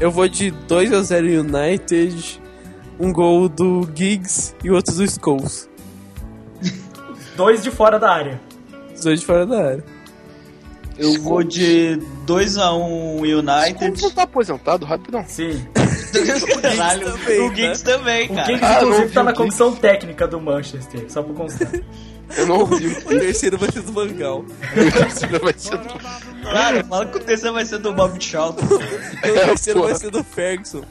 [0.00, 2.40] Eu vou de 2x0 United,
[2.98, 5.68] um gol do Giggs e outro do Scholes.
[7.36, 8.40] Dois de fora da área.
[9.02, 9.84] Dois de fora da área.
[11.02, 13.74] Eu vou de 2x1 United.
[13.78, 15.24] Como você tá aposentado, rapidão?
[15.26, 15.66] Sim.
[16.62, 18.46] Caralho, também, o Giggs também, O cara.
[18.46, 19.36] Giggs, Ah, inclusive, tá o na Giggs.
[19.38, 21.68] comissão técnica do Manchester, só pra constar.
[22.34, 22.86] Eu não ouvi.
[22.86, 24.38] O terceiro vai ser do Mangal.
[24.38, 24.44] O
[24.92, 25.88] terceiro vai ser do...
[26.44, 28.64] Cara, fala que o terceiro vai ser do Bob Charlton.
[28.74, 28.78] O
[29.46, 29.90] terceiro porra.
[29.92, 30.82] vai ser do Ferguson.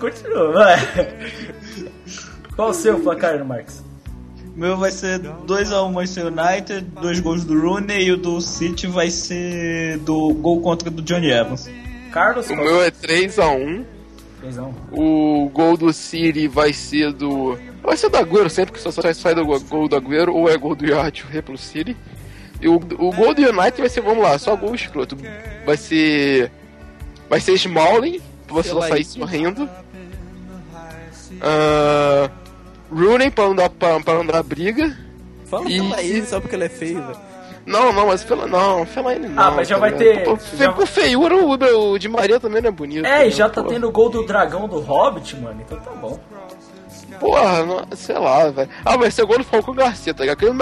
[0.00, 0.78] Continua, vai.
[2.56, 3.82] Qual o seu placar, Marcos?
[4.56, 9.10] Meu vai ser 2x1 Manchester United, dois gols do Rooney e o do City vai
[9.10, 11.68] ser do gol contra do Johnny Evans.
[12.12, 12.48] Carlos?
[12.48, 13.84] O meu é 3x1.
[14.40, 14.74] Feizão.
[14.92, 17.58] O gol do City vai ser do.
[17.82, 20.56] Vai ser do Agüero sempre, que só sai, sai do gol do Agüero, ou é
[20.56, 21.96] gol do Yacht pelo City.
[22.60, 25.16] E o, o gol do United vai ser, vamos lá, só gol escroto.
[25.66, 26.50] Vai ser.
[27.28, 29.68] Vai ser Smalling, pra você só sair sorrindo.
[31.40, 32.30] Ah,
[32.94, 34.96] Rooney pra não dar, pra, pra não dar briga.
[35.46, 37.18] Fala E- pela ele só porque ele é feio, velho.
[37.66, 39.42] Não, não, mas pela, não, Fellaini não.
[39.42, 42.60] Ah, mas já tá vai ter- Pô, já- Por feiura, o, o de Maria também
[42.60, 43.06] não é bonito.
[43.06, 43.30] É, e né?
[43.30, 43.68] já tá Pô.
[43.70, 46.18] tendo o gol do dragão do Hobbit, mano, então tá bom.
[47.18, 48.68] Porra, não, sei lá, velho.
[48.84, 50.42] Ah, vai ser gol do Falcão Garcia, tá ligado?
[50.42, 50.52] Ele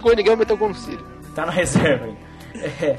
[0.00, 1.02] gol em ninguém, vai meter gol no City.
[1.34, 2.16] Tá na reserva aí.
[2.80, 2.96] É,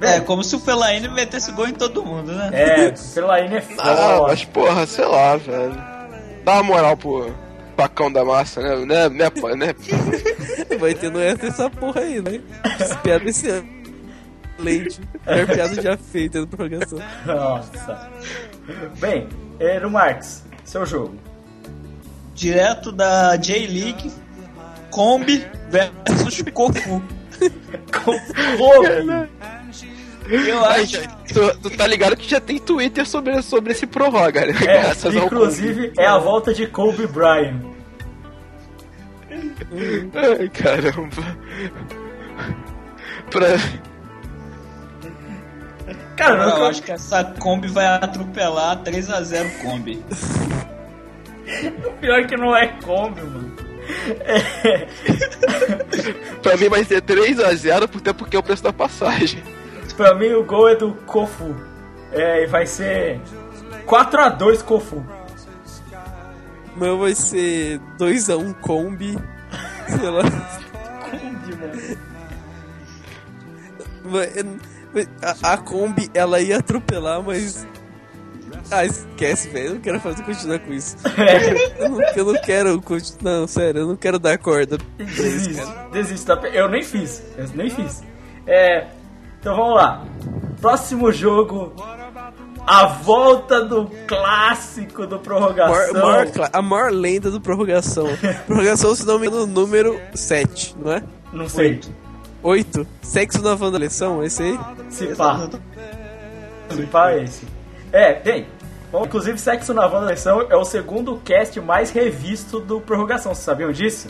[0.00, 2.50] É, como se o Fellaini metesse gol em todo mundo, né?
[2.52, 4.22] é Fellaini é Ah, foda.
[4.28, 5.95] mas porra, sei lá, velho.
[6.46, 7.34] Dá uma moral pro
[7.76, 8.86] pacão da massa, né?
[8.86, 9.74] Né, né, pô, né?
[10.78, 12.40] Vai ter no extra essa porra aí, né?
[13.02, 13.68] Piada esse ano.
[14.56, 15.00] Leite.
[15.26, 17.00] Melhor piada já feita na prorrogação.
[17.26, 18.10] Nossa.
[19.00, 19.28] Bem,
[19.58, 21.16] Eero Marques, seu jogo.
[22.32, 24.12] Direto da J-League,
[24.92, 27.02] Kombi versus Kofu.
[27.92, 29.36] Kobe.
[30.28, 31.00] Eu acho.
[31.32, 34.52] tu, tu tá ligado que já tem Twitter sobre, sobre esse prorroga, né?
[34.66, 37.60] É, Graças inclusive é a volta de Kobe Bryant.
[40.14, 41.36] Ai, caramba.
[43.30, 43.46] Pra...
[46.16, 50.02] Cara, eu nunca- acho que essa Kombi vai atropelar 3x0 Kombi.
[52.00, 53.54] pior que não é Kobe, mano.
[56.42, 59.42] Pra mim vai ser 3x0, até porque é o preço da passagem.
[59.96, 61.54] Pra mim o gol é do Kofu.
[62.12, 63.20] É, e vai ser
[63.86, 65.04] 4x2 Kofu.
[66.76, 69.18] Meu vai ser 2x1 Kombi.
[69.88, 70.22] Sei lá.
[74.04, 74.30] Vai-
[74.92, 77.66] vai- A, a Kombi, ela ia atropelar, mas.
[78.70, 79.66] Ah, esquece, velho.
[79.66, 80.96] Eu não quero fazer continuar com isso.
[81.78, 82.82] Eu não, eu não quero.
[82.82, 84.76] conti- Não, sério, eu não quero dar corda.
[84.78, 85.10] cara.
[85.92, 86.26] desiste.
[86.26, 86.34] tá?
[86.48, 88.02] Eu nem fiz, eu nem fiz.
[88.46, 88.86] É,
[89.46, 90.02] então vamos lá.
[90.60, 91.72] Próximo jogo.
[92.66, 95.92] A volta do clássico do Maior- prorrogação.
[96.02, 98.06] maior cla- a maior lenda do prorrogação.
[98.44, 101.02] prorrogação, se não me engano, número 7, não é?
[101.32, 101.80] Não sei.
[102.42, 102.84] 8.
[103.02, 104.58] Sexo na vandalização, esse aí?
[104.90, 105.48] Se pá.
[106.70, 107.46] Se pá é esse.
[107.92, 108.48] É, bem.
[108.90, 113.32] bom, inclusive, Sexo na Vandalização é o segundo cast mais revisto do Prorrogação.
[113.32, 114.08] Vocês sabiam disso?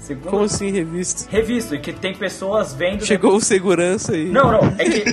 [0.00, 1.30] Segundo Como assim, revista?
[1.30, 3.04] revisto, e que tem pessoas vendo.
[3.04, 4.24] Chegou o segurança aí.
[4.30, 5.04] Não, não, é que.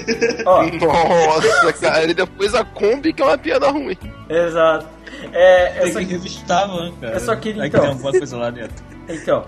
[0.46, 3.98] Ó, Nossa, cara, e depois a Kombi que é uma piada ruim.
[4.30, 4.88] exato.
[5.34, 7.14] É, eu só, que revistar, mano, cara.
[7.16, 7.82] eu só queria, Vai que então.
[7.88, 8.84] tem alguma coisa lá dentro.
[9.10, 9.46] então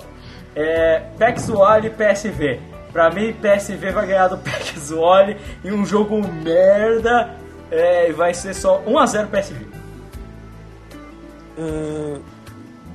[0.55, 2.59] é, PEX Wally e PSV.
[2.91, 7.35] Pra mim, PSV vai ganhar do PEX Wally em um jogo merda.
[7.71, 9.65] É, e vai ser só 1x0 PSV.
[11.57, 12.19] Ah,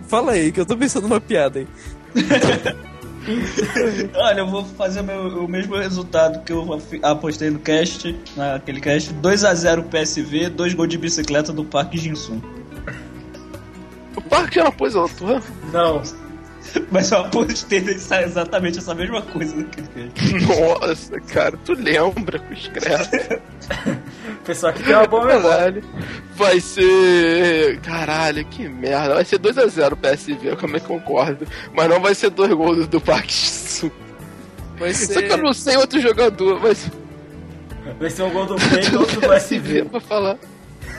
[0.09, 1.69] fala aí, que eu tô pensando numa piada aí.
[4.15, 8.81] Olha, eu vou fazer o, meu- o mesmo resultado que eu apostei no cast, naquele
[8.81, 9.12] cast.
[9.15, 12.41] 2x0 PSV, 2 gols de bicicleta do Parque Jinsun.
[14.15, 15.43] O parque já não pôs a tua?
[15.73, 16.03] Não,
[16.91, 20.47] Mas eu apostei nessa- exatamente essa mesma coisa naquele cast.
[20.47, 22.70] Nossa, cara, tu lembra com os.
[24.45, 25.83] pessoal que tem uma boa memória.
[26.37, 27.81] Vai ser.
[27.81, 29.15] Caralho, que merda.
[29.15, 31.47] Vai ser 2x0 PSV, eu também concordo.
[31.73, 33.91] Mas não vai ser dois gols do Parque Sul.
[34.79, 35.43] Vai Só que eu ser.
[35.43, 36.91] não sei outro jogador, mas.
[37.99, 40.39] Vai ser um gol do e outro do PSV pra falar.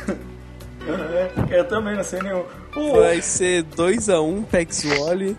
[1.50, 2.44] Eu também não sei nenhum.
[2.76, 5.36] O- Vai ser 2x1 Pex Wally.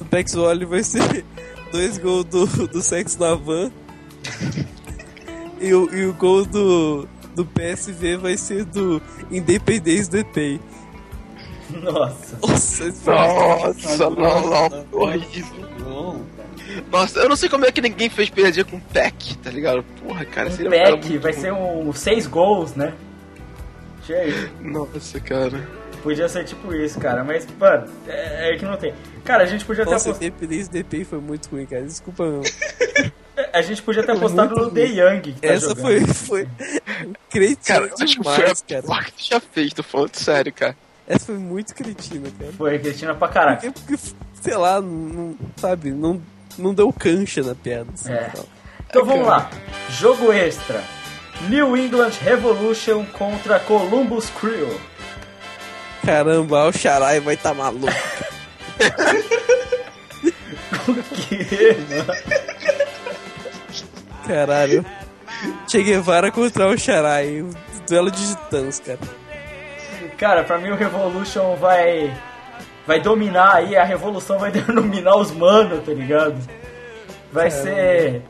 [0.00, 1.24] O Pex Wally vai ser
[1.72, 3.70] 2 gols do, do Sexo na Van.
[5.60, 9.00] E o, e o gol do, do PSV vai ser do
[9.30, 10.60] Independência DP.
[11.82, 12.36] Nossa.
[12.42, 14.10] Nossa, Nossa, não,
[14.70, 14.86] não.
[14.92, 15.70] Horrível.
[16.90, 19.84] Nossa, eu não sei como é que ninguém fez perder com o Peck, tá ligado?
[20.02, 21.40] Porra, cara, Um seria um pack muito vai bom.
[21.40, 22.92] ser um 6 gols, né?
[24.06, 24.50] Cheio.
[24.60, 25.68] Nossa, cara.
[26.02, 27.22] Podia ser tipo isso, cara.
[27.22, 28.94] Mas, mano, é, é que não tem.
[29.24, 30.24] Cara, a gente podia Nossa, apostado.
[30.24, 31.82] Independência DP foi muito ruim, cara.
[31.82, 32.42] Desculpa, meu.
[33.52, 35.20] A gente podia ter Foi apostado no The Young.
[35.20, 35.82] Que tá Essa jogando.
[36.14, 36.46] foi.
[36.46, 36.48] foi
[37.30, 38.82] cretina Cara, eu acho que foi demais, a cara.
[38.82, 40.76] pior que tu já fez, tô falando sério, cara.
[41.08, 42.52] Essa foi muito cretina, cara.
[42.52, 43.72] Foi, Cristina pra caralho.
[43.72, 43.96] Porque,
[44.40, 46.22] sei lá, não, sabe, não,
[46.56, 47.86] não deu cancha na piada.
[47.92, 48.30] assim, É.
[48.88, 49.50] Então vamos lá.
[49.88, 50.82] Jogo extra.
[51.48, 54.68] New England Revolution contra Columbus Crew.
[56.04, 57.86] Caramba, o Charai vai tá maluco.
[61.28, 62.89] Que, mano?
[64.30, 64.86] Caralho.
[65.68, 67.42] Che Guevara contra o Charai.
[67.42, 67.50] um
[67.88, 68.98] Duelo de titãs, cara.
[70.16, 72.16] Cara, pra mim o Revolution vai.
[72.86, 76.36] Vai dominar aí, a revolução vai dominar os manos, tá ligado?
[77.32, 78.22] Vai ser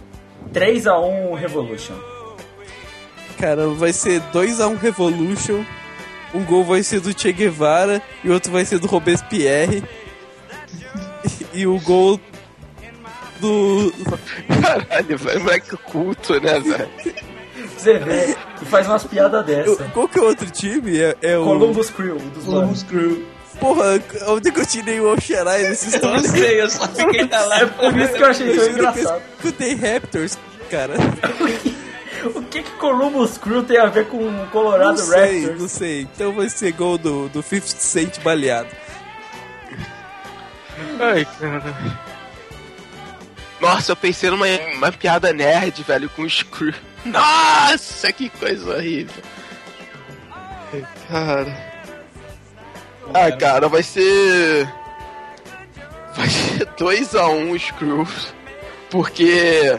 [0.53, 1.95] 3x1 Revolution.
[3.39, 5.65] Caramba, vai ser 2x1 Revolution.
[6.35, 9.85] Um gol vai ser do Che Guevara e outro vai ser do Robespierre.
[11.53, 12.21] E o gol
[13.41, 13.93] do.
[14.63, 16.89] Caralho, velho, moleque culto, né, velho?
[17.77, 19.85] Você vê e faz umas piadas dessa.
[19.95, 20.99] Qual que é o outro time?
[20.99, 21.45] É, é o.
[21.45, 22.83] Columbus Crew, dos Columbus.
[22.83, 23.25] Crew.
[23.59, 26.27] Porra, onde que eu tirei o Oxerai nesses Eu não dois?
[26.31, 27.71] sei, eu só fiquei na É live.
[27.73, 29.23] por isso que eu achei tão que eu engraçado.
[29.37, 30.39] escutei Raptors,
[30.71, 30.95] cara.
[32.35, 35.61] O que que Columbus Crew tem a ver com o Colorado não sei, Raptors?
[35.63, 36.03] não sei.
[36.03, 38.69] Então vai ser gol do, do 50 Cent baleado.
[41.01, 41.63] Ai, cara.
[43.61, 46.75] Nossa, eu pensei numa uma piada nerd, velho, com o Screw.
[47.05, 49.23] Nossa, que coisa horrível.
[51.09, 51.71] Cara.
[53.13, 54.73] Ah, cara, vai ser.
[56.15, 58.35] Vai ser 2x1 os Screws.
[58.89, 59.79] Porque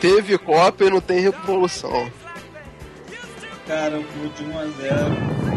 [0.00, 2.10] teve Copa e não tem revolução.
[3.66, 5.48] Cara, eu vou de 1x0.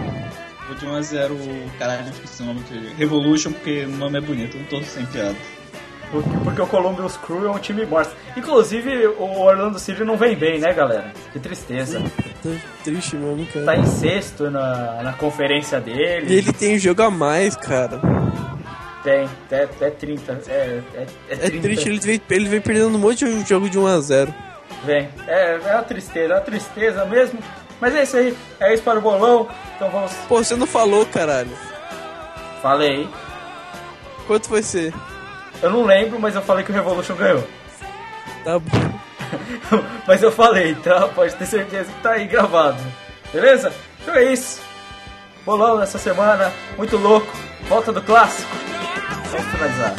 [0.68, 1.78] Vou de 1x0.
[1.80, 2.94] Caralho, não esqueci o nome dele.
[2.98, 5.36] Revolution, porque o nome é bonito, eu não tô sem piada.
[6.12, 8.12] Porque, porque o Columbus Crew é um time morto.
[8.36, 11.14] Inclusive, o Orlando City não vem bem, né, galera?
[11.32, 12.02] Que tristeza.
[12.44, 12.50] Tô
[12.84, 13.66] triste mesmo, cara.
[13.66, 16.36] Tá em sexto na, na conferência E dele.
[16.38, 18.00] ele tem jogo a mais, cara.
[19.04, 20.42] Tem, é, é 30.
[20.48, 20.82] É, é,
[21.30, 21.62] é, É 30.
[21.62, 24.34] triste, ele vem, ele vem perdendo um monte de jogo de 1x0.
[24.84, 25.10] Vem.
[25.28, 27.40] É, é uma tristeza, é uma tristeza mesmo.
[27.80, 28.38] Mas é isso aí.
[28.60, 29.48] É isso para o bolão.
[29.76, 30.12] Então vamos.
[30.28, 31.50] Pô, você não falou, caralho.
[32.62, 33.08] Falei.
[34.28, 34.94] Quanto vai ser?
[35.62, 37.48] Eu não lembro, mas eu falei que o Revolution ganhou.
[38.44, 39.00] Tá bom.
[40.08, 41.08] mas eu falei, tá?
[41.08, 42.82] Pode ter certeza que tá aí gravado.
[43.32, 43.72] Beleza?
[44.02, 44.62] Então é isso.
[45.46, 46.52] Bolão nessa semana.
[46.78, 47.32] Muito louco.
[47.68, 48.50] Volta do clássico.
[49.32, 49.96] Vamos finalizar.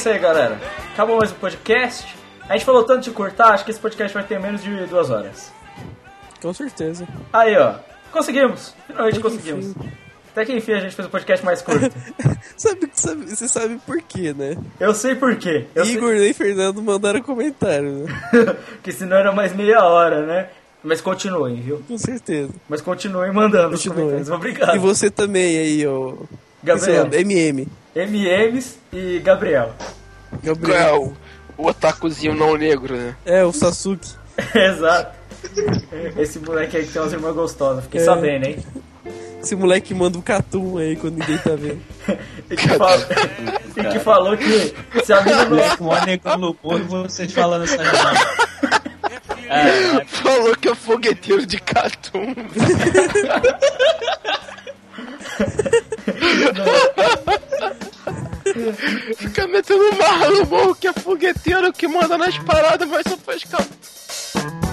[0.00, 0.58] Isso aí, galera.
[0.94, 2.16] Acabou mais um podcast.
[2.48, 5.10] A gente falou tanto de curtar, acho que esse podcast vai ter menos de duas
[5.10, 5.52] horas.
[6.40, 7.06] Com certeza.
[7.30, 7.74] Aí, ó.
[8.10, 8.74] Conseguimos.
[8.86, 9.66] Finalmente Até conseguimos.
[9.66, 9.90] enfim.
[10.32, 11.90] Até que enfim a gente fez um podcast mais curto.
[12.56, 14.56] Sabe, sabe, você sabe por quê, né?
[14.78, 15.66] Eu sei por quê.
[15.74, 18.06] Eu sei- Igor e Fernando mandaram comentário, né?
[18.82, 20.48] que senão era mais meia hora, né?
[20.82, 21.82] Mas continuem, viu?
[21.88, 22.50] Com certeza.
[22.68, 23.96] Mas continuem mandando os Continua.
[23.96, 24.30] comentários.
[24.30, 24.76] Obrigado.
[24.76, 26.14] E você também aí, ó.
[26.62, 27.06] Gabriel.
[27.06, 27.68] Esse é o MM.
[27.94, 29.74] MMs e Gabriel.
[30.30, 30.78] Qual Gabriel.
[30.78, 31.12] é o,
[31.56, 33.16] o otakuzinho não negro, né?
[33.24, 34.08] É, o Sasuke.
[34.54, 35.18] Exato.
[36.18, 37.84] Esse moleque aí que tem umas irmãs gostosas.
[37.84, 38.04] Fiquei É.
[38.04, 38.58] sabendo, hein?
[39.42, 41.80] Esse moleque manda um catum aí quando ninguém tá vendo.
[42.50, 43.06] E que, fala-
[43.76, 44.74] e que falou que
[45.04, 45.50] se a mina não...
[45.50, 48.12] Moleque, mó negão no e vocês falando essa janela.
[49.48, 52.34] É, Falou que é fogueteiro de Catum.
[59.16, 63.44] Fica metendo marra no morro que é fogueteiro que manda nas paradas, mas só faz
[63.44, 64.69] Catum.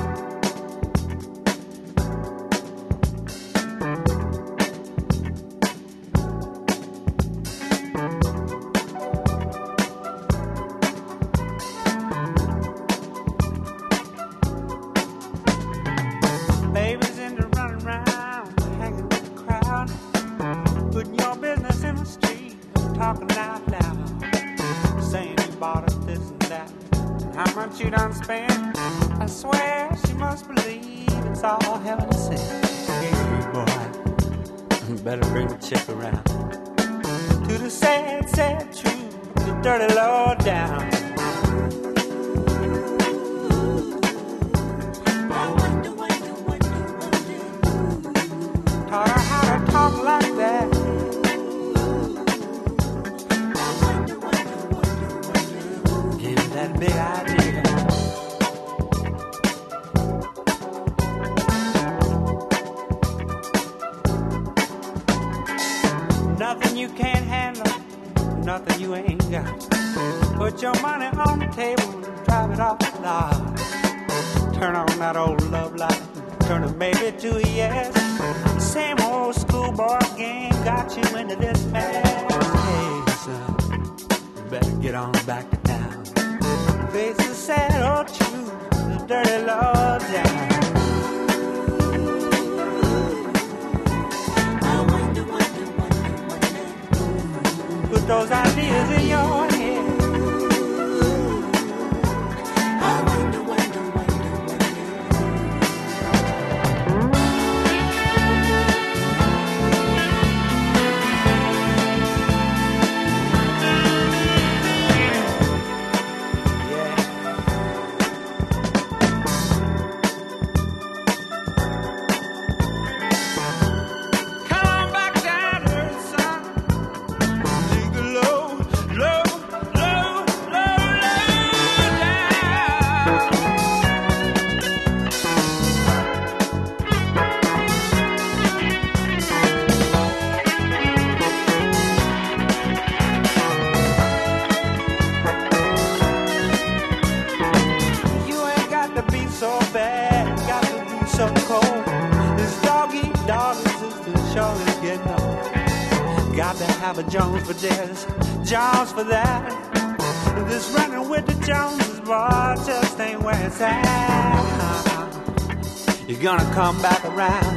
[166.57, 167.55] Come back around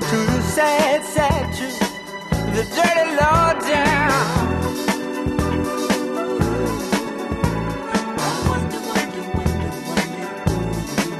[0.00, 1.78] to the sad, sad truth,
[2.56, 4.10] the dirty law down.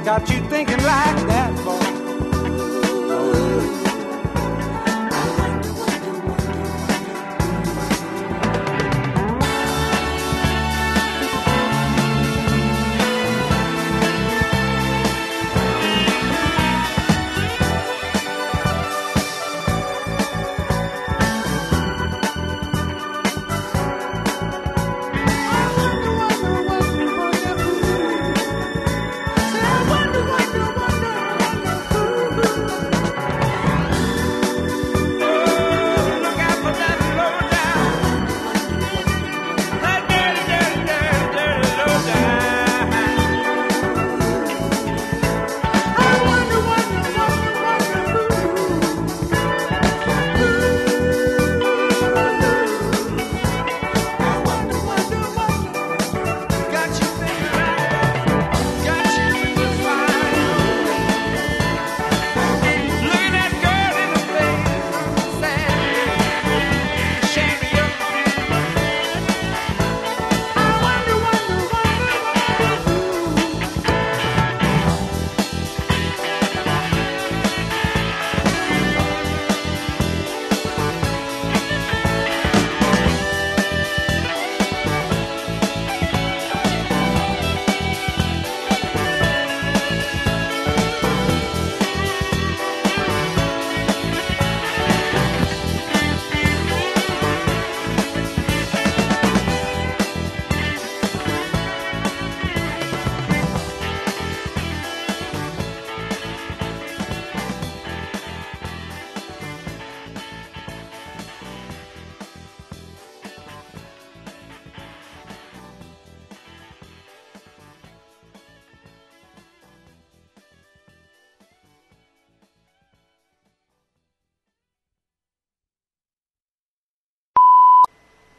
[0.03, 1.42] Got you thinking like that,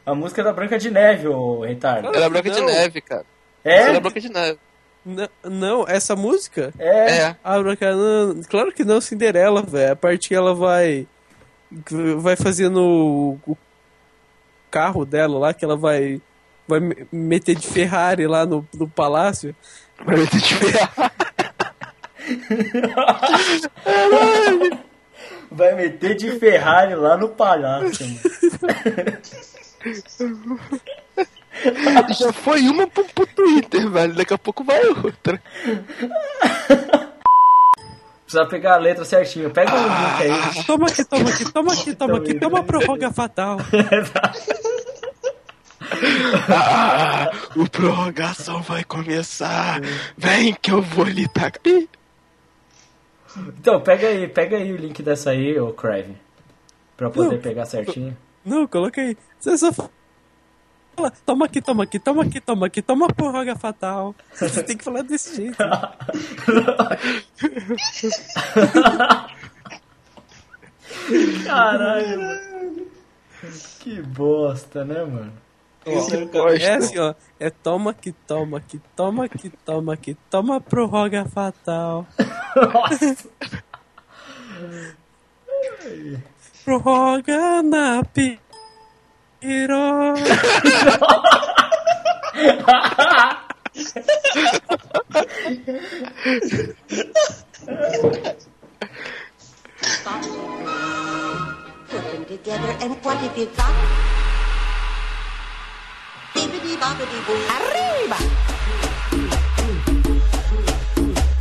[0.05, 2.07] A música da Branca de Neve, ô retardo.
[2.13, 2.67] Ela é branca de Não.
[2.67, 3.25] neve, cara.
[3.63, 3.95] É?
[3.95, 4.59] É branca de neve.
[5.05, 6.71] N- não, essa música?
[6.79, 7.17] É.
[7.21, 7.35] É.
[7.43, 9.93] Ah, Branca, não, claro que não, Cinderela, velho.
[9.93, 11.07] A parte que ela vai.
[12.19, 13.57] Vai fazendo o, o
[14.71, 16.21] carro dela lá, que ela vai.
[16.67, 19.55] Vai me- meter de Ferrari lá no, no palácio.
[19.97, 20.89] Pra ver se tiver.
[25.51, 28.07] Vai meter de Ferrari lá no palácio.
[28.07, 28.19] mano.
[32.19, 34.13] Já foi uma pro, pro Twitter, velho.
[34.13, 35.41] Daqui a pouco vai outra.
[38.23, 39.49] Precisa pegar a letra certinho.
[39.51, 40.63] Pega o link aí.
[40.65, 43.57] Toma aqui, toma aqui, toma aqui, toma aqui, toma a prorroga fatal.
[46.49, 49.79] Ah, o prorrogação vai começar.
[50.17, 51.61] Vem que eu vou lhe tacar.
[53.37, 56.17] Então, pega aí, pega aí o link dessa aí, ô Crave.
[56.97, 57.41] Pra poder Não.
[57.41, 58.17] pegar certinho.
[58.45, 59.17] Não, coloca aí.
[59.39, 59.89] Você só fala.
[61.25, 64.15] Toma aqui, toma aqui, toma aqui, toma aqui, toma a prorroga fatal.
[64.33, 65.57] Você tem que falar desse jeito.
[71.45, 72.87] Caralho, mano.
[73.79, 75.33] Que bosta, né, mano?
[76.65, 77.13] É assim, ó.
[77.39, 82.07] É toma aqui, toma aqui, toma aqui, toma aqui, toma prorroga fatal.
[86.65, 88.01] Prorroga na
[89.39, 90.17] piroca.
[101.87, 102.95] Put them together, and!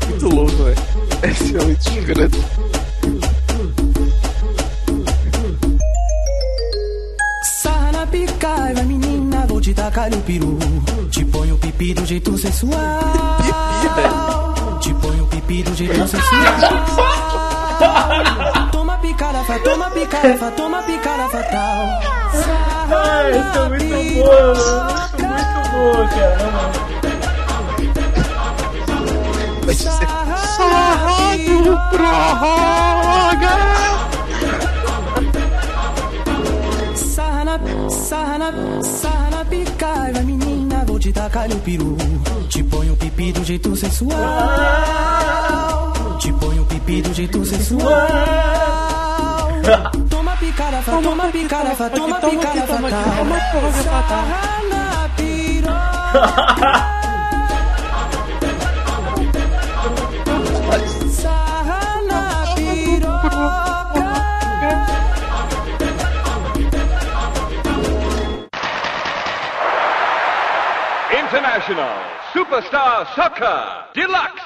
[0.06, 0.28] Muito
[1.22, 1.60] esse é
[8.14, 10.56] Sarra na pica, vai menina, vou te tacar o peru.
[11.10, 12.78] Te ponho o pipi do jeito sensual.
[14.80, 16.44] Te ponho o pipi do jeito sensual.
[18.70, 22.00] Toma picada, fa, toma picada, fa, toma picada fatal.
[22.90, 24.54] Ai, isso é muito boa,
[25.18, 26.70] muito boa, cara.
[29.64, 30.36] Vai ser sarra
[31.36, 33.54] do prorroga.
[38.04, 38.52] Sarra na,
[38.82, 41.96] sarra na pica, menina, vou te tacar o peru.
[42.48, 44.18] Te ponho o pipi do jeito sensual.
[46.20, 47.88] Te ponho o pipi do jeito sensual.
[50.10, 53.04] Toma pica picada fatal, toma picada fatal, toma picada fatal.
[53.82, 57.03] Sarra na piroca.
[71.34, 71.98] International
[72.32, 74.43] Superstar Soccer Deluxe.